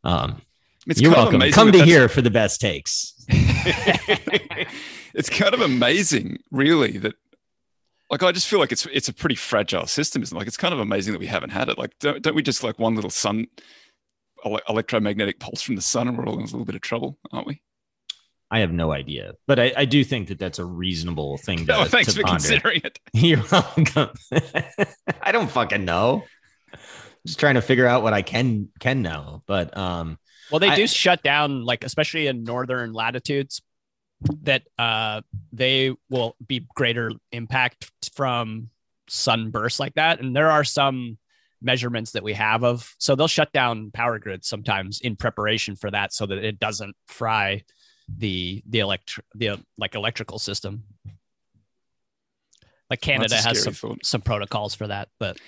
Um 0.05 0.43
it's 0.87 1.01
You're 1.01 1.11
welcome. 1.11 1.41
Come 1.51 1.73
to 1.73 1.85
here 1.85 2.09
for 2.09 2.23
the 2.23 2.31
best 2.31 2.61
takes. 2.61 3.13
it's 3.29 5.29
kind 5.29 5.53
of 5.53 5.61
amazing 5.61 6.39
really 6.53 6.99
that 6.99 7.15
like 8.11 8.23
I 8.23 8.33
just 8.33 8.49
feel 8.49 8.59
like 8.59 8.73
it's 8.73 8.87
it's 8.87 9.09
a 9.09 9.13
pretty 9.13 9.35
fragile 9.35 9.87
system, 9.87 10.23
isn't 10.23 10.37
it? 10.37 10.39
Like 10.39 10.47
it's 10.49 10.57
kind 10.57 10.73
of 10.75 10.81
amazing 10.81 11.13
that 11.13 11.19
we 11.19 11.27
haven't 11.27 11.51
had 11.51 11.69
it. 11.69 11.79
Like 11.79 11.99
don't, 12.01 12.23
don't 12.23 12.35
we 12.37 12.43
just 12.43 12.63
like 12.63 12.79
one 12.79 12.95
little 12.95 13.11
sun 13.11 13.47
ele- 14.45 14.61
electromagnetic 14.69 15.39
pulse 15.41 15.63
from 15.63 15.77
the 15.77 15.83
sun 15.83 16.09
and 16.09 16.17
we're 16.17 16.27
all 16.27 16.35
in 16.35 16.41
a 16.41 16.45
little 16.45 16.65
bit 16.65 16.75
of 16.75 16.81
trouble, 16.83 17.19
aren't 17.33 17.47
we? 17.47 17.61
I 18.49 18.61
have 18.61 18.71
no 18.73 18.93
idea, 18.93 19.33
but 19.49 19.59
I, 19.59 19.73
I 19.77 19.85
do 19.87 20.05
think 20.05 20.29
that 20.29 20.39
that's 20.39 20.61
a 20.61 20.65
reasonable 20.65 21.37
thing. 21.39 21.67
To, 21.67 21.77
Oh, 21.81 21.85
thanks 21.85 22.15
to 22.15 22.21
for 22.21 22.27
ponder. 22.27 22.39
considering 22.39 22.81
it. 22.85 23.01
You're 23.13 23.43
welcome. 23.51 24.11
I 25.21 25.33
don't 25.33 25.51
fucking 25.51 25.85
know. 25.85 26.23
Just 27.27 27.41
trying 27.41 27.57
to 27.57 27.61
figure 27.61 27.87
out 27.89 28.05
what 28.05 28.13
I 28.13 28.23
can 28.23 28.69
can 28.79 29.03
know, 29.03 29.43
but 29.47 29.77
um, 29.77 30.17
Well, 30.53 30.61
they 30.61 30.69
I- 30.69 30.77
do 30.77 30.87
shut 30.87 31.25
down, 31.25 31.65
like 31.65 31.83
especially 31.83 32.29
in 32.29 32.45
northern 32.45 32.93
latitudes, 32.93 33.63
that 34.43 34.63
uh, 34.79 35.21
they 35.53 35.95
will 36.09 36.37
be 36.47 36.67
greater 36.75 37.11
impact 37.33 37.91
from 38.15 38.71
sunbursts 39.09 39.79
like 39.79 39.95
that. 39.95 40.21
And 40.21 40.35
there 40.35 40.51
are 40.51 40.65
some 40.65 41.19
measurements 41.63 42.13
that 42.13 42.23
we 42.23 42.33
have 42.35 42.65
of, 42.65 42.95
so 42.99 43.15
they'll 43.15 43.29
shut 43.29 43.53
down 43.53 43.91
power 43.91 44.19
grids 44.19 44.49
sometimes 44.49 45.01
in 45.01 45.17
preparation 45.17 45.77
for 45.77 45.91
that, 45.91 46.13
so 46.13 46.27
that 46.27 46.39
it 46.39 46.59
doesn't 46.59 46.97
fry 47.07 47.63
the 48.19 48.63
the 48.69 48.81
elect 48.81 49.19
the 49.35 49.61
like 49.79 49.95
electrical 49.95 50.39
system. 50.39 50.85
Like 52.89 53.01
Canada 53.01 53.37
has 53.37 53.63
some 53.63 53.73
thought. 53.73 54.07
some 54.07 54.21
protocols 54.21 54.75
for 54.75 54.87
that, 54.87 55.09
but 55.19 55.39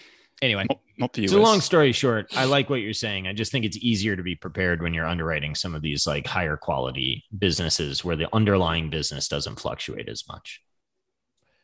anyway, 0.43 0.64
Not, 0.68 0.80
not 0.99 1.12
the 1.12 1.22
US. 1.24 1.30
So 1.30 1.41
long 1.41 1.61
story 1.61 1.93
short, 1.93 2.26
I 2.36 2.45
like 2.45 2.70
what 2.70 2.76
you're 2.76 2.93
saying. 2.93 3.26
I 3.26 3.32
just 3.32 3.53
think 3.53 3.64
it's 3.64 3.76
easier 3.76 4.16
to 4.16 4.22
be 4.22 4.34
prepared 4.34 4.82
when 4.82 4.95
you're 4.95 5.07
underwriting 5.07 5.55
some 5.55 5.74
of 5.74 5.82
these 5.82 6.07
like 6.07 6.26
higher 6.26 6.57
quality 6.57 7.24
businesses 7.36 8.05
where 8.05 8.16
the 8.16 8.28
underlying 8.34 8.91
business 8.91 9.28
doesn't 9.28 9.61
fluctuate 9.61 10.09
as 10.09 10.24
much. 10.28 10.61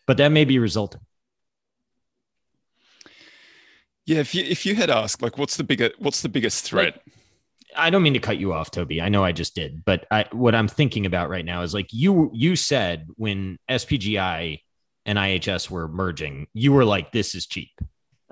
But 0.06 0.18
that 0.18 0.28
may 0.28 0.44
be 0.44 0.58
resulting. 0.58 1.00
Yeah, 4.06 4.18
if 4.18 4.34
you 4.34 4.44
if 4.44 4.66
you 4.66 4.74
had 4.74 4.90
asked 4.90 5.22
like 5.22 5.38
what's 5.38 5.56
the 5.56 5.64
bigger 5.64 5.90
what's 5.98 6.20
the 6.20 6.28
biggest 6.28 6.64
threat? 6.64 7.00
I 7.76 7.90
don't 7.90 8.02
mean 8.02 8.12
to 8.14 8.20
cut 8.20 8.38
you 8.38 8.52
off, 8.52 8.70
Toby. 8.70 9.00
I 9.00 9.08
know 9.08 9.24
I 9.24 9.32
just 9.32 9.54
did, 9.54 9.84
but 9.84 10.06
I, 10.10 10.26
what 10.30 10.54
I'm 10.54 10.68
thinking 10.68 11.06
about 11.06 11.28
right 11.28 11.44
now 11.44 11.62
is 11.62 11.74
like 11.74 11.88
you 11.90 12.30
you 12.32 12.54
said 12.54 13.06
when 13.16 13.58
SPGI 13.68 14.60
and 15.06 15.18
IHS 15.18 15.70
were 15.70 15.88
merging, 15.88 16.46
you 16.52 16.72
were 16.72 16.84
like, 16.84 17.12
"This 17.12 17.34
is 17.34 17.46
cheap." 17.46 17.70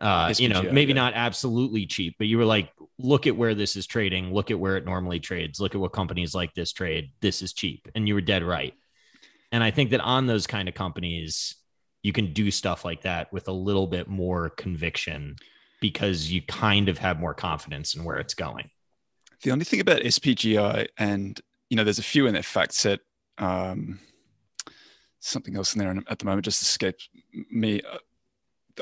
Uh, 0.02 0.34
you 0.36 0.48
know, 0.48 0.62
maybe 0.62 0.92
yeah. 0.92 0.96
not 0.96 1.12
absolutely 1.14 1.86
cheap, 1.86 2.16
but 2.18 2.26
you 2.26 2.36
were 2.36 2.44
like, 2.44 2.72
"Look 2.98 3.28
at 3.28 3.36
where 3.36 3.54
this 3.54 3.76
is 3.76 3.86
trading. 3.86 4.34
Look 4.34 4.50
at 4.50 4.58
where 4.58 4.76
it 4.76 4.84
normally 4.84 5.20
trades. 5.20 5.60
Look 5.60 5.76
at 5.76 5.80
what 5.80 5.92
companies 5.92 6.34
like 6.34 6.52
this 6.54 6.72
trade. 6.72 7.12
This 7.20 7.40
is 7.40 7.52
cheap," 7.52 7.88
and 7.94 8.08
you 8.08 8.14
were 8.14 8.20
dead 8.20 8.42
right. 8.42 8.74
And 9.52 9.62
I 9.62 9.70
think 9.70 9.90
that 9.90 10.00
on 10.00 10.26
those 10.26 10.48
kind 10.48 10.68
of 10.68 10.74
companies, 10.74 11.54
you 12.02 12.12
can 12.12 12.32
do 12.32 12.50
stuff 12.50 12.84
like 12.84 13.02
that 13.02 13.32
with 13.32 13.46
a 13.46 13.52
little 13.52 13.86
bit 13.86 14.08
more 14.08 14.50
conviction 14.50 15.36
because 15.80 16.32
you 16.32 16.42
kind 16.42 16.88
of 16.88 16.98
have 16.98 17.20
more 17.20 17.34
confidence 17.34 17.94
in 17.94 18.02
where 18.02 18.18
it's 18.18 18.34
going. 18.34 18.70
The 19.42 19.52
only 19.52 19.64
thing 19.64 19.80
about 19.80 20.02
SPGI, 20.02 20.88
and 20.98 21.40
you 21.70 21.76
know, 21.76 21.84
there's 21.84 22.00
a 22.00 22.02
few 22.02 22.26
in 22.26 22.34
their 22.34 22.42
fact 22.42 22.72
set. 22.72 22.98
Um, 23.38 24.00
something 25.20 25.54
else 25.56 25.74
in 25.74 25.78
there 25.78 25.96
at 26.08 26.18
the 26.18 26.24
moment 26.24 26.44
just 26.44 26.60
escaped 26.60 27.08
me. 27.52 27.82
Uh, 27.82 27.98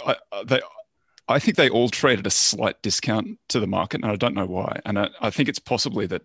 I, 0.06 0.16
I- 0.32 0.44
they, 0.44 0.60
I 1.30 1.38
think 1.38 1.56
they 1.56 1.68
all 1.68 1.88
trade 1.88 2.18
at 2.18 2.26
a 2.26 2.30
slight 2.30 2.82
discount 2.82 3.38
to 3.48 3.60
the 3.60 3.66
market, 3.66 4.02
and 4.02 4.10
I 4.10 4.16
don't 4.16 4.34
know 4.34 4.46
why. 4.46 4.80
And 4.84 4.98
I, 4.98 5.08
I 5.20 5.30
think 5.30 5.48
it's 5.48 5.58
possibly 5.58 6.06
that 6.06 6.22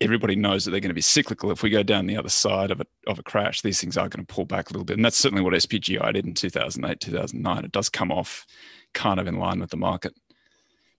everybody 0.00 0.36
knows 0.36 0.64
that 0.64 0.70
they're 0.70 0.80
going 0.80 0.90
to 0.90 0.94
be 0.94 1.00
cyclical. 1.00 1.50
If 1.50 1.62
we 1.62 1.70
go 1.70 1.82
down 1.82 2.06
the 2.06 2.16
other 2.16 2.28
side 2.28 2.70
of 2.70 2.80
a 2.80 2.86
of 3.06 3.18
a 3.18 3.22
crash, 3.22 3.62
these 3.62 3.80
things 3.80 3.96
are 3.96 4.08
going 4.08 4.24
to 4.24 4.34
pull 4.34 4.44
back 4.44 4.70
a 4.70 4.72
little 4.72 4.84
bit, 4.84 4.96
and 4.96 5.04
that's 5.04 5.18
certainly 5.18 5.42
what 5.42 5.54
SPGI 5.54 6.12
did 6.12 6.26
in 6.26 6.34
2008, 6.34 7.00
2009. 7.00 7.64
It 7.64 7.72
does 7.72 7.88
come 7.88 8.12
off 8.12 8.46
kind 8.94 9.20
of 9.20 9.26
in 9.26 9.38
line 9.38 9.60
with 9.60 9.70
the 9.70 9.76
market 9.76 10.14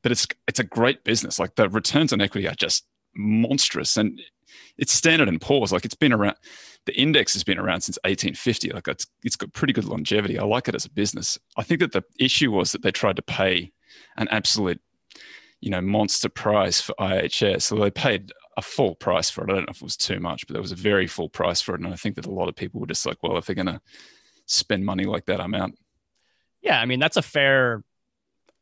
but 0.01 0.11
it's 0.11 0.28
it's 0.47 0.59
a 0.59 0.63
great 0.63 1.03
business. 1.03 1.39
Like 1.39 1.55
the 1.55 1.70
returns 1.70 2.13
on 2.13 2.22
equity 2.22 2.47
are 2.47 2.55
just 2.55 2.86
monstrous, 3.15 3.97
and 3.97 4.22
it's 4.78 4.93
Standard 4.93 5.28
and 5.28 5.41
Poor's. 5.41 5.72
Like 5.72 5.86
it's 5.86 5.95
been 5.95 6.13
around. 6.13 6.38
The 6.86 6.99
index 6.99 7.34
has 7.34 7.43
been 7.43 7.59
around 7.59 7.82
since 7.82 7.97
1850. 8.03 8.69
Like 8.71 8.88
it's 8.88 9.05
it's 9.23 9.36
got 9.36 9.53
pretty 9.53 9.73
good 9.73 9.86
longevity. 9.86 10.39
I 10.39 10.43
like 10.43 10.67
it 10.67 10.75
as 10.75 10.86
a 10.86 10.89
business. 10.89 11.38
I 11.57 11.63
think 11.63 11.82
that 11.82 11.91
the 11.91 12.03
issue 12.19 12.51
was 12.51 12.71
that 12.71 12.82
they 12.82 12.91
tried 12.91 13.17
to 13.17 13.21
pay 13.21 13.71
an 14.17 14.27
absolute, 14.30 14.82
you 15.61 15.69
know, 15.69 15.82
monster 15.82 16.30
price 16.30 16.82
for 16.82 16.95
IHS. 16.99 17.63
So 17.63 17.75
they 17.75 17.91
paid 17.91 18.32
a 18.57 18.61
full 18.61 18.95
price 18.95 19.30
for 19.30 19.43
it. 19.43 19.51
I 19.51 19.55
don't 19.55 19.65
know 19.65 19.71
if 19.71 19.77
it 19.77 19.84
was 19.84 19.97
too 19.97 20.19
much, 20.19 20.47
but 20.47 20.53
there 20.53 20.61
was 20.61 20.71
a 20.71 20.75
very 20.75 21.07
full 21.07 21.30
price 21.30 21.61
for 21.61 21.75
it. 21.75 21.82
And 21.82 21.93
I 21.93 21.95
think 21.95 22.15
that 22.15 22.25
a 22.25 22.32
lot 22.32 22.49
of 22.49 22.55
people 22.55 22.80
were 22.82 22.88
just 22.88 23.05
like, 23.05 23.17
well, 23.21 23.38
if 23.38 23.45
they're 23.45 23.55
going 23.55 23.67
to 23.67 23.82
spend 24.45 24.86
money 24.86 25.05
like 25.05 25.25
that, 25.25 25.39
I'm 25.39 25.55
out. 25.55 25.71
Yeah, 26.61 26.80
I 26.80 26.86
mean 26.86 26.99
that's 26.99 27.17
a 27.17 27.21
fair. 27.21 27.84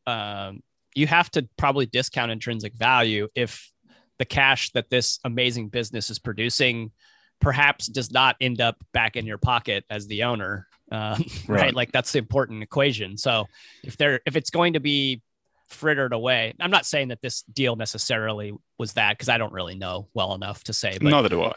Um, 0.05 0.61
you 0.95 1.07
have 1.07 1.30
to 1.32 1.47
probably 1.57 1.86
discount 1.86 2.32
intrinsic 2.32 2.74
value 2.74 3.28
if 3.36 3.72
the 4.18 4.26
cash 4.26 4.72
that 4.72 4.89
this 4.89 5.20
amazing 5.24 5.70
business 5.70 6.09
is 6.09 6.20
producing 6.20 6.91
perhaps 7.39 7.88
does 7.88 8.11
not 8.11 8.35
end 8.41 8.61
up 8.61 8.77
back 8.93 9.15
in 9.15 9.25
your 9.25 9.38
pocket 9.38 9.85
as 9.89 10.07
the 10.07 10.23
owner. 10.23 10.67
Um, 10.91 11.23
right. 11.47 11.61
Right. 11.61 11.73
like 11.75 11.91
that's 11.91 12.11
the 12.11 12.19
important 12.19 12.63
equation. 12.63 13.17
So 13.17 13.45
if 13.83 13.97
they're 13.97 14.21
if 14.25 14.35
it's 14.35 14.49
going 14.49 14.73
to 14.73 14.79
be 14.79 15.21
frittered 15.69 16.13
away, 16.13 16.53
I'm 16.59 16.71
not 16.71 16.85
saying 16.85 17.09
that 17.09 17.21
this 17.21 17.41
deal 17.43 17.75
necessarily 17.75 18.53
was 18.77 18.93
that 18.93 19.17
because 19.17 19.29
I 19.29 19.38
don't 19.38 19.53
really 19.53 19.75
know 19.75 20.07
well 20.13 20.33
enough 20.33 20.63
to 20.65 20.73
say. 20.73 20.97
But 21.01 21.09
Neither 21.09 21.29
do 21.29 21.43
I. 21.43 21.53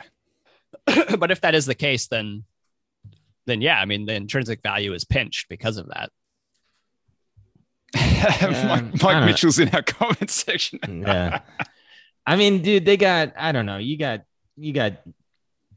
but 1.18 1.30
if 1.30 1.40
that 1.42 1.54
is 1.54 1.66
the 1.66 1.74
case, 1.74 2.08
then 2.08 2.44
then 3.46 3.60
yeah, 3.60 3.80
I 3.80 3.84
mean 3.84 4.06
the 4.06 4.14
intrinsic 4.14 4.62
value 4.62 4.92
is 4.94 5.04
pinched 5.04 5.48
because 5.48 5.76
of 5.76 5.88
that. 5.88 6.10
I 7.94 8.66
Mike, 8.68 8.92
don't 8.94 9.20
know. 9.20 9.26
Mitchell's 9.26 9.58
in 9.58 9.68
our 9.70 9.82
comment 9.84 10.30
section. 10.30 10.78
yeah. 11.06 11.40
I 12.26 12.36
mean, 12.36 12.62
dude, 12.62 12.84
they 12.84 12.96
got 12.96 13.32
I 13.36 13.52
don't 13.52 13.66
know, 13.66 13.78
you 13.78 13.96
got 13.96 14.22
you 14.56 14.72
got 14.72 14.94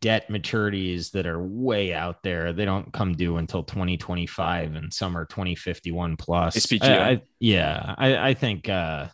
debt 0.03 0.27
maturities 0.29 1.11
that 1.11 1.25
are 1.25 1.41
way 1.41 1.93
out 1.93 2.21
there. 2.23 2.51
They 2.51 2.65
don't 2.65 2.91
come 2.91 3.13
due 3.13 3.37
until 3.37 3.63
2025 3.63 4.75
and 4.75 4.93
some 4.93 5.15
are 5.17 5.23
2051 5.25 6.17
plus. 6.17 6.57
SPGI. 6.57 6.83
I- 6.83 7.09
I- 7.11 7.21
yeah, 7.39 7.95
I, 7.97 8.29
I 8.29 8.33
think 8.33 8.67
uh 8.67 9.07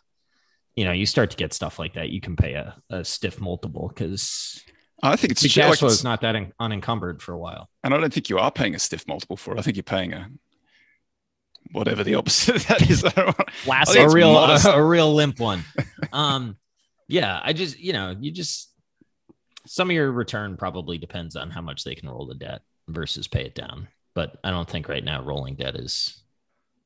you 0.74 0.84
know, 0.84 0.92
you 0.92 1.06
start 1.06 1.30
to 1.30 1.36
get 1.36 1.52
stuff 1.52 1.78
like 1.78 1.94
that, 1.94 2.08
you 2.10 2.20
can 2.20 2.34
pay 2.36 2.54
a, 2.54 2.74
a 2.90 3.04
stiff 3.04 3.40
multiple 3.40 3.86
because 3.88 4.60
I 5.02 5.14
think 5.16 5.30
it's 5.32 5.42
the 5.42 5.48
cash 5.48 5.78
flow 5.78 5.88
is 5.88 6.02
not 6.04 6.22
that 6.22 6.34
un- 6.36 6.52
unencumbered 6.58 7.22
for 7.22 7.32
a 7.34 7.38
while. 7.38 7.68
and 7.84 7.94
I 7.94 7.98
don't 7.98 8.12
think 8.12 8.28
you 8.28 8.38
are 8.38 8.50
paying 8.50 8.74
a 8.74 8.78
stiff 8.80 9.06
multiple 9.06 9.36
for 9.36 9.54
it. 9.54 9.58
I 9.58 9.62
think 9.62 9.76
you're 9.76 9.84
paying 9.84 10.12
a 10.12 10.28
whatever 11.72 12.02
the 12.02 12.14
opposite 12.16 12.56
of 12.56 12.66
that 12.68 12.90
is. 12.90 13.04
I 13.04 13.10
don't 13.10 13.26
want- 13.38 13.48
Last 13.66 13.94
a 13.96 14.08
real 14.08 14.32
modest. 14.32 14.66
a, 14.66 14.82
real 14.82 15.14
limp 15.14 15.38
one. 15.38 15.64
um, 16.12 16.56
yeah, 17.08 17.40
I 17.42 17.52
just 17.52 17.78
you 17.78 17.92
know 17.92 18.16
you 18.18 18.30
just 18.30 18.69
some 19.66 19.90
of 19.90 19.94
your 19.94 20.10
return 20.12 20.56
probably 20.56 20.98
depends 20.98 21.36
on 21.36 21.50
how 21.50 21.60
much 21.60 21.84
they 21.84 21.94
can 21.94 22.08
roll 22.08 22.26
the 22.26 22.34
debt 22.34 22.62
versus 22.88 23.28
pay 23.28 23.44
it 23.44 23.54
down. 23.54 23.88
But 24.14 24.38
I 24.42 24.50
don't 24.50 24.68
think 24.68 24.88
right 24.88 25.04
now 25.04 25.22
rolling 25.22 25.54
debt 25.54 25.76
is 25.76 26.22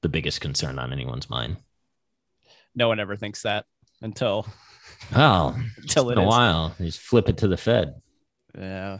the 0.02 0.08
biggest 0.08 0.40
concern 0.40 0.78
on 0.78 0.92
anyone's 0.92 1.30
mind. 1.30 1.56
no 2.74 2.88
one 2.88 3.00
ever 3.00 3.16
thinks 3.16 3.42
that 3.42 3.64
until 4.02 4.46
Oh, 5.14 5.56
until 5.78 6.10
in 6.10 6.18
it 6.18 6.22
a 6.22 6.24
is. 6.24 6.28
while, 6.28 6.74
you 6.78 6.86
just 6.86 7.00
flip 7.00 7.28
it 7.28 7.38
to 7.38 7.48
the 7.48 7.56
Fed. 7.56 7.94
Yeah, 8.56 8.98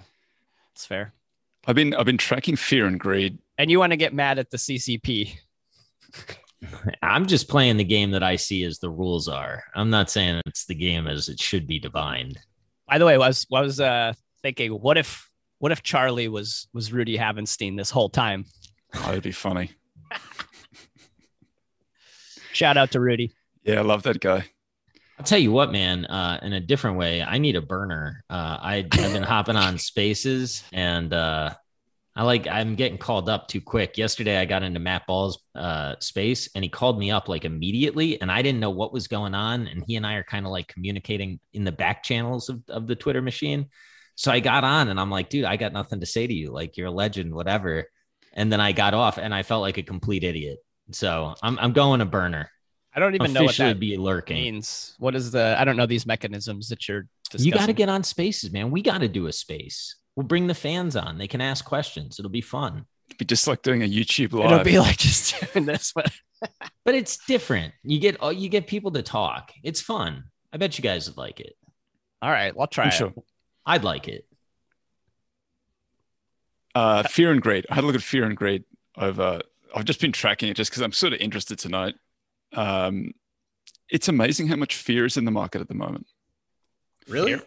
it's 0.75 0.87
fair. 0.87 1.12
I've 1.66 1.77
been 1.77 1.95
I've 1.95 2.07
been 2.07 2.18
tracking 2.18 2.57
fear 2.57 2.87
and 2.87 2.99
greed. 3.01 3.39
And 3.59 3.70
you 3.70 3.79
want 3.79 3.93
to 3.93 3.97
get 3.97 4.12
mad 4.12 4.39
at 4.39 4.51
the 4.51 4.57
CCP. 4.57 5.35
I'm 7.03 7.27
just 7.27 7.49
playing 7.49 7.77
the 7.77 7.85
game 7.85 8.11
that 8.12 8.22
I 8.22 8.37
see 8.37 8.64
as 8.64 8.79
the 8.79 8.91
rules 8.91 9.29
are. 9.29 9.62
I'm 9.75 9.91
not 9.91 10.11
saying 10.11 10.41
it's 10.47 10.64
the 10.64 10.75
game 10.75 11.07
as 11.07 11.29
it 11.29 11.41
should 11.41 11.66
be 11.66 11.79
divined. 11.79 12.39
By 12.89 12.99
the 12.99 13.07
way, 13.07 13.14
I 13.14 13.18
was 13.18 13.47
I 13.53 13.61
was 13.61 13.80
uh, 13.80 14.12
thinking, 14.43 14.72
what 14.72 14.99
if 14.99 15.30
what 15.59 15.72
if 15.72 15.82
Charlie 15.82 16.28
was 16.28 16.68
was 16.72 16.93
Rudy 16.93 17.16
Havenstein 17.16 17.76
this 17.76 17.91
whole 17.91 18.09
time? 18.09 18.45
Oh, 18.95 19.07
that'd 19.07 19.22
be 19.22 19.32
funny. 19.32 19.72
Shout 22.53 22.76
out 22.76 22.93
to 22.93 23.01
Rudy. 23.01 23.32
Yeah, 23.64 23.80
I 23.80 23.82
love 23.82 24.03
that 24.05 24.20
guy. 24.20 24.45
I'll 25.18 25.24
tell 25.24 25.39
you 25.39 25.53
what, 25.53 25.72
man. 25.72 26.05
Uh, 26.07 26.39
in 26.43 26.53
a 26.53 26.61
different 26.61 26.99
way, 26.99 27.22
I 27.22 27.39
need 27.39 27.57
a 27.57 27.62
burner. 27.62 28.24
Uh, 28.28 28.59
I, 28.61 28.76
I've 28.76 28.91
been 28.91 29.22
hopping 29.22 29.57
on 29.57 29.78
spaces, 29.78 30.62
and 30.72 31.12
uh, 31.12 31.55
I 32.17 32.23
like 32.23 32.47
I'm 32.47 32.77
getting 32.77 32.99
called 32.99 33.29
up 33.29 33.49
too 33.49 33.61
quick. 33.61 33.99
Yesterday, 33.99 34.39
I 34.39 34.45
got 34.45 34.62
into 34.62 34.79
Matt 34.79 35.07
Ball's 35.07 35.43
uh, 35.57 35.97
space, 35.99 36.49
and 36.55 36.62
he 36.62 36.71
called 36.71 36.99
me 36.99 37.11
up 37.11 37.29
like 37.29 37.45
immediately, 37.45 38.21
and 38.21 38.31
I 38.31 38.41
didn't 38.41 38.61
know 38.61 38.71
what 38.71 38.93
was 38.93 39.09
going 39.09 39.35
on. 39.35 39.67
And 39.67 39.83
he 39.87 39.97
and 39.97 40.07
I 40.07 40.15
are 40.15 40.23
kind 40.23 40.47
of 40.47 40.53
like 40.53 40.69
communicating 40.69 41.41
in 41.53 41.65
the 41.65 41.73
back 41.73 42.05
channels 42.05 42.49
of, 42.49 42.62
of 42.69 42.87
the 42.87 42.95
Twitter 42.95 43.21
machine. 43.21 43.67
So 44.15 44.31
I 44.31 44.39
got 44.39 44.62
on, 44.62 44.89
and 44.89 45.01
I'm 45.01 45.11
like, 45.11 45.29
dude, 45.29 45.45
I 45.45 45.57
got 45.57 45.73
nothing 45.73 46.01
to 46.01 46.07
say 46.07 46.27
to 46.27 46.33
you. 46.33 46.53
Like 46.53 46.77
you're 46.77 46.87
a 46.87 46.93
legend, 46.93 47.35
whatever. 47.35 47.91
And 48.33 48.53
then 48.53 48.61
I 48.61 48.71
got 48.71 48.95
off, 48.95 49.19
and 49.19 49.35
I 49.35 49.43
felt 49.43 49.62
like 49.62 49.79
a 49.79 49.83
complete 49.83 50.23
idiot. 50.23 50.59
So 50.93 51.35
I'm 51.43 51.59
I'm 51.59 51.73
going 51.73 52.01
a 52.01 52.07
burner. 52.07 52.49
I 52.95 53.01
don't 53.01 53.17
even 53.17 53.33
know 53.33 53.43
what 53.43 53.57
that 53.57 53.81
be 53.81 53.97
lurking. 53.97 54.37
means. 54.37 54.95
What 54.99 55.17
is 55.17 55.33
the? 55.33 55.57
I 55.59 55.65
don't 55.65 55.77
know 55.77 55.87
these 55.87 56.07
mechanisms 56.07 56.69
that 56.69 56.87
you're 56.89 57.09
discussing. 57.25 57.47
You 57.47 57.53
got 57.53 57.67
to 57.67 57.73
get 57.73 57.89
on 57.89 58.05
spaces, 58.05 58.53
man. 58.53 58.71
We 58.71 58.83
got 58.83 58.99
to 58.99 59.09
do 59.09 59.27
a 59.27 59.33
space. 59.33 59.97
We'll 60.17 60.27
bring 60.27 60.47
the 60.47 60.55
fans 60.55 60.97
on. 60.97 61.19
They 61.19 61.27
can 61.29 61.41
ask 61.41 61.65
questions. 61.65 62.19
It'll 62.19 62.31
be 62.31 62.41
fun. 62.41 62.87
It'd 63.09 63.19
be 63.19 63.25
just 63.25 63.47
like 63.47 63.62
doing 63.62 63.83
a 63.83 63.89
YouTube 63.89 64.33
live. 64.33 64.53
It'll 64.53 64.65
be 64.65 64.79
like 64.79 64.97
just 64.99 65.35
doing 65.53 65.67
this, 65.67 65.93
but 65.95 66.12
But 66.85 66.95
it's 66.95 67.19
different. 67.27 67.73
You 67.83 67.99
get 67.99 68.17
oh, 68.21 68.31
you 68.31 68.49
get 68.49 68.67
people 68.67 68.91
to 68.93 69.03
talk. 69.03 69.53
It's 69.62 69.81
fun. 69.81 70.25
I 70.53 70.57
bet 70.59 70.79
you 70.79 70.83
guys 70.83 71.09
would 71.09 71.17
like 71.17 71.41
it. 71.41 71.55
all 72.23 72.31
right, 72.31 72.53
I'll 72.59 72.67
try 72.67 72.85
I'm 72.85 72.89
it. 72.89 72.95
sure. 72.95 73.12
I'd 73.67 73.85
like 73.85 74.09
it. 74.09 74.27
Uh, 76.75 77.03
fear 77.05 77.31
and 77.33 77.41
greed. 77.41 77.67
I 77.71 77.75
had 77.75 77.85
a 77.85 77.87
look 77.87 77.97
at 77.97 78.03
fear 78.03 78.25
and 78.25 78.37
greed 78.37 78.65
over. 78.97 79.41
I've 79.75 79.85
just 79.85 80.01
been 80.01 80.12
tracking 80.12 80.49
it 80.49 80.57
just 80.57 80.71
because 80.71 80.83
I'm 80.83 80.93
sort 80.93 81.12
of 81.12 81.21
interested 81.21 81.59
tonight. 81.59 81.95
Um, 82.53 83.12
it's 83.89 84.09
amazing 84.09 84.49
how 84.49 84.57
much 84.57 84.77
fear 84.77 85.05
is 85.05 85.17
in 85.17 85.25
the 85.25 85.31
market 85.31 85.61
at 85.61 85.69
the 85.69 85.75
moment. 85.75 86.07
Really? 87.09 87.41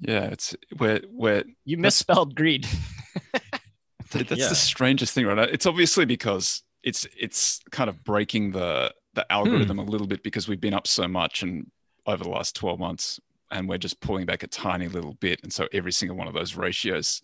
Yeah, 0.00 0.24
it's 0.24 0.54
where 0.78 1.00
where 1.10 1.44
You 1.64 1.78
misspelled 1.78 2.34
greed. 2.34 2.66
Th- 4.10 4.26
That's 4.28 4.40
Yeah. 4.40 4.48
the 4.48 4.54
strangest 4.54 5.14
thing, 5.14 5.26
right? 5.26 5.38
It's 5.50 5.66
obviously 5.66 6.04
because 6.04 6.62
it's 6.82 7.06
it's 7.18 7.60
kind 7.70 7.90
of 7.90 8.02
breaking 8.04 8.52
the 8.52 8.92
the 9.14 9.30
algorithm 9.32 9.78
a 9.78 9.84
little 9.84 10.06
bit 10.06 10.22
because 10.22 10.46
we've 10.46 10.60
been 10.60 10.74
up 10.74 10.86
so 10.86 11.08
much 11.08 11.42
and 11.42 11.66
over 12.06 12.22
the 12.22 12.30
last 12.30 12.54
12 12.54 12.78
months 12.78 13.18
and 13.50 13.68
we're 13.68 13.78
just 13.78 13.98
pulling 14.00 14.26
back 14.26 14.42
a 14.42 14.46
tiny 14.46 14.86
little 14.88 15.14
bit. 15.14 15.40
And 15.42 15.50
so 15.52 15.66
every 15.72 15.90
single 15.92 16.16
one 16.16 16.28
of 16.28 16.34
those 16.34 16.54
ratios, 16.54 17.22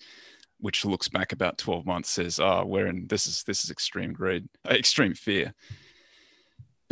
which 0.58 0.84
looks 0.86 1.08
back 1.08 1.32
about 1.32 1.58
12 1.58 1.84
months, 1.84 2.08
says, 2.08 2.40
oh, 2.40 2.64
we're 2.64 2.86
in 2.86 3.06
this 3.08 3.26
is 3.26 3.44
this 3.44 3.62
is 3.64 3.70
extreme 3.70 4.12
greed, 4.12 4.48
uh, 4.68 4.72
extreme 4.74 5.14
fear. 5.14 5.52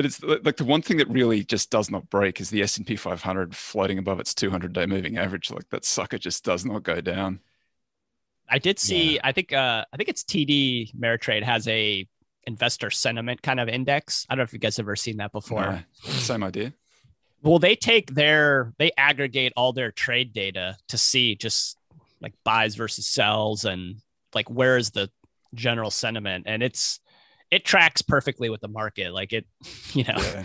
But 0.01 0.07
it's 0.07 0.23
like 0.23 0.57
the 0.57 0.65
one 0.65 0.81
thing 0.81 0.97
that 0.97 1.11
really 1.11 1.45
just 1.45 1.69
does 1.69 1.91
not 1.91 2.09
break 2.09 2.41
is 2.41 2.49
the 2.49 2.63
S&P 2.63 2.97
500 2.97 3.55
floating 3.55 3.99
above 3.99 4.19
its 4.19 4.33
200 4.33 4.73
day 4.73 4.87
moving 4.87 5.19
average. 5.19 5.51
Like 5.51 5.69
that 5.69 5.85
sucker 5.85 6.17
just 6.17 6.43
does 6.43 6.65
not 6.65 6.85
go 6.85 7.03
down. 7.03 7.41
I 8.49 8.59
did 8.59 8.79
see. 8.79 9.21
I 9.23 9.33
think. 9.33 9.53
Uh, 9.53 9.85
I 9.93 9.97
think 9.99 10.09
it's 10.09 10.25
TD 10.25 10.99
Ameritrade 10.99 11.43
has 11.43 11.69
a 11.69 12.09
investor 12.47 12.91
sentiment 12.91 13.43
kind 13.43 13.61
of 13.61 13.69
index. 13.69 14.27
I 14.31 14.35
don't 14.35 14.39
know 14.39 14.45
if 14.45 14.55
you 14.55 14.59
guys 14.59 14.79
have 14.79 14.85
ever 14.85 14.97
seen 14.97 15.19
that 15.19 15.33
before. 15.33 15.61
No, 15.61 15.83
same 16.13 16.45
idea. 16.45 16.73
Well, 17.43 17.59
they 17.59 17.77
take 17.77 18.15
their 18.15 18.73
they 18.79 18.93
aggregate 18.97 19.53
all 19.55 19.75
their 19.75 19.93
trade 19.93 20.33
data 20.33 20.79
to 20.89 20.97
see 20.97 21.35
just 21.35 21.77
like 22.23 22.33
buys 22.43 22.75
versus 22.75 23.07
sells 23.07 23.67
and 23.67 23.97
like 24.35 24.49
where 24.49 24.79
is 24.79 24.93
the 24.93 25.11
general 25.53 25.91
sentiment, 25.91 26.45
and 26.47 26.63
it's 26.63 27.01
it 27.51 27.65
tracks 27.65 28.03
perfectly 28.03 28.49
with 28.51 28.61
the 28.61 28.69
market. 28.69 29.13
Like 29.13 29.33
it, 29.33 29.47
you 29.93 30.05
know, 30.05 30.15
Yeah. 30.17 30.45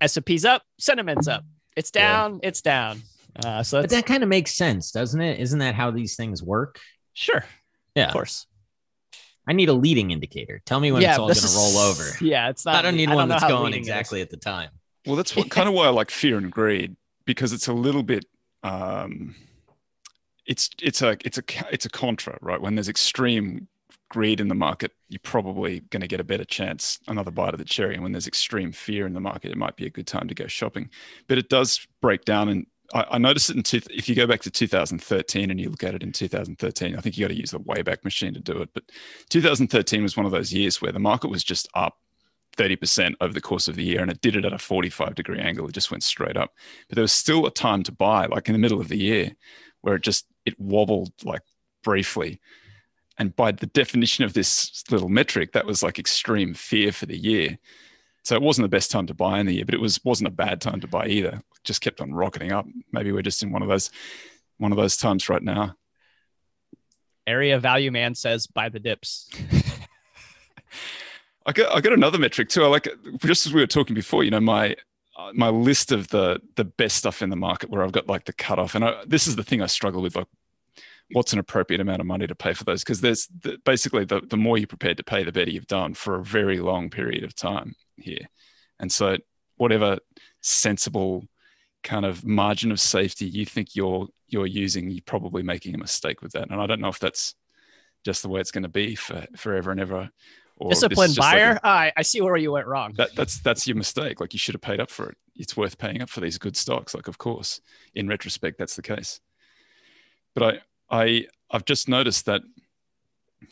S 0.00 0.16
and 0.16 0.24
P's 0.24 0.44
up, 0.44 0.62
sentiment's 0.78 1.28
up. 1.28 1.44
It's 1.76 1.90
down, 1.90 2.40
it's 2.42 2.60
down. 2.62 3.02
Uh, 3.44 3.62
so 3.62 3.80
But 3.80 3.90
that 3.90 4.06
kind 4.06 4.22
of 4.22 4.28
makes 4.28 4.54
sense, 4.54 4.90
doesn't 4.92 5.20
it? 5.20 5.40
Isn't 5.40 5.58
that 5.60 5.74
how 5.74 5.90
these 5.90 6.16
things 6.16 6.42
work? 6.42 6.78
sure, 7.14 7.44
Yeah. 7.94 8.06
of 8.06 8.12
course. 8.12 8.46
I 9.46 9.54
need 9.54 9.68
a 9.68 9.72
leading 9.72 10.12
indicator. 10.12 10.62
Tell 10.64 10.78
me 10.78 10.92
when 10.92 11.02
it's 11.02 11.18
all 11.18 11.26
going 11.26 11.34
to 11.34 11.48
roll 11.56 11.76
over. 11.78 12.04
Yeah, 12.20 12.48
it's 12.48 12.64
not. 12.64 12.76
I 12.76 12.82
don't 12.82 12.96
need 12.96 13.08
one 13.08 13.26
know 13.28 13.32
that's 13.34 13.42
how 13.42 13.48
going 13.48 13.64
leading 13.72 13.80
it 13.80 13.82
is. 13.82 13.88
exactly 13.88 14.20
at 14.20 14.30
the 14.30 14.36
time. 14.36 14.70
Well, 15.04 15.16
that's 15.16 15.34
what 15.34 15.50
kind 15.50 15.68
of 15.68 15.74
why 15.74 15.86
I 15.86 15.88
like 15.90 16.10
fear 16.12 16.38
and 16.38 16.50
greed 16.52 16.94
because 17.24 17.52
it's 17.52 17.66
a 17.66 17.72
little 17.72 18.04
bit. 18.04 18.24
Um, 18.62 19.34
it's 20.46 20.70
it's 20.80 21.02
a 21.02 21.16
it's 21.24 21.38
a 21.38 21.42
it's 21.72 21.86
a 21.86 21.90
contra, 21.90 22.38
right? 22.40 22.60
When 22.60 22.76
there's 22.76 22.88
extreme 22.88 23.66
greed 24.12 24.40
in 24.40 24.48
the 24.48 24.54
market, 24.54 24.92
you're 25.08 25.18
probably 25.22 25.80
going 25.88 26.02
to 26.02 26.06
get 26.06 26.20
a 26.20 26.24
better 26.24 26.44
chance, 26.44 26.98
another 27.08 27.30
bite 27.30 27.54
of 27.54 27.58
the 27.58 27.64
cherry. 27.64 27.94
And 27.94 28.02
when 28.02 28.12
there's 28.12 28.26
extreme 28.26 28.70
fear 28.70 29.06
in 29.06 29.14
the 29.14 29.20
market, 29.20 29.50
it 29.50 29.56
might 29.56 29.74
be 29.74 29.86
a 29.86 29.90
good 29.90 30.06
time 30.06 30.28
to 30.28 30.34
go 30.34 30.46
shopping. 30.46 30.90
But 31.28 31.38
it 31.38 31.48
does 31.48 31.86
break 32.02 32.26
down, 32.26 32.50
and 32.50 32.66
I, 32.92 33.06
I 33.12 33.18
noticed 33.18 33.48
it 33.48 33.56
in 33.56 33.62
two, 33.62 33.80
if 33.88 34.10
you 34.10 34.14
go 34.14 34.26
back 34.26 34.42
to 34.42 34.50
2013 34.50 35.50
and 35.50 35.58
you 35.58 35.70
look 35.70 35.82
at 35.82 35.94
it 35.94 36.02
in 36.02 36.12
2013, 36.12 36.94
I 36.94 37.00
think 37.00 37.16
you 37.16 37.24
got 37.24 37.28
to 37.28 37.40
use 37.40 37.52
the 37.52 37.60
Wayback 37.60 38.04
Machine 38.04 38.34
to 38.34 38.40
do 38.40 38.60
it. 38.60 38.68
But 38.74 38.84
2013 39.30 40.02
was 40.02 40.14
one 40.14 40.26
of 40.26 40.32
those 40.32 40.52
years 40.52 40.82
where 40.82 40.92
the 40.92 40.98
market 40.98 41.28
was 41.28 41.42
just 41.42 41.66
up 41.72 41.96
30% 42.58 43.14
over 43.22 43.32
the 43.32 43.40
course 43.40 43.66
of 43.66 43.76
the 43.76 43.82
year 43.82 44.02
and 44.02 44.10
it 44.10 44.20
did 44.20 44.36
it 44.36 44.44
at 44.44 44.52
a 44.52 44.58
45 44.58 45.14
degree 45.14 45.38
angle 45.38 45.66
it 45.66 45.72
just 45.72 45.90
went 45.90 46.02
straight 46.02 46.36
up 46.36 46.52
but 46.86 46.96
there 46.96 47.02
was 47.02 47.10
still 47.10 47.46
a 47.46 47.50
time 47.50 47.82
to 47.82 47.92
buy 47.92 48.26
like 48.26 48.46
in 48.46 48.52
the 48.52 48.58
middle 48.58 48.78
of 48.78 48.88
the 48.88 48.98
year 48.98 49.30
where 49.80 49.94
it 49.94 50.02
just 50.02 50.26
it 50.44 50.60
wobbled 50.60 51.14
like 51.24 51.40
briefly 51.82 52.42
and 53.18 53.34
by 53.36 53.52
the 53.52 53.66
definition 53.66 54.24
of 54.24 54.32
this 54.32 54.84
little 54.90 55.08
metric 55.08 55.52
that 55.52 55.66
was 55.66 55.82
like 55.82 55.98
extreme 55.98 56.54
fear 56.54 56.92
for 56.92 57.06
the 57.06 57.16
year 57.16 57.58
so 58.24 58.36
it 58.36 58.42
wasn't 58.42 58.64
the 58.64 58.68
best 58.68 58.90
time 58.90 59.06
to 59.06 59.14
buy 59.14 59.38
in 59.38 59.46
the 59.46 59.54
year 59.54 59.64
but 59.64 59.74
it 59.74 59.80
was 59.80 60.02
wasn't 60.04 60.26
a 60.26 60.32
bad 60.32 60.60
time 60.60 60.80
to 60.80 60.88
buy 60.88 61.06
either 61.06 61.30
it 61.30 61.64
just 61.64 61.80
kept 61.80 62.00
on 62.00 62.14
rocketing 62.14 62.52
up 62.52 62.66
maybe 62.92 63.12
we're 63.12 63.22
just 63.22 63.42
in 63.42 63.52
one 63.52 63.62
of 63.62 63.68
those 63.68 63.90
one 64.58 64.72
of 64.72 64.78
those 64.78 64.96
times 64.96 65.28
right 65.28 65.42
now 65.42 65.74
Area 67.26 67.58
value 67.58 67.90
man 67.90 68.14
says 68.14 68.46
buy 68.46 68.68
the 68.68 68.80
dips. 68.80 69.28
I 71.46 71.52
got 71.52 71.76
I 71.76 71.80
got 71.80 71.92
another 71.92 72.18
metric 72.18 72.48
too. 72.48 72.64
I 72.64 72.66
like 72.66 72.88
just 73.24 73.46
as 73.46 73.52
we 73.52 73.60
were 73.60 73.66
talking 73.66 73.94
before. 73.94 74.24
You 74.24 74.30
know, 74.30 74.40
my 74.40 74.76
my 75.32 75.48
list 75.48 75.92
of 75.92 76.08
the 76.08 76.40
the 76.56 76.64
best 76.64 76.96
stuff 76.96 77.22
in 77.22 77.30
the 77.30 77.36
market 77.36 77.70
where 77.70 77.84
I've 77.84 77.92
got 77.92 78.08
like 78.08 78.24
the 78.24 78.32
cutoff, 78.32 78.74
and 78.74 78.84
I, 78.84 79.04
this 79.06 79.28
is 79.28 79.36
the 79.36 79.44
thing 79.44 79.62
I 79.62 79.66
struggle 79.66 80.02
with. 80.02 80.16
Like, 80.16 80.26
what's 81.12 81.32
an 81.32 81.38
appropriate 81.38 81.80
amount 81.80 82.00
of 82.00 82.06
money 82.06 82.26
to 82.26 82.34
pay 82.34 82.52
for 82.54 82.64
those? 82.64 82.82
Because 82.82 83.00
there's 83.00 83.26
the, 83.42 83.58
basically 83.64 84.04
the 84.04 84.20
the 84.20 84.36
more 84.36 84.58
you're 84.58 84.66
prepared 84.66 84.96
to 84.98 85.04
pay, 85.04 85.24
the 85.24 85.32
better 85.32 85.50
you've 85.50 85.66
done 85.66 85.94
for 85.94 86.16
a 86.16 86.24
very 86.24 86.58
long 86.58 86.90
period 86.90 87.24
of 87.24 87.34
time 87.34 87.74
here. 87.96 88.28
And 88.80 88.90
so, 88.90 89.18
whatever 89.56 89.98
sensible 90.40 91.26
kind 91.82 92.04
of 92.04 92.24
margin 92.24 92.70
of 92.72 92.80
safety 92.80 93.26
you 93.26 93.44
think 93.44 93.74
you're 93.74 94.08
you're 94.28 94.46
using, 94.46 94.90
you're 94.90 95.02
probably 95.04 95.42
making 95.42 95.74
a 95.74 95.78
mistake 95.78 96.22
with 96.22 96.32
that. 96.32 96.50
And 96.50 96.60
I 96.60 96.66
don't 96.66 96.80
know 96.80 96.88
if 96.88 96.98
that's 96.98 97.34
just 98.04 98.22
the 98.22 98.28
way 98.28 98.40
it's 98.40 98.50
going 98.50 98.62
to 98.64 98.68
be 98.68 98.94
for 98.94 99.26
forever 99.36 99.70
and 99.70 99.80
ever. 99.80 100.10
Or 100.56 100.70
Disciplined 100.70 101.16
like 101.18 101.34
a- 101.34 101.36
buyer. 101.36 101.60
Ah, 101.64 101.78
I, 101.78 101.92
I 101.96 102.02
see 102.02 102.20
where 102.20 102.36
you 102.36 102.52
went 102.52 102.66
wrong. 102.66 102.92
that 102.96 103.14
that's 103.14 103.40
that's 103.40 103.66
your 103.66 103.76
mistake. 103.76 104.20
Like 104.20 104.32
you 104.32 104.38
should 104.38 104.54
have 104.54 104.62
paid 104.62 104.80
up 104.80 104.90
for 104.90 105.08
it. 105.10 105.16
It's 105.34 105.56
worth 105.56 105.78
paying 105.78 106.02
up 106.02 106.08
for 106.08 106.20
these 106.20 106.38
good 106.38 106.56
stocks. 106.56 106.94
Like 106.94 107.08
of 107.08 107.18
course, 107.18 107.60
in 107.94 108.06
retrospect, 108.08 108.58
that's 108.58 108.76
the 108.76 108.82
case. 108.82 109.20
But 110.34 110.62
I 110.92 111.26
I've 111.50 111.64
just 111.64 111.88
noticed 111.88 112.26
that 112.26 112.42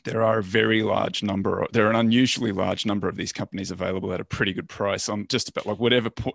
there 0.04 0.22
are 0.22 0.38
a 0.38 0.42
very 0.42 0.82
large 0.82 1.22
number. 1.22 1.66
There 1.72 1.86
are 1.86 1.90
an 1.90 1.96
unusually 1.96 2.52
large 2.52 2.86
number 2.86 3.08
of 3.08 3.16
these 3.16 3.32
companies 3.32 3.72
available 3.72 4.12
at 4.12 4.20
a 4.20 4.24
pretty 4.24 4.52
good 4.52 4.68
price 4.68 5.08
on 5.08 5.26
just 5.28 5.48
about 5.48 5.66
like 5.66 5.80
whatever. 5.80 6.10
Put, 6.10 6.34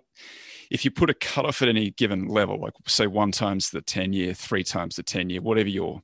if 0.70 0.84
you 0.84 0.90
put 0.90 1.08
a 1.08 1.14
cutoff 1.14 1.62
at 1.62 1.68
any 1.68 1.90
given 1.90 2.28
level, 2.28 2.60
like 2.60 2.74
say 2.86 3.06
one 3.06 3.32
times 3.32 3.70
the 3.70 3.80
ten 3.80 4.12
year, 4.12 4.34
three 4.34 4.64
times 4.64 4.96
the 4.96 5.02
ten 5.02 5.30
year, 5.30 5.40
whatever 5.40 5.68
your 5.68 6.02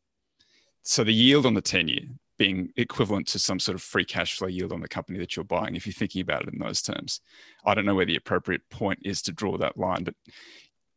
so 0.82 1.04
the 1.04 1.12
yield 1.12 1.46
on 1.46 1.54
the 1.54 1.62
10 1.62 1.88
year 1.88 2.00
being 2.38 2.72
equivalent 2.76 3.28
to 3.28 3.38
some 3.38 3.60
sort 3.60 3.76
of 3.76 3.82
free 3.82 4.04
cash 4.04 4.36
flow 4.36 4.48
yield 4.48 4.72
on 4.72 4.80
the 4.80 4.88
company 4.88 5.18
that 5.18 5.36
you're 5.36 5.44
buying 5.44 5.76
if 5.76 5.86
you're 5.86 5.92
thinking 5.92 6.20
about 6.20 6.42
it 6.42 6.52
in 6.52 6.58
those 6.58 6.82
terms 6.82 7.20
i 7.64 7.72
don't 7.72 7.84
know 7.84 7.94
where 7.94 8.04
the 8.04 8.16
appropriate 8.16 8.68
point 8.68 8.98
is 9.04 9.22
to 9.22 9.30
draw 9.30 9.56
that 9.56 9.76
line 9.76 10.02
but 10.02 10.14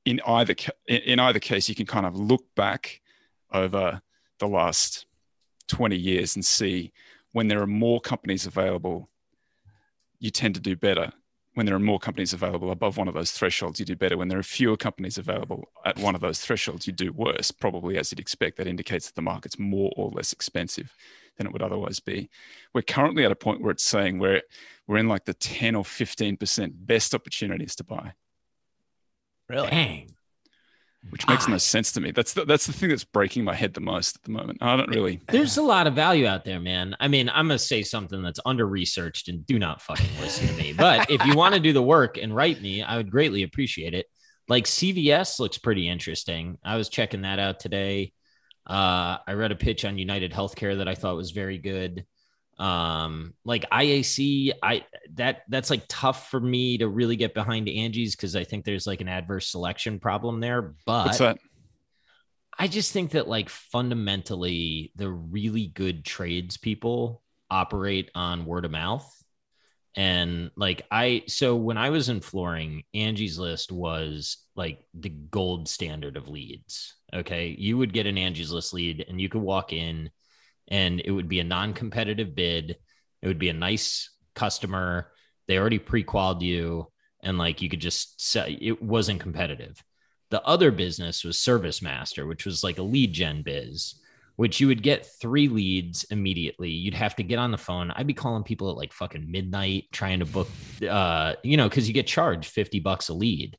in 0.05 0.19
either 0.25 0.55
in 0.87 1.19
either 1.19 1.39
case 1.39 1.69
you 1.69 1.75
can 1.75 1.85
kind 1.85 2.05
of 2.05 2.17
look 2.17 2.43
back 2.55 2.99
over 3.53 4.01
the 4.39 4.47
last 4.47 5.05
20 5.67 5.95
years 5.95 6.35
and 6.35 6.45
see 6.45 6.91
when 7.31 7.47
there 7.47 7.61
are 7.61 7.67
more 7.67 7.99
companies 7.99 8.45
available 8.45 9.09
you 10.19 10.29
tend 10.29 10.55
to 10.55 10.61
do 10.61 10.75
better 10.75 11.11
when 11.55 11.65
there 11.65 11.75
are 11.75 11.79
more 11.79 11.99
companies 11.99 12.33
available 12.33 12.69
above 12.69 12.97
one 12.97 13.07
of 13.07 13.13
those 13.13 13.31
thresholds, 13.31 13.79
you 13.79 13.85
do 13.85 13.95
better. 13.95 14.17
When 14.17 14.27
there 14.27 14.37
are 14.37 14.43
fewer 14.43 14.75
companies 14.75 15.17
available 15.17 15.63
at 15.85 15.97
one 15.97 16.13
of 16.13 16.19
those 16.19 16.41
thresholds, 16.41 16.85
you 16.85 16.91
do 16.91 17.13
worse, 17.13 17.49
probably 17.49 17.97
as 17.97 18.11
you'd 18.11 18.19
expect. 18.19 18.57
That 18.57 18.67
indicates 18.67 19.07
that 19.07 19.15
the 19.15 19.21
market's 19.21 19.57
more 19.57 19.91
or 19.95 20.11
less 20.11 20.33
expensive 20.33 20.93
than 21.37 21.47
it 21.47 21.53
would 21.53 21.61
otherwise 21.61 22.01
be. 22.01 22.29
We're 22.73 22.81
currently 22.81 23.23
at 23.23 23.31
a 23.31 23.37
point 23.37 23.61
where 23.61 23.71
it's 23.71 23.83
saying 23.83 24.19
we're, 24.19 24.41
we're 24.85 24.97
in 24.97 25.07
like 25.07 25.23
the 25.23 25.33
10 25.33 25.75
or 25.75 25.83
15% 25.83 26.73
best 26.75 27.15
opportunities 27.15 27.75
to 27.75 27.85
buy, 27.85 28.13
really? 29.47 29.69
Dang. 29.69 30.14
Which 31.09 31.27
makes 31.27 31.45
Ah. 31.47 31.51
no 31.51 31.57
sense 31.57 31.91
to 31.93 32.01
me. 32.01 32.11
That's 32.11 32.33
the, 32.33 32.45
that's 32.45 32.65
the 32.67 32.73
thing 32.73 32.89
that's 32.89 33.03
breaking 33.03 33.43
my 33.43 33.53
head 33.55 33.73
the 33.73 33.81
most 33.81 34.15
at 34.17 34.23
the 34.23 34.31
moment. 34.31 34.57
I 34.61 34.75
don't 34.75 34.89
really. 34.89 35.21
There's 35.31 35.57
a 35.57 35.61
lot 35.61 35.87
of 35.87 35.93
value 35.93 36.25
out 36.27 36.43
there, 36.45 36.59
man. 36.59 36.95
I 36.99 37.07
mean, 37.07 37.29
I'm 37.29 37.47
gonna 37.47 37.59
say 37.59 37.83
something 37.83 38.21
that's 38.21 38.39
under 38.45 38.67
researched 38.67 39.27
and 39.29 39.45
do 39.45 39.59
not 39.59 39.81
fucking 39.81 40.09
listen 40.21 40.47
to 40.47 40.53
me. 40.55 40.73
But 40.73 41.09
if 41.09 41.25
you 41.25 41.35
want 41.35 41.53
to 41.55 41.59
do 41.59 41.73
the 41.73 41.81
work 41.83 42.17
and 42.17 42.35
write 42.35 42.61
me, 42.61 42.83
I 42.83 42.97
would 42.97 43.11
greatly 43.11 43.43
appreciate 43.43 43.93
it. 43.93 44.07
Like 44.47 44.65
CVS 44.65 45.39
looks 45.39 45.57
pretty 45.57 45.87
interesting. 45.89 46.57
I 46.63 46.77
was 46.77 46.89
checking 46.89 47.21
that 47.23 47.39
out 47.39 47.59
today. 47.59 48.11
Uh, 48.67 49.17
I 49.27 49.33
read 49.33 49.51
a 49.51 49.55
pitch 49.55 49.85
on 49.85 49.97
United 49.97 50.31
Healthcare 50.31 50.77
that 50.77 50.87
I 50.87 50.95
thought 50.95 51.15
was 51.15 51.31
very 51.31 51.57
good. 51.57 52.05
Um, 52.57 53.33
like 53.43 53.69
IAC, 53.69 54.51
I 54.63 54.85
that 55.15 55.43
that's 55.49 55.69
like 55.69 55.83
tough 55.89 56.29
for 56.29 56.39
me 56.39 56.77
to 56.77 56.87
really 56.87 57.15
get 57.15 57.33
behind 57.33 57.67
Angie's 57.67 58.15
because 58.15 58.35
I 58.35 58.43
think 58.43 58.63
there's 58.63 58.87
like 58.87 59.01
an 59.01 59.09
adverse 59.09 59.47
selection 59.47 59.99
problem 59.99 60.39
there. 60.39 60.75
But? 60.85 61.07
I 62.57 62.67
just 62.67 62.93
think 62.93 63.11
that 63.11 63.27
like 63.27 63.49
fundamentally 63.49 64.91
the 64.95 65.09
really 65.09 65.67
good 65.67 66.05
trades 66.05 66.57
people 66.57 67.21
operate 67.49 68.09
on 68.15 68.45
word 68.45 68.65
of 68.65 68.71
mouth. 68.71 69.11
And 69.97 70.51
like 70.55 70.83
I 70.91 71.23
so 71.27 71.55
when 71.55 71.77
I 71.77 71.89
was 71.89 72.09
in 72.09 72.21
flooring, 72.21 72.83
Angie's 72.93 73.37
list 73.39 73.71
was 73.71 74.37
like 74.55 74.85
the 74.93 75.09
gold 75.09 75.67
standard 75.67 76.17
of 76.17 76.27
leads. 76.27 76.95
Okay. 77.13 77.55
You 77.57 77.77
would 77.77 77.93
get 77.93 78.07
an 78.07 78.17
Angie's 78.17 78.51
list 78.51 78.73
lead 78.73 79.05
and 79.07 79.19
you 79.19 79.29
could 79.29 79.41
walk 79.41 79.73
in 79.73 80.09
and 80.67 81.01
it 81.03 81.11
would 81.11 81.29
be 81.29 81.39
a 81.39 81.43
non-competitive 81.43 82.35
bid. 82.35 82.77
It 83.21 83.27
would 83.27 83.39
be 83.39 83.49
a 83.49 83.53
nice 83.53 84.09
customer. 84.33 85.11
They 85.47 85.57
already 85.57 85.79
pre-qualified 85.79 86.43
you 86.43 86.91
and 87.23 87.37
like 87.37 87.61
you 87.61 87.69
could 87.69 87.79
just 87.79 88.21
say 88.21 88.57
it 88.61 88.81
wasn't 88.81 89.21
competitive. 89.21 89.83
The 90.31 90.43
other 90.43 90.71
business 90.71 91.23
was 91.23 91.39
Service 91.39 91.81
Master, 91.81 92.25
which 92.25 92.45
was 92.45 92.63
like 92.63 92.77
a 92.77 92.83
lead 92.83 93.13
gen 93.13 93.41
biz 93.43 93.95
which 94.35 94.59
you 94.59 94.67
would 94.67 94.83
get 94.83 95.05
three 95.05 95.47
leads 95.47 96.03
immediately. 96.05 96.69
You'd 96.69 96.93
have 96.93 97.15
to 97.15 97.23
get 97.23 97.39
on 97.39 97.51
the 97.51 97.57
phone. 97.57 97.91
I'd 97.91 98.07
be 98.07 98.13
calling 98.13 98.43
people 98.43 98.69
at 98.69 98.75
like 98.75 98.91
fucking 98.91 99.29
midnight 99.31 99.85
trying 99.91 100.19
to 100.19 100.25
book, 100.25 100.49
uh, 100.89 101.35
you 101.43 101.57
know, 101.57 101.69
because 101.69 101.87
you 101.87 101.93
get 101.93 102.07
charged 102.07 102.49
50 102.49 102.79
bucks 102.81 103.09
a 103.09 103.13
lead. 103.13 103.57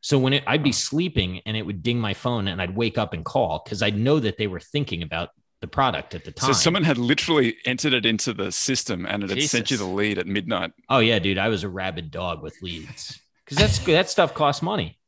So 0.00 0.18
when 0.18 0.34
it, 0.34 0.44
I'd 0.46 0.62
be 0.62 0.72
sleeping 0.72 1.40
and 1.46 1.56
it 1.56 1.62
would 1.62 1.82
ding 1.82 1.98
my 1.98 2.14
phone 2.14 2.46
and 2.46 2.60
I'd 2.60 2.76
wake 2.76 2.98
up 2.98 3.14
and 3.14 3.24
call 3.24 3.62
because 3.64 3.82
I'd 3.82 3.98
know 3.98 4.20
that 4.20 4.36
they 4.36 4.46
were 4.46 4.60
thinking 4.60 5.02
about 5.02 5.30
the 5.60 5.68
product 5.68 6.14
at 6.14 6.24
the 6.24 6.30
time. 6.30 6.48
So 6.48 6.52
someone 6.52 6.84
had 6.84 6.98
literally 6.98 7.56
entered 7.64 7.92
it 7.92 8.06
into 8.06 8.32
the 8.32 8.52
system 8.52 9.06
and 9.06 9.24
it 9.24 9.30
had 9.30 9.42
sent 9.42 9.70
you 9.70 9.76
the 9.76 9.84
lead 9.84 10.18
at 10.18 10.26
midnight. 10.26 10.72
Oh 10.88 10.98
yeah, 10.98 11.18
dude, 11.18 11.38
I 11.38 11.48
was 11.48 11.64
a 11.64 11.68
rabid 11.68 12.10
dog 12.10 12.42
with 12.42 12.56
leads 12.62 13.20
because 13.44 13.58
that's 13.58 13.78
that 13.80 14.10
stuff 14.10 14.34
costs 14.34 14.62
money. 14.62 14.98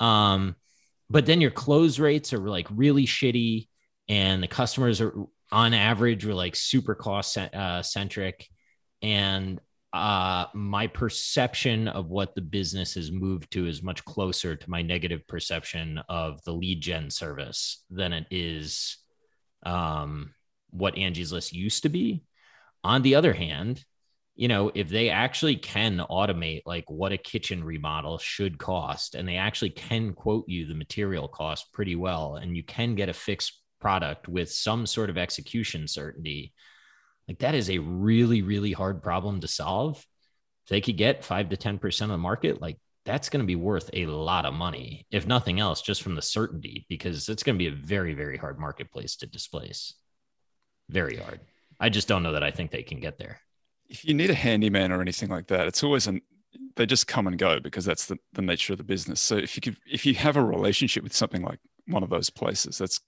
Um, 0.00 0.56
but 1.08 1.26
then 1.26 1.40
your 1.40 1.50
close 1.50 1.98
rates 1.98 2.32
are 2.32 2.38
like 2.38 2.66
really 2.70 3.06
shitty, 3.06 3.68
and 4.08 4.42
the 4.42 4.48
customers 4.48 5.00
are 5.00 5.14
on 5.52 5.74
average 5.74 6.26
were 6.26 6.34
like 6.34 6.56
super 6.56 6.94
cost 6.94 7.38
uh, 7.38 7.82
centric, 7.82 8.48
and 9.00 9.60
uh, 9.92 10.46
my 10.54 10.88
perception 10.88 11.86
of 11.86 12.08
what 12.10 12.34
the 12.34 12.40
business 12.40 12.94
has 12.94 13.12
moved 13.12 13.52
to 13.52 13.68
is 13.68 13.80
much 13.80 14.04
closer 14.04 14.56
to 14.56 14.68
my 14.68 14.82
negative 14.82 15.26
perception 15.28 16.00
of 16.08 16.42
the 16.42 16.52
lead 16.52 16.80
gen 16.80 17.08
service 17.10 17.84
than 17.90 18.12
it 18.12 18.26
is 18.30 18.96
um, 19.64 20.34
what 20.70 20.98
Angie's 20.98 21.32
List 21.32 21.52
used 21.52 21.82
to 21.82 21.88
be. 21.88 22.24
On 22.82 23.02
the 23.02 23.14
other 23.14 23.32
hand, 23.32 23.84
you 24.36 24.48
know, 24.48 24.70
if 24.74 24.88
they 24.88 25.10
actually 25.10 25.56
can 25.56 25.98
automate 26.10 26.62
like 26.66 26.84
what 26.90 27.12
a 27.12 27.18
kitchen 27.18 27.62
remodel 27.62 28.18
should 28.18 28.58
cost, 28.58 29.14
and 29.14 29.28
they 29.28 29.36
actually 29.36 29.70
can 29.70 30.12
quote 30.12 30.44
you 30.48 30.66
the 30.66 30.74
material 30.74 31.28
cost 31.28 31.72
pretty 31.72 31.94
well, 31.94 32.36
and 32.36 32.56
you 32.56 32.64
can 32.64 32.94
get 32.94 33.08
a 33.08 33.14
fixed 33.14 33.60
product 33.80 34.28
with 34.28 34.50
some 34.50 34.86
sort 34.86 35.10
of 35.10 35.18
execution 35.18 35.86
certainty, 35.86 36.52
like 37.28 37.38
that 37.38 37.54
is 37.54 37.70
a 37.70 37.78
really, 37.78 38.42
really 38.42 38.72
hard 38.72 39.02
problem 39.02 39.40
to 39.40 39.48
solve. 39.48 39.98
If 40.64 40.70
they 40.70 40.80
could 40.80 40.96
get 40.96 41.24
five 41.24 41.50
to 41.50 41.56
10% 41.56 42.02
of 42.02 42.08
the 42.08 42.18
market, 42.18 42.60
like 42.60 42.78
that's 43.04 43.28
going 43.28 43.42
to 43.42 43.46
be 43.46 43.56
worth 43.56 43.90
a 43.92 44.06
lot 44.06 44.46
of 44.46 44.54
money, 44.54 45.06
if 45.10 45.26
nothing 45.26 45.60
else, 45.60 45.82
just 45.82 46.02
from 46.02 46.14
the 46.14 46.22
certainty, 46.22 46.86
because 46.88 47.28
it's 47.28 47.42
going 47.42 47.56
to 47.56 47.62
be 47.62 47.68
a 47.68 47.74
very, 47.74 48.14
very 48.14 48.38
hard 48.38 48.58
marketplace 48.58 49.16
to 49.16 49.26
displace. 49.26 49.94
Very 50.88 51.16
hard. 51.16 51.40
I 51.78 51.88
just 51.88 52.08
don't 52.08 52.22
know 52.22 52.32
that 52.32 52.44
I 52.44 52.50
think 52.50 52.70
they 52.70 52.82
can 52.82 53.00
get 53.00 53.18
there. 53.18 53.40
If 53.88 54.04
you 54.04 54.14
need 54.14 54.30
a 54.30 54.34
handyman 54.34 54.92
or 54.92 55.00
anything 55.00 55.28
like 55.28 55.48
that, 55.48 55.66
it's 55.66 55.82
always 55.82 56.06
an 56.06 56.22
they 56.76 56.86
just 56.86 57.06
come 57.06 57.26
and 57.26 57.38
go 57.38 57.60
because 57.60 57.84
that's 57.84 58.06
the, 58.06 58.16
the 58.32 58.42
nature 58.42 58.72
of 58.72 58.78
the 58.78 58.84
business. 58.84 59.20
So 59.20 59.36
if 59.36 59.56
you 59.56 59.60
could, 59.60 59.76
if 59.86 60.06
you 60.06 60.14
have 60.14 60.36
a 60.36 60.44
relationship 60.44 61.02
with 61.02 61.14
something 61.14 61.42
like 61.42 61.58
one 61.86 62.02
of 62.02 62.10
those 62.10 62.30
places, 62.30 62.78
that's 62.78 63.00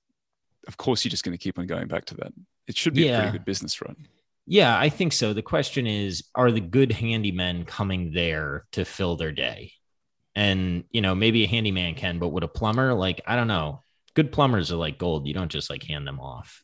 of 0.67 0.77
course 0.77 1.05
you're 1.05 1.11
just 1.11 1.25
going 1.25 1.37
to 1.37 1.43
keep 1.43 1.59
on 1.59 1.67
going 1.67 1.89
back 1.89 2.05
to 2.07 2.15
that. 2.17 2.33
It 2.67 2.77
should 2.77 2.95
be 2.95 3.09
a 3.09 3.17
pretty 3.17 3.33
good 3.33 3.45
business, 3.45 3.81
right? 3.81 3.97
Yeah, 4.47 4.79
I 4.79 4.89
think 4.89 5.13
so. 5.13 5.33
The 5.33 5.43
question 5.43 5.87
is, 5.87 6.25
are 6.35 6.53
the 6.53 6.61
good 6.61 6.91
handymen 6.91 7.67
coming 7.67 8.13
there 8.13 8.67
to 8.73 8.85
fill 8.85 9.17
their 9.17 9.33
day? 9.33 9.73
And 10.37 10.85
you 10.91 11.01
know, 11.01 11.15
maybe 11.17 11.43
a 11.43 11.49
handyman 11.49 11.95
can, 11.95 12.19
but 12.21 12.29
would 12.29 12.45
a 12.45 12.49
plumber 12.49 12.93
like 12.95 13.23
I 13.27 13.35
don't 13.35 13.49
know. 13.49 13.81
Good 14.15 14.31
plumbers 14.31 14.71
are 14.71 14.77
like 14.77 14.99
gold. 14.99 15.27
You 15.27 15.35
don't 15.35 15.51
just 15.51 15.69
like 15.71 15.83
hand 15.83 16.07
them 16.07 16.21
off. 16.21 16.63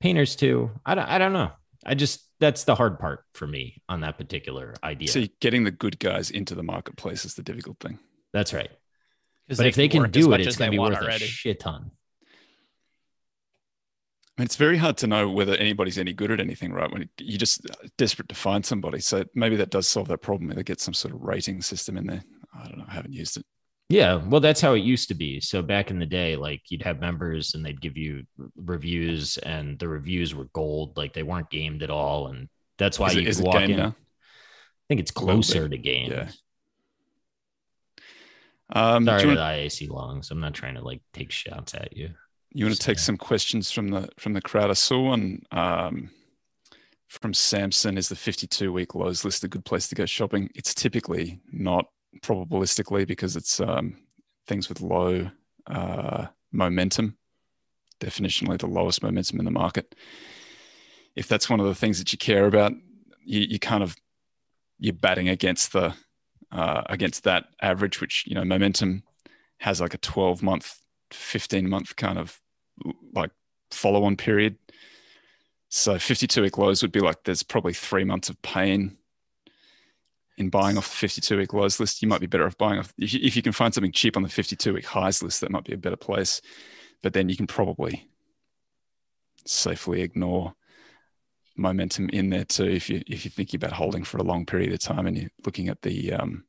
Painters 0.00 0.36
too. 0.36 0.70
I 0.84 0.94
don't 0.94 1.08
I 1.08 1.18
don't 1.18 1.32
know. 1.32 1.50
I 1.84 1.94
just 1.94 2.20
that's 2.40 2.64
the 2.64 2.74
hard 2.74 2.98
part 2.98 3.24
for 3.34 3.46
me 3.46 3.82
on 3.88 4.02
that 4.02 4.18
particular 4.18 4.74
idea. 4.84 5.08
So 5.08 5.24
getting 5.40 5.64
the 5.64 5.70
good 5.70 5.98
guys 5.98 6.30
into 6.30 6.54
the 6.54 6.62
marketplace 6.62 7.24
is 7.24 7.34
the 7.34 7.42
difficult 7.42 7.78
thing. 7.80 7.98
that's 8.32 8.52
right. 8.52 8.70
'Cause 9.48 9.58
But 9.58 9.66
if 9.66 9.74
they 9.74 9.88
can 9.88 10.10
do 10.10 10.32
it, 10.32 10.40
it's 10.40 10.56
going 10.56 10.68
to 10.68 10.74
be 10.74 10.78
worth 10.78 10.96
already. 10.96 11.24
a 11.24 11.28
shit 11.28 11.60
ton. 11.60 11.90
I 14.36 14.40
mean, 14.42 14.46
it's 14.46 14.56
very 14.56 14.76
hard 14.76 14.96
to 14.98 15.06
know 15.06 15.30
whether 15.30 15.54
anybody's 15.54 15.96
any 15.98 16.12
good 16.12 16.32
at 16.32 16.40
anything, 16.40 16.72
right? 16.72 16.90
When 16.90 17.08
you're 17.18 17.38
just 17.38 17.66
desperate 17.98 18.28
to 18.30 18.34
find 18.34 18.66
somebody. 18.66 18.98
So 18.98 19.24
maybe 19.34 19.54
that 19.56 19.70
does 19.70 19.86
solve 19.86 20.08
that 20.08 20.22
problem. 20.22 20.50
If 20.50 20.56
they 20.56 20.64
get 20.64 20.80
some 20.80 20.94
sort 20.94 21.14
of 21.14 21.20
rating 21.20 21.62
system 21.62 21.96
in 21.96 22.06
there. 22.06 22.24
I 22.58 22.66
don't 22.66 22.78
know. 22.78 22.84
I 22.88 22.92
haven't 22.94 23.12
used 23.14 23.36
it. 23.36 23.46
Yeah, 23.90 24.16
well, 24.16 24.40
that's 24.40 24.60
how 24.60 24.72
it 24.72 24.78
used 24.82 25.08
to 25.08 25.14
be. 25.14 25.40
So 25.40 25.62
back 25.62 25.90
in 25.90 25.98
the 26.00 26.06
day, 26.06 26.34
like 26.36 26.62
you'd 26.68 26.82
have 26.82 27.00
members 27.00 27.54
and 27.54 27.64
they'd 27.64 27.80
give 27.80 27.96
you 27.96 28.24
reviews, 28.56 29.36
and 29.38 29.78
the 29.78 29.88
reviews 29.88 30.34
were 30.34 30.48
gold. 30.52 30.96
Like 30.96 31.12
they 31.12 31.22
weren't 31.22 31.50
gamed 31.50 31.82
at 31.82 31.90
all, 31.90 32.28
and 32.28 32.48
that's 32.78 32.98
why 32.98 33.08
Is 33.08 33.14
you 33.14 33.20
it, 33.20 33.24
could 33.24 33.30
is 33.30 33.40
it 33.40 33.46
walk 33.46 33.62
in. 33.62 33.76
now? 33.76 33.88
I 33.88 34.84
think 34.88 35.00
it's 35.00 35.10
closer 35.10 35.68
to 35.68 35.78
game. 35.78 36.10
yeah. 36.10 36.28
Um, 38.72 39.04
Sorry 39.04 39.22
do 39.22 39.28
you 39.28 39.34
to 39.34 39.40
want, 39.40 39.54
the 39.56 39.66
IAC 39.66 39.88
longs. 39.90 40.30
I'm 40.30 40.40
not 40.40 40.54
trying 40.54 40.74
to 40.74 40.82
like 40.82 41.02
take 41.12 41.30
shots 41.30 41.74
at 41.74 41.96
you. 41.96 42.10
You 42.54 42.64
want 42.64 42.76
to 42.76 42.86
take 42.86 43.00
some 43.00 43.16
questions 43.16 43.70
from 43.70 43.88
the 43.88 44.08
from 44.18 44.32
the 44.32 44.40
crowd? 44.40 44.70
I 44.70 44.74
saw 44.74 45.08
one 45.08 45.42
um, 45.50 46.10
from 47.08 47.34
Samson. 47.34 47.98
Is 47.98 48.08
the 48.08 48.16
52 48.16 48.72
week 48.72 48.94
lows 48.94 49.24
list 49.24 49.44
a 49.44 49.48
good 49.48 49.64
place 49.64 49.88
to 49.88 49.94
go 49.94 50.06
shopping? 50.06 50.48
It's 50.54 50.72
typically 50.72 51.40
not 51.52 51.86
probabilistically 52.20 53.06
because 53.06 53.34
it's 53.34 53.60
um, 53.60 53.96
things 54.46 54.68
with 54.68 54.80
low 54.80 55.30
uh, 55.66 56.26
momentum, 56.52 57.16
definitionally 58.00 58.58
the 58.58 58.68
lowest 58.68 59.02
momentum 59.02 59.40
in 59.40 59.44
the 59.44 59.50
market. 59.50 59.94
If 61.16 61.26
that's 61.26 61.50
one 61.50 61.60
of 61.60 61.66
the 61.66 61.74
things 61.74 61.98
that 61.98 62.12
you 62.12 62.18
care 62.18 62.46
about, 62.46 62.72
you, 63.24 63.40
you 63.40 63.58
kind 63.58 63.82
of 63.82 63.96
you're 64.78 64.92
batting 64.92 65.28
against 65.28 65.72
the 65.72 65.92
uh, 66.52 66.82
against 66.86 67.24
that 67.24 67.46
average, 67.60 68.00
which 68.00 68.24
you 68.28 68.34
know 68.36 68.44
momentum 68.44 69.02
has 69.58 69.80
like 69.80 69.94
a 69.94 69.98
12 69.98 70.40
month, 70.40 70.78
15 71.10 71.68
month 71.68 71.96
kind 71.96 72.18
of 72.18 72.40
like 73.12 73.30
follow 73.70 74.04
on 74.04 74.16
period. 74.16 74.56
So 75.68 75.98
52 75.98 76.42
week 76.42 76.58
lows 76.58 76.82
would 76.82 76.92
be 76.92 77.00
like 77.00 77.24
there's 77.24 77.42
probably 77.42 77.72
three 77.72 78.04
months 78.04 78.28
of 78.28 78.40
pain 78.42 78.96
in 80.36 80.48
buying 80.48 80.76
off 80.76 80.88
the 80.88 80.96
52 80.96 81.36
week 81.36 81.52
lows 81.52 81.80
list. 81.80 82.02
You 82.02 82.08
might 82.08 82.20
be 82.20 82.26
better 82.26 82.46
off 82.46 82.58
buying 82.58 82.78
off 82.78 82.92
if 82.98 83.12
you, 83.14 83.20
if 83.22 83.36
you 83.36 83.42
can 83.42 83.52
find 83.52 83.72
something 83.74 83.92
cheap 83.92 84.16
on 84.16 84.22
the 84.22 84.28
52 84.28 84.74
week 84.74 84.86
highs 84.86 85.22
list, 85.22 85.40
that 85.40 85.50
might 85.50 85.64
be 85.64 85.74
a 85.74 85.78
better 85.78 85.96
place. 85.96 86.40
But 87.02 87.12
then 87.12 87.28
you 87.28 87.36
can 87.36 87.46
probably 87.46 88.08
safely 89.46 90.02
ignore 90.02 90.54
momentum 91.56 92.08
in 92.10 92.30
there 92.30 92.44
too 92.44 92.64
if 92.64 92.90
you 92.90 93.02
if 93.06 93.24
you're 93.24 93.30
thinking 93.30 93.58
about 93.58 93.72
holding 93.72 94.02
for 94.02 94.18
a 94.18 94.24
long 94.24 94.44
period 94.44 94.72
of 94.72 94.80
time 94.80 95.06
and 95.06 95.16
you're 95.16 95.30
looking 95.44 95.68
at 95.68 95.82
the 95.82 96.12
um, 96.12 96.44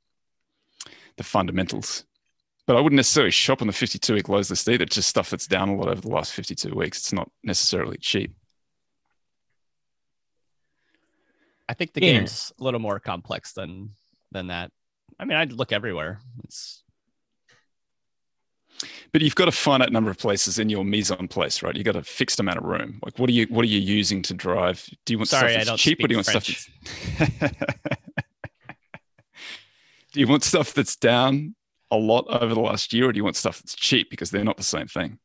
the 1.17 1.23
fundamentals. 1.23 2.05
But 2.67 2.77
I 2.77 2.81
wouldn't 2.81 2.97
necessarily 2.97 3.31
shop 3.31 3.61
on 3.61 3.67
the 3.67 3.73
52 3.73 4.13
week 4.13 4.29
lows 4.29 4.49
list 4.49 4.67
either. 4.67 4.83
It's 4.85 4.95
just 4.95 5.09
stuff 5.09 5.29
that's 5.29 5.47
down 5.47 5.69
a 5.69 5.75
lot 5.75 5.87
over 5.87 6.01
the 6.01 6.09
last 6.09 6.33
52 6.33 6.73
weeks. 6.73 6.97
It's 6.97 7.13
not 7.13 7.29
necessarily 7.43 7.97
cheap. 7.99 8.35
I 11.69 11.73
think 11.73 11.93
the 11.93 12.01
Yeah. 12.01 12.13
game's 12.13 12.51
a 12.59 12.63
little 12.63 12.79
more 12.79 12.99
complex 12.99 13.53
than 13.53 13.95
than 14.31 14.47
that. 14.47 14.71
I 15.19 15.25
mean, 15.25 15.37
I'd 15.37 15.53
look 15.53 15.71
everywhere. 15.71 16.19
It's 16.43 16.83
But 19.13 19.21
you've 19.21 19.35
got 19.35 19.47
a 19.47 19.51
finite 19.51 19.91
number 19.93 20.11
of 20.11 20.17
places 20.17 20.59
in 20.59 20.69
your 20.69 20.83
mise 20.83 21.09
en 21.09 21.29
place, 21.29 21.63
right? 21.63 21.73
You've 21.75 21.85
got 21.85 21.95
a 21.95 22.03
fixed 22.03 22.39
amount 22.41 22.57
of 22.57 22.65
room. 22.65 22.99
Like, 23.03 23.17
what 23.17 23.29
are 23.29 23.33
you 23.33 23.45
what 23.45 23.63
are 23.63 23.67
you 23.69 23.79
using 23.79 24.21
to 24.23 24.33
drive? 24.33 24.85
Do 25.05 25.13
you 25.13 25.19
want 25.19 25.29
Sorry, 25.29 25.53
stuff 25.53 25.65
that's 25.65 25.81
cheap, 25.81 26.03
or 26.03 26.07
do 26.07 26.13
you 26.13 26.17
want 26.17 26.27
speak 26.27 26.43
stuff 26.43 27.39
that's 27.39 27.51
do 30.11 30.19
you 30.19 30.27
want 30.27 30.43
stuff 30.43 30.73
that's 30.73 30.97
down 30.97 31.55
a 31.91 31.97
lot 31.97 32.25
over 32.29 32.53
the 32.53 32.59
last 32.61 32.93
year, 32.93 33.09
or 33.09 33.11
do 33.13 33.17
you 33.17 33.23
want 33.23 33.35
stuff 33.35 33.59
that's 33.61 33.75
cheap 33.75 34.09
because 34.09 34.31
they're 34.31 34.43
not 34.43 34.57
the 34.57 34.63
same 34.63 34.87
thing? 34.87 35.19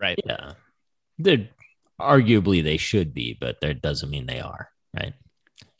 right. 0.00 0.18
Yeah, 0.26 0.52
they're 1.18 1.48
arguably 2.00 2.62
they 2.62 2.76
should 2.76 3.14
be, 3.14 3.36
but 3.40 3.60
that 3.60 3.80
doesn't 3.82 4.10
mean 4.10 4.26
they 4.26 4.40
are. 4.40 4.68
Right. 4.96 5.14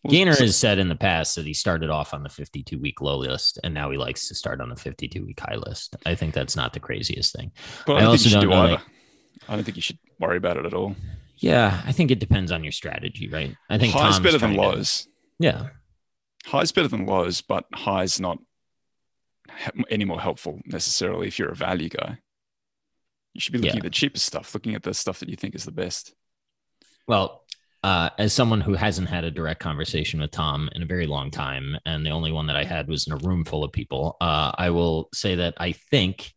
Well, 0.04 0.12
Gayner 0.14 0.34
so- 0.34 0.44
has 0.44 0.56
said 0.56 0.78
in 0.78 0.88
the 0.88 0.94
past 0.96 1.34
that 1.36 1.46
he 1.46 1.54
started 1.54 1.90
off 1.90 2.14
on 2.14 2.22
the 2.22 2.28
52 2.28 2.78
week 2.78 3.00
low 3.00 3.18
list 3.18 3.58
and 3.64 3.72
now 3.74 3.90
he 3.90 3.98
likes 3.98 4.28
to 4.28 4.34
start 4.34 4.60
on 4.60 4.68
the 4.68 4.76
52 4.76 5.24
week 5.24 5.40
high 5.40 5.56
list. 5.56 5.96
I 6.06 6.14
think 6.14 6.34
that's 6.34 6.56
not 6.56 6.72
the 6.72 6.80
craziest 6.80 7.34
thing. 7.36 7.52
but 7.86 7.94
I 7.94 7.96
I, 7.96 8.00
don't 8.00 8.08
also 8.10 8.22
think 8.22 8.24
you 8.24 8.30
should 8.30 8.40
don't 8.40 8.50
do 8.50 8.56
know 8.68 8.74
either. 8.74 8.82
I 9.48 9.54
don't 9.56 9.64
think 9.64 9.76
you 9.76 9.82
should 9.82 9.98
worry 10.20 10.36
about 10.36 10.56
it 10.56 10.66
at 10.66 10.74
all. 10.74 10.94
Yeah, 11.38 11.80
I 11.84 11.90
think 11.92 12.10
it 12.12 12.20
depends 12.20 12.52
on 12.52 12.62
your 12.64 12.72
strategy, 12.72 13.28
right? 13.28 13.56
I 13.68 13.78
think 13.78 13.92
highs 13.92 14.14
Tom's 14.14 14.20
better 14.20 14.38
than 14.38 14.54
trying 14.54 14.70
to- 14.72 14.76
lows. 14.76 15.08
yeah. 15.40 15.68
Highs 16.46 16.70
better 16.72 16.88
than 16.88 17.06
lows, 17.06 17.40
but 17.40 17.64
highs 17.72 18.20
not 18.20 18.38
he- 18.38 18.44
any 19.90 20.04
more 20.04 20.20
helpful 20.20 20.60
necessarily 20.66 21.28
if 21.28 21.38
you're 21.38 21.50
a 21.50 21.56
value 21.56 21.88
guy. 21.88 22.18
You 23.34 23.40
should 23.40 23.52
be 23.52 23.58
looking 23.58 23.74
Yeah. 23.74 23.78
at 23.78 23.84
the 23.84 23.90
cheapest 23.90 24.26
stuff, 24.26 24.54
looking 24.54 24.74
at 24.74 24.82
the 24.82 24.92
stuff 24.94 25.20
that 25.20 25.28
you 25.28 25.36
think 25.36 25.54
is 25.54 25.64
the 25.64 25.72
best. 25.72 26.12
Well, 27.08 27.44
uh, 27.82 28.10
as 28.18 28.32
someone 28.32 28.60
who 28.60 28.74
hasn't 28.74 29.08
had 29.08 29.24
a 29.24 29.30
direct 29.30 29.60
conversation 29.60 30.20
with 30.20 30.30
Tom 30.30 30.68
in 30.74 30.82
a 30.82 30.86
very 30.86 31.06
long 31.06 31.30
time, 31.30 31.76
and 31.84 32.06
the 32.06 32.10
only 32.10 32.30
one 32.30 32.46
that 32.46 32.56
I 32.56 32.64
had 32.64 32.88
was 32.88 33.06
in 33.06 33.12
a 33.12 33.16
room 33.16 33.44
full 33.44 33.64
of 33.64 33.72
people, 33.72 34.16
uh, 34.20 34.52
I 34.56 34.70
will 34.70 35.08
say 35.12 35.34
that 35.36 35.54
I 35.56 35.72
think 35.72 36.32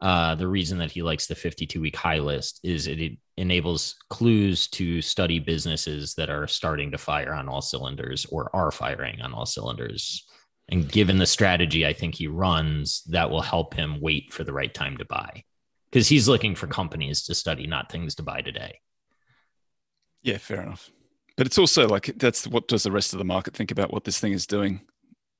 uh, 0.00 0.34
the 0.34 0.48
reason 0.48 0.78
that 0.78 0.90
he 0.90 1.02
likes 1.02 1.26
the 1.26 1.34
52 1.34 1.80
week 1.80 1.96
high 1.96 2.18
list 2.18 2.60
is 2.62 2.86
it, 2.88 3.00
it 3.00 3.12
enables 3.38 3.94
clues 4.10 4.68
to 4.68 5.00
study 5.00 5.38
businesses 5.38 6.14
that 6.14 6.28
are 6.28 6.46
starting 6.46 6.90
to 6.90 6.98
fire 6.98 7.32
on 7.32 7.48
all 7.48 7.62
cylinders 7.62 8.26
or 8.26 8.54
are 8.54 8.70
firing 8.70 9.22
on 9.22 9.32
all 9.32 9.46
cylinders. 9.46 10.26
And 10.68 10.90
given 10.90 11.18
the 11.18 11.26
strategy 11.26 11.84
I 11.86 11.92
think 11.92 12.14
he 12.14 12.26
runs, 12.26 13.02
that 13.08 13.30
will 13.30 13.42
help 13.42 13.74
him 13.74 14.00
wait 14.00 14.32
for 14.32 14.44
the 14.44 14.52
right 14.52 14.72
time 14.72 14.96
to 14.96 15.04
buy. 15.04 15.44
because 15.94 16.08
he's 16.08 16.26
looking 16.26 16.56
for 16.56 16.66
companies 16.66 17.22
to 17.22 17.36
study, 17.36 17.68
not 17.68 17.88
things 17.92 18.16
to 18.16 18.22
buy 18.24 18.40
today. 18.40 18.80
Yeah, 20.22 20.38
fair 20.38 20.60
enough. 20.60 20.90
But 21.36 21.46
it's 21.46 21.56
also 21.56 21.86
like 21.86 22.06
that's 22.16 22.48
what 22.48 22.66
does 22.66 22.82
the 22.82 22.90
rest 22.90 23.12
of 23.12 23.20
the 23.20 23.24
market 23.24 23.54
think 23.54 23.70
about 23.70 23.92
what 23.92 24.02
this 24.02 24.18
thing 24.18 24.32
is 24.32 24.44
doing. 24.44 24.80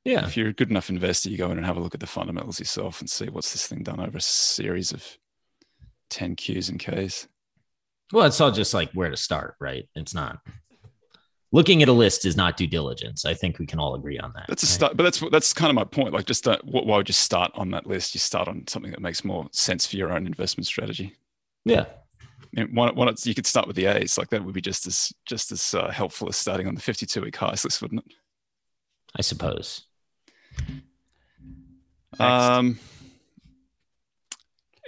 Yeah. 0.04 0.24
If 0.24 0.36
you're 0.36 0.50
a 0.50 0.52
good 0.52 0.70
enough 0.70 0.90
investor, 0.90 1.28
you 1.28 1.38
go 1.38 1.50
in 1.50 1.56
and 1.56 1.66
have 1.66 1.76
a 1.76 1.80
look 1.80 1.94
at 1.94 2.00
the 2.00 2.06
fundamentals 2.06 2.60
yourself 2.60 3.00
and 3.00 3.10
see 3.10 3.28
what's 3.28 3.50
this 3.52 3.66
thing 3.66 3.82
done 3.82 3.98
over 3.98 4.18
a 4.18 4.20
series 4.20 4.92
of 4.92 5.04
10 6.10 6.36
Qs 6.36 6.68
and 6.68 6.78
Ks. 6.78 7.26
Well, 8.12 8.26
it's 8.26 8.40
all 8.40 8.52
just 8.52 8.74
like 8.74 8.92
where 8.92 9.10
to 9.10 9.16
start, 9.16 9.56
right? 9.60 9.88
It's 9.96 10.14
not 10.14 10.38
looking 11.55 11.84
at 11.84 11.88
a 11.88 11.92
list 11.92 12.26
is 12.26 12.36
not 12.36 12.57
due 12.57 12.66
diligence. 12.66 13.24
I 13.24 13.32
think 13.32 13.61
we 13.61 13.66
can 13.66 13.78
all 13.78 13.94
agree 13.94 14.18
on 14.18 14.32
that. 14.34 14.46
That's 14.48 14.64
a 14.64 14.66
right? 14.66 14.72
start, 14.72 14.96
but 14.96 15.05
that's 15.05 15.20
that's 15.30 15.52
kind 15.55 15.70
of 15.70 15.76
my 15.76 15.84
point. 15.84 16.12
Like, 16.12 16.26
just 16.26 16.48
uh, 16.48 16.59
wh- 16.62 16.84
why 16.84 16.96
would 16.96 17.09
you 17.09 17.14
start 17.14 17.52
on 17.55 17.70
that 17.70 17.86
list? 17.86 18.12
You 18.12 18.18
start 18.18 18.48
on 18.48 18.66
something 18.66 18.90
that 18.90 19.00
makes 19.00 19.24
more 19.24 19.46
sense 19.52 19.86
for 19.86 19.96
your 19.96 20.12
own 20.12 20.26
investment 20.26 20.66
strategy. 20.66 21.14
Yeah. 21.64 21.86
I 22.20 22.61
mean, 22.61 22.74
why, 22.74 22.90
why 22.90 23.05
not, 23.07 23.24
you 23.24 23.34
could 23.34 23.46
start 23.46 23.68
with 23.68 23.76
the 23.76 23.86
A's. 23.86 24.18
Like 24.18 24.30
that 24.30 24.44
would 24.44 24.55
be 24.55 24.61
just 24.61 24.86
as 24.88 25.12
just 25.26 25.52
as 25.52 25.74
uh, 25.74 25.90
helpful 25.90 26.28
as 26.28 26.36
starting 26.36 26.66
on 26.66 26.74
the 26.74 26.80
52 26.80 27.22
week 27.22 27.36
highs 27.36 27.64
list, 27.64 27.80
wouldn't 27.80 28.05
it? 28.05 28.12
I 29.16 29.22
suppose. 29.22 29.84
Um, 32.18 32.78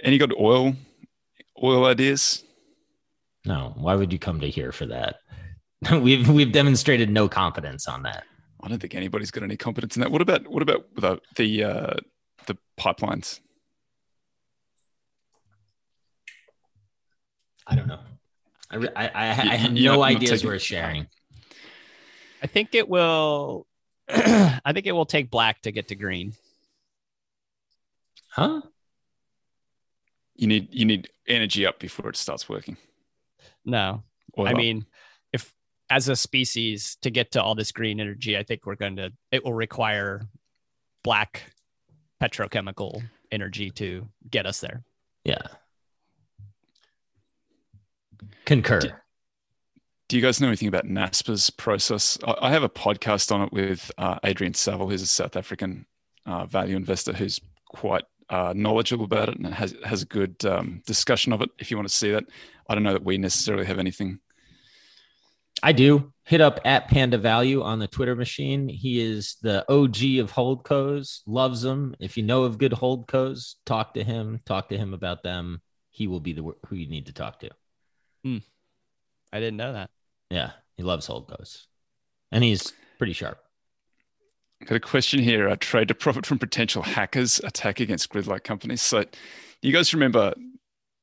any 0.03 0.17
good 0.17 0.33
oil 0.37 0.75
oil 1.63 1.85
ideas? 1.85 2.43
No. 3.45 3.73
Why 3.77 3.95
would 3.95 4.11
you 4.11 4.19
come 4.19 4.41
to 4.41 4.49
here 4.49 4.73
for 4.73 4.85
that? 4.87 5.21
we've 6.01 6.27
we've 6.29 6.51
demonstrated 6.51 7.09
no 7.09 7.27
confidence 7.29 7.87
on 7.87 8.03
that. 8.03 8.23
I 8.63 8.67
don't 8.69 8.79
think 8.79 8.95
anybody's 8.95 9.31
got 9.31 9.43
any 9.43 9.57
confidence 9.57 9.95
in 9.95 10.01
that. 10.01 10.11
What 10.11 10.21
about 10.21 10.47
what 10.47 10.63
about 10.63 10.85
the 10.95 11.19
the 11.35 11.63
uh, 11.63 11.93
the 12.47 12.57
pipelines? 12.79 13.39
I 17.65 17.75
don't 17.75 17.87
know. 17.87 17.99
I 18.69 18.75
re- 18.77 18.89
I, 18.95 19.07
I, 19.07 19.21
I 19.29 19.33
have 19.55 19.77
you're 19.77 19.93
no 19.93 19.99
not- 20.01 20.11
not 20.11 20.15
ideas 20.17 20.31
taking- 20.31 20.47
worth 20.49 20.61
sharing. 20.61 21.07
I 22.41 22.47
think 22.47 22.75
it 22.75 22.87
will. 22.87 23.67
I 24.09 24.71
think 24.73 24.85
it 24.85 24.91
will 24.93 25.05
take 25.05 25.29
black 25.29 25.61
to 25.63 25.71
get 25.71 25.87
to 25.89 25.95
green. 25.95 26.33
Huh? 28.29 28.61
You 30.35 30.47
need 30.47 30.69
you 30.71 30.85
need 30.85 31.09
energy 31.27 31.65
up 31.65 31.79
before 31.79 32.09
it 32.09 32.15
starts 32.15 32.47
working. 32.47 32.77
No, 33.65 34.03
Oil 34.37 34.47
I 34.47 34.51
up. 34.51 34.57
mean, 34.57 34.77
if 34.79 34.85
as 35.89 36.09
a 36.09 36.15
species 36.15 36.97
to 37.01 37.09
get 37.09 37.31
to 37.31 37.41
all 37.41 37.55
this 37.55 37.71
green 37.71 37.99
energy, 37.99 38.37
I 38.37 38.43
think 38.43 38.65
we're 38.65 38.75
going 38.75 38.97
to. 38.97 39.11
It 39.31 39.43
will 39.43 39.53
require 39.53 40.27
black 41.03 41.43
petrochemical 42.21 43.01
energy 43.31 43.69
to 43.71 44.07
get 44.29 44.45
us 44.45 44.59
there. 44.59 44.83
Yeah. 45.23 45.41
Concur. 48.45 48.79
D- 48.79 48.89
Do 50.09 50.15
you 50.15 50.21
guys 50.21 50.39
know 50.41 50.47
anything 50.47 50.67
about 50.67 50.85
Naspers 50.85 51.51
Prosus? 51.55 52.17
I, 52.27 52.47
I 52.47 52.51
have 52.51 52.63
a 52.63 52.69
podcast 52.69 53.31
on 53.31 53.41
it 53.41 53.51
with 53.51 53.91
uh, 53.97 54.19
Adrian 54.23 54.53
Saville, 54.53 54.89
who's 54.89 55.01
a 55.01 55.07
South 55.07 55.35
African 55.35 55.85
uh, 56.25 56.45
value 56.45 56.75
investor 56.75 57.13
who's 57.13 57.39
quite 57.69 58.03
uh, 58.29 58.53
knowledgeable 58.55 59.05
about 59.05 59.29
it 59.29 59.37
and 59.37 59.53
has 59.53 59.75
has 59.85 60.01
a 60.01 60.05
good 60.05 60.43
um, 60.45 60.81
discussion 60.85 61.31
of 61.33 61.41
it. 61.41 61.49
If 61.59 61.71
you 61.71 61.77
want 61.77 61.87
to 61.87 61.93
see 61.93 62.11
that, 62.11 62.25
I 62.69 62.73
don't 62.73 62.83
know 62.83 62.93
that 62.93 63.03
we 63.05 63.17
necessarily 63.17 63.65
have 63.65 63.79
anything. 63.79 64.19
I 65.63 65.71
do. 65.71 66.13
Hit 66.23 66.41
up 66.41 66.59
at 66.65 66.89
Panda 66.89 67.17
Value 67.17 67.63
on 67.63 67.79
the 67.79 67.87
Twitter 67.87 68.15
machine. 68.15 68.67
He 68.67 68.99
is 68.99 69.37
the 69.41 69.65
OG 69.71 70.19
of 70.19 70.31
hold 70.31 70.63
holdcos, 70.65 71.21
loves 71.25 71.61
them. 71.61 71.95
If 71.99 72.17
you 72.17 72.23
know 72.23 72.43
of 72.43 72.57
good 72.57 72.73
hold 72.73 73.07
holdcos, 73.07 73.55
talk 73.65 73.93
to 73.93 74.03
him. 74.03 74.41
Talk 74.45 74.69
to 74.69 74.77
him 74.77 74.93
about 74.93 75.23
them. 75.23 75.61
He 75.89 76.07
will 76.07 76.19
be 76.19 76.33
the 76.33 76.43
who 76.67 76.75
you 76.75 76.87
need 76.87 77.07
to 77.07 77.13
talk 77.13 77.39
to. 77.39 77.49
I 79.31 79.39
didn't 79.39 79.57
know 79.57 79.73
that. 79.73 79.89
Yeah, 80.29 80.51
he 80.75 80.83
loves 80.83 81.07
hold 81.07 81.29
holdcos, 81.29 81.65
and 82.31 82.43
he's 82.43 82.73
pretty 82.97 83.13
sharp. 83.13 83.39
Got 84.65 84.75
a 84.75 84.79
question 84.79 85.19
here. 85.21 85.47
Uh, 85.49 85.55
trade 85.57 85.87
to 85.87 85.95
profit 85.95 86.25
from 86.25 86.39
potential 86.39 86.81
hackers 86.81 87.39
attack 87.43 87.79
against 87.79 88.09
grid-like 88.09 88.43
companies. 88.43 88.81
So, 88.81 89.05
you 89.61 89.71
guys 89.71 89.93
remember 89.93 90.33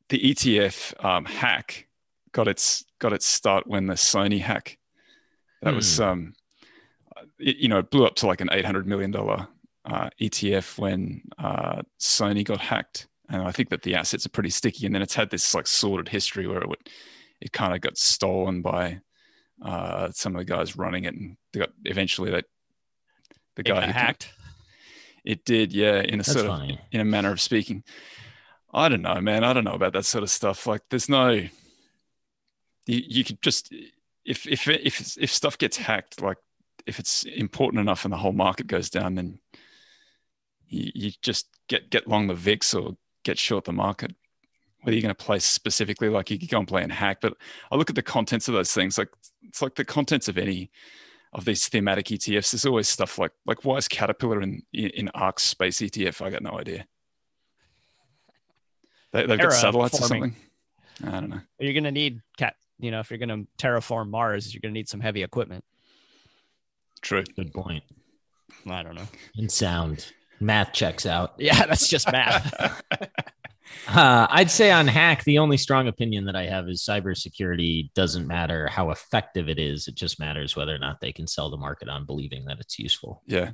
the 0.09 0.19
ETF 0.19 1.05
um, 1.05 1.25
hack 1.25 1.87
got 2.35 2.49
its 2.49 2.85
got 2.99 3.14
its 3.14 3.24
start 3.24 3.66
when 3.66 3.87
the 3.87 3.95
Sony 3.95 4.41
hack. 4.41 4.76
That 5.62 5.72
was 5.72 5.99
um, 5.99 6.35
it, 7.39 7.57
you 7.57 7.68
know, 7.68 7.78
it 7.78 7.91
blew 7.91 8.05
up 8.05 8.16
to 8.16 8.26
like 8.26 8.43
an 8.43 8.51
eight 8.53 8.66
hundred 8.66 8.87
million 8.87 9.11
dollar 9.11 9.49
uh, 9.87 10.11
ETF 10.20 10.78
when 10.78 11.22
uh, 11.39 11.80
Sony 11.99 12.45
got 12.45 12.61
hacked, 12.61 13.07
and 13.30 13.41
I 13.41 13.51
think 13.53 13.70
that 13.70 13.82
the 13.82 13.95
assets 13.95 14.26
are 14.26 14.30
pretty 14.30 14.51
sticky. 14.51 14.85
And 14.85 14.95
then 14.95 15.01
it's 15.01 15.14
had 15.14 15.30
this 15.30 15.55
like 15.55 15.66
sordid 15.66 16.09
history 16.09 16.47
where 16.47 16.61
it 16.61 16.68
would, 16.68 16.91
it 17.41 17.53
kind 17.53 17.74
of 17.74 17.80
got 17.80 17.97
stolen 17.97 18.61
by 18.61 19.01
uh, 19.62 20.11
some 20.12 20.35
of 20.35 20.41
the 20.41 20.45
guys 20.45 20.76
running 20.76 21.05
it, 21.05 21.14
and 21.14 21.37
they 21.53 21.61
got 21.61 21.70
eventually 21.85 22.30
they 22.30 22.43
the 23.57 23.61
It 23.61 23.66
guy 23.66 23.87
who 23.87 23.93
hacked. 23.93 24.30
It 25.24 25.45
did, 25.47 25.72
yeah, 25.72 26.03
in 26.03 26.14
a 26.14 26.16
That's 26.18 26.32
sort 26.32 26.47
funny. 26.47 26.74
of 26.74 26.78
in 26.93 27.01
a 27.01 27.05
manner 27.05 27.32
of 27.32 27.41
speaking. 27.41 27.85
I 28.74 28.89
don't 28.89 29.03
know, 29.03 29.20
man. 29.20 29.45
I 29.45 29.53
don't 29.53 29.64
know 29.64 29.74
about 29.74 29.93
that 29.95 30.05
sort 30.05 30.24
of 30.24 30.30
stuff. 30.30 30.66
Like, 30.66 30.82
there's 30.91 31.09
no. 31.09 31.47
You, 32.87 33.03
you 33.07 33.24
could 33.24 33.41
just 33.43 33.72
if 34.24 34.47
if 34.47 34.68
if 34.68 35.16
if 35.18 35.32
stuff 35.32 35.59
gets 35.59 35.76
hacked, 35.76 36.20
like 36.20 36.39
if 36.87 36.99
it's 36.99 37.24
important 37.24 37.80
enough 37.80 38.05
and 38.05 38.12
the 38.12 38.18
whole 38.18 38.32
market 38.32 38.66
goes 38.66 38.91
down, 38.91 39.14
then 39.14 39.39
you, 40.68 40.91
you 40.95 41.12
just 41.22 41.49
get 41.68 41.91
get 41.91 42.09
long 42.09 42.26
the 42.26 42.35
VIX 42.35 42.74
or 42.74 42.97
get 43.24 43.39
short 43.39 43.64
the 43.64 43.72
market. 43.72 44.14
Whether 44.82 44.97
you're 44.97 45.03
going 45.03 45.14
to 45.14 45.24
play 45.24 45.39
specifically, 45.39 46.11
like 46.11 46.30
you 46.30 46.39
could 46.39 46.51
go 46.51 46.59
and 46.59 46.68
play 46.68 46.82
and 46.82 46.93
hack, 46.93 47.18
but 47.22 47.35
I 47.70 47.76
look 47.76 47.89
at 47.89 47.97
the 47.97 48.03
contents 48.03 48.49
of 48.49 48.55
those 48.55 48.72
things. 48.72 48.99
Like 48.99 49.09
it's 49.43 49.62
like 49.62 49.76
the 49.76 49.85
contents 49.85 50.28
of 50.28 50.37
any 50.37 50.70
of 51.32 51.47
these 51.47 51.68
thematic 51.68 52.07
ETFs. 52.07 52.53
There's 52.53 52.66
always 52.66 52.89
stuff 52.89 53.18
like 53.18 53.32
like 53.47 53.64
why 53.64 53.76
is 53.76 53.89
Caterpillar 53.89 54.43
in 54.43 54.62
in, 54.72 55.09
ARK 55.14 55.41
space 55.41 55.78
ETF? 55.78 56.24
I 56.24 56.30
got 56.30 56.43
no 56.43 56.59
idea. 56.59 56.87
They, 59.12 59.26
they've 59.26 59.39
got 59.39 59.53
satellites 59.53 60.01
or 60.01 60.09
something. 60.09 60.37
I 61.03 61.11
don't 61.12 61.30
know. 61.30 61.41
You're 61.59 61.72
going 61.72 61.85
to 61.85 61.93
need 61.93 62.20
cat. 62.37 62.57
You 62.79 62.91
know, 62.91 63.01
if 63.01 63.11
you're 63.11 63.18
going 63.18 63.29
to 63.29 63.64
terraform 63.64 64.11
Mars, 64.11 64.53
you're 64.53 64.61
going 64.61 64.72
to 64.72 64.79
need 64.79 64.89
some 64.89 65.01
heavy 65.01 65.22
equipment. 65.22 65.64
True. 67.01 67.25
Good 67.37 67.53
point. 67.53 67.85
I 68.68 68.83
don't 68.83 68.95
know. 68.95 69.09
And 69.37 69.51
sound 69.51 70.12
math 70.41 70.72
checks 70.72 71.07
out. 71.07 71.35
Yeah, 71.39 71.66
that's 71.66 71.89
just 71.89 72.11
math. 72.11 72.83
Uh, 73.89 74.27
I'd 74.31 74.51
say 74.51 74.70
on 74.70 74.87
hack, 74.87 75.25
the 75.25 75.39
only 75.39 75.57
strong 75.57 75.89
opinion 75.89 76.25
that 76.27 76.37
I 76.37 76.47
have 76.47 76.68
is 76.68 76.83
cybersecurity 76.83 77.93
doesn't 77.95 78.27
matter 78.27 78.66
how 78.68 78.91
effective 78.91 79.49
it 79.49 79.59
is. 79.59 79.89
It 79.89 79.95
just 79.95 80.20
matters 80.20 80.57
whether 80.57 80.75
or 80.75 80.79
not 80.79 81.01
they 81.01 81.12
can 81.12 81.27
sell 81.27 81.51
the 81.51 81.57
market 81.57 81.89
on 81.89 82.07
believing 82.07 82.45
that 82.47 82.61
it's 82.61 82.79
useful. 82.79 83.22
Yeah. 83.27 83.51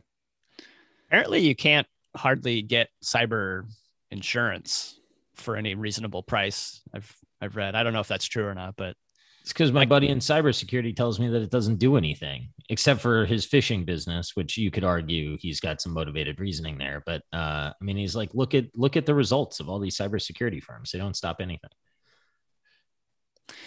Apparently, 1.08 1.40
you 1.40 1.56
can't 1.56 1.86
hardly 2.16 2.62
get 2.62 2.90
cyber 3.04 3.64
insurance 4.10 5.00
for 5.34 5.56
any 5.56 5.74
reasonable 5.74 6.22
price. 6.22 6.80
I've 6.94 7.12
I've 7.40 7.56
read. 7.56 7.74
I 7.74 7.82
don't 7.82 7.92
know 7.92 8.00
if 8.00 8.08
that's 8.08 8.26
true 8.26 8.46
or 8.46 8.54
not, 8.54 8.76
but 8.76 8.96
It's 9.43 9.53
because 9.53 9.72
my 9.72 9.86
buddy 9.86 10.09
in 10.09 10.18
cybersecurity 10.18 10.95
tells 10.95 11.18
me 11.18 11.28
that 11.28 11.41
it 11.41 11.51
doesn't 11.51 11.76
do 11.76 11.97
anything 11.97 12.51
except 12.68 13.01
for 13.01 13.24
his 13.24 13.47
phishing 13.47 13.86
business, 13.86 14.36
which 14.36 14.59
you 14.59 14.70
could 14.70 14.84
argue 14.84 15.38
he's 15.41 15.61
got 15.61 15.80
some 15.80 15.93
motivated 15.93 16.38
reasoning 16.38 16.76
there. 16.76 17.03
But 17.07 17.22
uh, 17.32 17.72
I 17.72 17.84
mean, 17.84 17.97
he's 17.97 18.14
like, 18.14 18.30
look 18.34 18.55
at 18.55 18.66
look 18.76 18.97
at 18.97 19.07
the 19.07 19.14
results 19.14 19.59
of 19.59 19.68
all 19.68 19.78
these 19.78 19.97
cybersecurity 19.97 20.62
firms. 20.62 20.93
They 20.93 20.99
don't 20.99 21.16
stop 21.16 21.38
anything. 21.41 21.70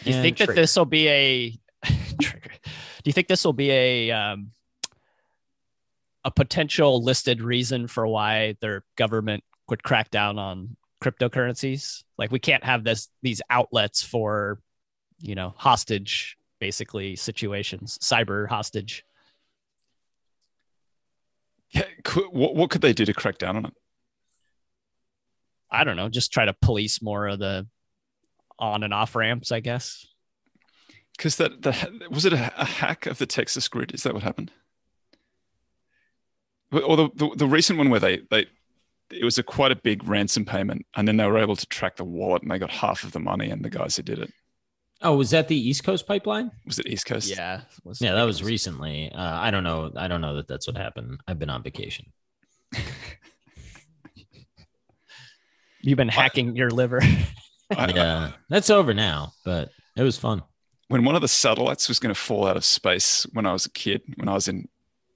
do 0.03 0.11
you 0.11 0.15
And 0.15 0.23
think 0.23 0.37
that 0.37 0.55
this 0.55 0.75
will 0.75 0.85
be 0.85 1.09
a 1.09 1.59
trigger? 2.21 2.51
Do 2.63 3.09
you 3.09 3.13
think 3.13 3.27
this 3.27 3.43
will 3.43 3.53
be 3.53 3.71
a 3.71 4.11
um, 4.11 4.51
a 6.23 6.29
potential 6.29 7.03
listed 7.03 7.41
reason 7.41 7.87
for 7.87 8.07
why 8.07 8.55
their 8.61 8.83
government 8.95 9.43
would 9.69 9.81
crack 9.81 10.11
down 10.11 10.37
on 10.37 10.77
cryptocurrencies? 11.03 12.03
Like 12.17 12.31
we 12.31 12.39
can't 12.39 12.63
have 12.63 12.83
this 12.83 13.09
these 13.23 13.41
outlets 13.49 14.03
for 14.03 14.59
you 15.23 15.33
know 15.33 15.53
hostage 15.57 16.37
basically 16.59 17.15
situations, 17.15 17.97
cyber 18.01 18.47
hostage. 18.47 19.03
Yeah. 21.71 21.85
Could, 22.03 22.25
what, 22.31 22.55
what 22.55 22.69
could 22.69 22.81
they 22.81 22.93
do 22.93 23.03
to 23.05 23.13
crack 23.13 23.37
down 23.37 23.57
on 23.57 23.65
it? 23.65 23.73
I 25.71 25.83
don't 25.83 25.97
know, 25.97 26.07
just 26.07 26.31
try 26.31 26.45
to 26.45 26.53
police 26.53 27.01
more 27.01 27.27
of 27.27 27.39
the 27.39 27.67
on 28.59 28.83
and 28.83 28.93
off 28.93 29.15
ramps, 29.15 29.51
I 29.51 29.59
guess. 29.59 30.05
Because 31.17 31.37
that 31.37 31.63
the 31.63 32.07
was 32.11 32.25
it 32.25 32.33
a, 32.33 32.53
a 32.61 32.65
hack 32.65 33.07
of 33.07 33.17
the 33.17 33.25
Texas 33.25 33.67
grid? 33.67 33.93
Is 33.93 34.03
that 34.03 34.13
what 34.13 34.23
happened? 34.23 34.51
Or 36.71 36.95
the, 36.95 37.09
the, 37.15 37.29
the 37.35 37.47
recent 37.47 37.77
one 37.77 37.89
where 37.89 37.99
they 37.99 38.21
they 38.29 38.45
it 39.11 39.23
was 39.23 39.37
a 39.37 39.43
quite 39.43 39.71
a 39.71 39.75
big 39.75 40.07
ransom 40.07 40.45
payment, 40.45 40.85
and 40.95 41.07
then 41.07 41.17
they 41.17 41.27
were 41.27 41.37
able 41.37 41.55
to 41.55 41.65
track 41.67 41.97
the 41.97 42.03
wallet, 42.03 42.41
and 42.41 42.51
they 42.51 42.57
got 42.57 42.71
half 42.71 43.03
of 43.03 43.11
the 43.11 43.19
money, 43.19 43.49
and 43.49 43.63
the 43.63 43.69
guys 43.69 43.95
who 43.95 44.03
did 44.03 44.19
it 44.19 44.31
Oh, 45.01 45.17
was 45.17 45.31
that 45.31 45.47
the 45.49 45.55
East 45.57 45.83
Coast 45.83 46.07
pipeline? 46.07 46.51
was 46.65 46.79
it 46.79 46.87
East 46.87 47.05
Coast. 47.05 47.29
Yeah. 47.29 47.61
Yeah, 47.99 48.13
that 48.13 48.23
was 48.23 48.41
recently. 48.41 49.11
Uh, 49.11 49.21
I 49.39 49.51
don't 49.51 49.63
know. 49.65 49.91
I 49.97 50.07
don't 50.07 50.21
know 50.21 50.35
that 50.35 50.47
that's 50.47 50.65
what 50.67 50.77
happened. 50.77 51.19
I've 51.27 51.39
been 51.39 51.49
on 51.49 51.61
vacation. 51.63 52.05
You've 55.81 55.97
been 55.97 56.07
hacking 56.09 56.55
your 56.55 56.69
liver. 56.69 57.01
Yeah, 57.75 58.33
that's 58.49 58.69
over 58.69 58.93
now, 58.93 59.33
but 59.43 59.69
it 59.97 60.03
was 60.03 60.15
fun. 60.15 60.43
when 60.89 61.05
one 61.05 61.15
of 61.15 61.21
the 61.23 61.27
satellites 61.27 61.87
was 61.87 61.97
going 61.97 62.13
to 62.13 62.19
fall 62.19 62.45
out 62.45 62.55
of 62.55 62.63
space 62.63 63.25
when 63.33 63.47
I 63.47 63.53
was 63.53 63.65
a 63.65 63.71
kid, 63.71 64.01
when 64.17 64.29
I 64.29 64.33
was 64.35 64.47
in 64.47 64.67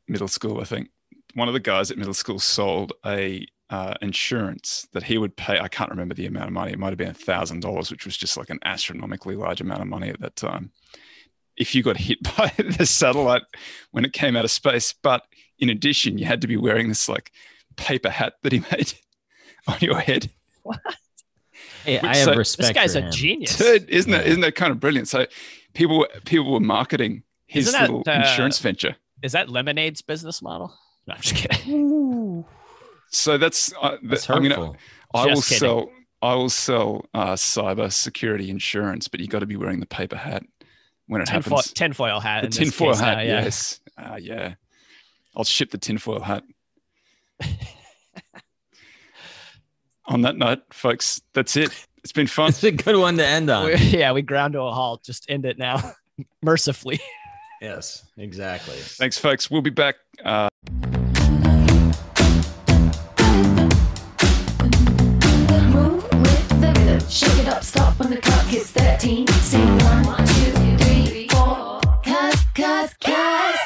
middle 0.07 0.27
school, 0.27 0.59
I 0.59 0.63
think 0.63 0.89
one 1.35 1.47
of 1.47 1.53
the 1.53 1.59
guys 1.59 1.91
at 1.91 1.99
middle 1.99 2.15
school 2.15 2.39
sold 2.39 2.93
a 3.05 3.45
uh, 3.69 3.93
insurance 4.01 4.87
that 4.93 5.03
he 5.03 5.17
would 5.17 5.35
pay. 5.35 5.59
I 5.59 5.67
can't 5.67 5.89
remember 5.89 6.15
the 6.15 6.25
amount 6.25 6.47
of 6.47 6.53
money. 6.53 6.71
It 6.71 6.79
might 6.79 6.89
have 6.89 6.97
been 6.97 7.09
a 7.09 7.13
thousand 7.13 7.61
dollars, 7.61 7.91
which 7.91 8.05
was 8.05 8.15
just 8.17 8.37
like 8.37 8.49
an 8.49 8.59
astronomically 8.63 9.35
large 9.35 9.59
amount 9.61 9.81
of 9.81 9.87
money 9.87 10.09
at 10.09 10.19
that 10.21 10.35
time. 10.35 10.71
If 11.57 11.73
you 11.75 11.83
got 11.83 11.97
hit 11.97 12.19
by 12.37 12.51
the 12.57 12.85
satellite 12.85 13.41
when 13.91 14.05
it 14.05 14.13
came 14.13 14.35
out 14.35 14.45
of 14.45 14.51
space, 14.51 14.93
but 15.03 15.23
in 15.59 15.69
addition, 15.69 16.17
you 16.17 16.25
had 16.25 16.41
to 16.41 16.47
be 16.47 16.55
wearing 16.57 16.87
this 16.87 17.09
like 17.09 17.31
paper 17.75 18.09
hat 18.09 18.33
that 18.43 18.51
he 18.53 18.59
made 18.71 18.93
on 19.67 19.77
your 19.81 19.99
head. 19.99 20.29
Hey, 21.83 21.99
I 21.99 22.15
have 22.17 22.25
so- 22.25 22.35
respect. 22.35 22.67
this 22.75 22.75
guy's 22.83 22.93
for 22.93 22.99
a 22.99 23.01
him. 23.03 23.11
genius. 23.11 23.57
Dude, 23.57 23.89
isn't 23.89 24.11
that 24.11 24.23
Yeah. 24.25 24.29
isn't 24.31 24.41
that 24.41 24.55
kind 24.55 24.71
of 24.71 24.79
brilliant? 24.79 25.07
So 25.07 25.25
people 25.73 25.99
were- 25.99 26.09
people 26.25 26.51
were 26.53 26.59
marketing 26.59 27.23
his 27.47 27.71
that, 27.71 27.81
little 27.81 28.03
uh, 28.07 28.11
insurance 28.11 28.59
venture. 28.59 28.95
Is 29.23 29.31
that 29.31 29.49
Lemonade's 29.49 30.01
business 30.01 30.41
model? 30.41 30.73
No, 31.07 31.13
I'm 31.15 31.21
just 31.21 31.35
kidding. 31.35 32.45
So 33.09 33.37
that's, 33.37 33.73
uh, 33.81 33.91
th- 33.91 34.01
That's 34.03 34.29
I'm 34.29 34.43
hurtful. 34.43 34.65
gonna 34.65 34.77
I 35.13 35.25
will 35.27 35.41
kidding. 35.41 35.59
sell 35.59 35.89
I 36.21 36.33
will 36.35 36.49
sell 36.49 37.05
uh, 37.13 37.33
cyber 37.33 37.91
security 37.91 38.49
insurance, 38.49 39.07
but 39.07 39.19
you 39.19 39.27
got 39.27 39.39
to 39.39 39.45
be 39.45 39.55
wearing 39.55 39.79
the 39.79 39.85
paper 39.85 40.15
hat 40.17 40.43
when 41.07 41.21
it 41.21 41.25
Tinfoil, 41.27 41.57
happens. 41.57 41.73
tinfoil 41.73 42.19
hat. 42.19 42.43
the 42.43 42.49
tinfoil 42.49 42.95
hat, 42.95 43.17
now, 43.17 43.23
yeah. 43.23 43.43
yes, 43.43 43.79
uh, 43.97 44.17
yeah. 44.19 44.55
I'll 45.35 45.43
ship 45.43 45.69
the 45.71 45.77
tinfoil 45.77 46.19
hat. 46.19 46.43
On 50.07 50.21
that 50.21 50.37
note, 50.37 50.59
folks, 50.71 51.21
that's 51.33 51.55
it. 51.57 51.69
It's 52.03 52.13
been 52.13 52.27
fun. 52.27 52.49
It's 52.49 52.63
a 52.63 52.71
good 52.71 52.95
one 52.95 53.17
to 53.17 53.25
end 53.25 53.49
on. 53.49 53.65
We- 53.67 53.75
yeah, 53.75 54.11
we 54.13 54.21
ground 54.21 54.53
to 54.53 54.61
a 54.61 54.71
halt. 54.71 55.03
Just 55.03 55.29
end 55.29 55.45
it 55.45 55.57
now, 55.57 55.91
mercifully. 56.41 56.99
yes, 57.61 58.05
exactly. 58.17 58.75
Thanks, 58.77 59.17
folks. 59.17 59.51
We'll 59.51 59.61
be 59.61 59.69
back. 59.69 59.95
Uh, 60.23 60.47
Shake 67.09 67.39
it 67.39 67.47
up, 67.47 67.63
stop 67.63 67.97
when 67.99 68.09
the 68.09 68.17
clock, 68.17 68.45
hits 68.47 68.71
13. 68.71 69.27
Sing 69.27 69.77
one, 69.79 70.03
two, 70.03 70.77
three, 70.77 71.27
four. 71.29 71.79
Cause, 72.03 72.43
cause, 72.53 72.93
cause. 72.99 73.56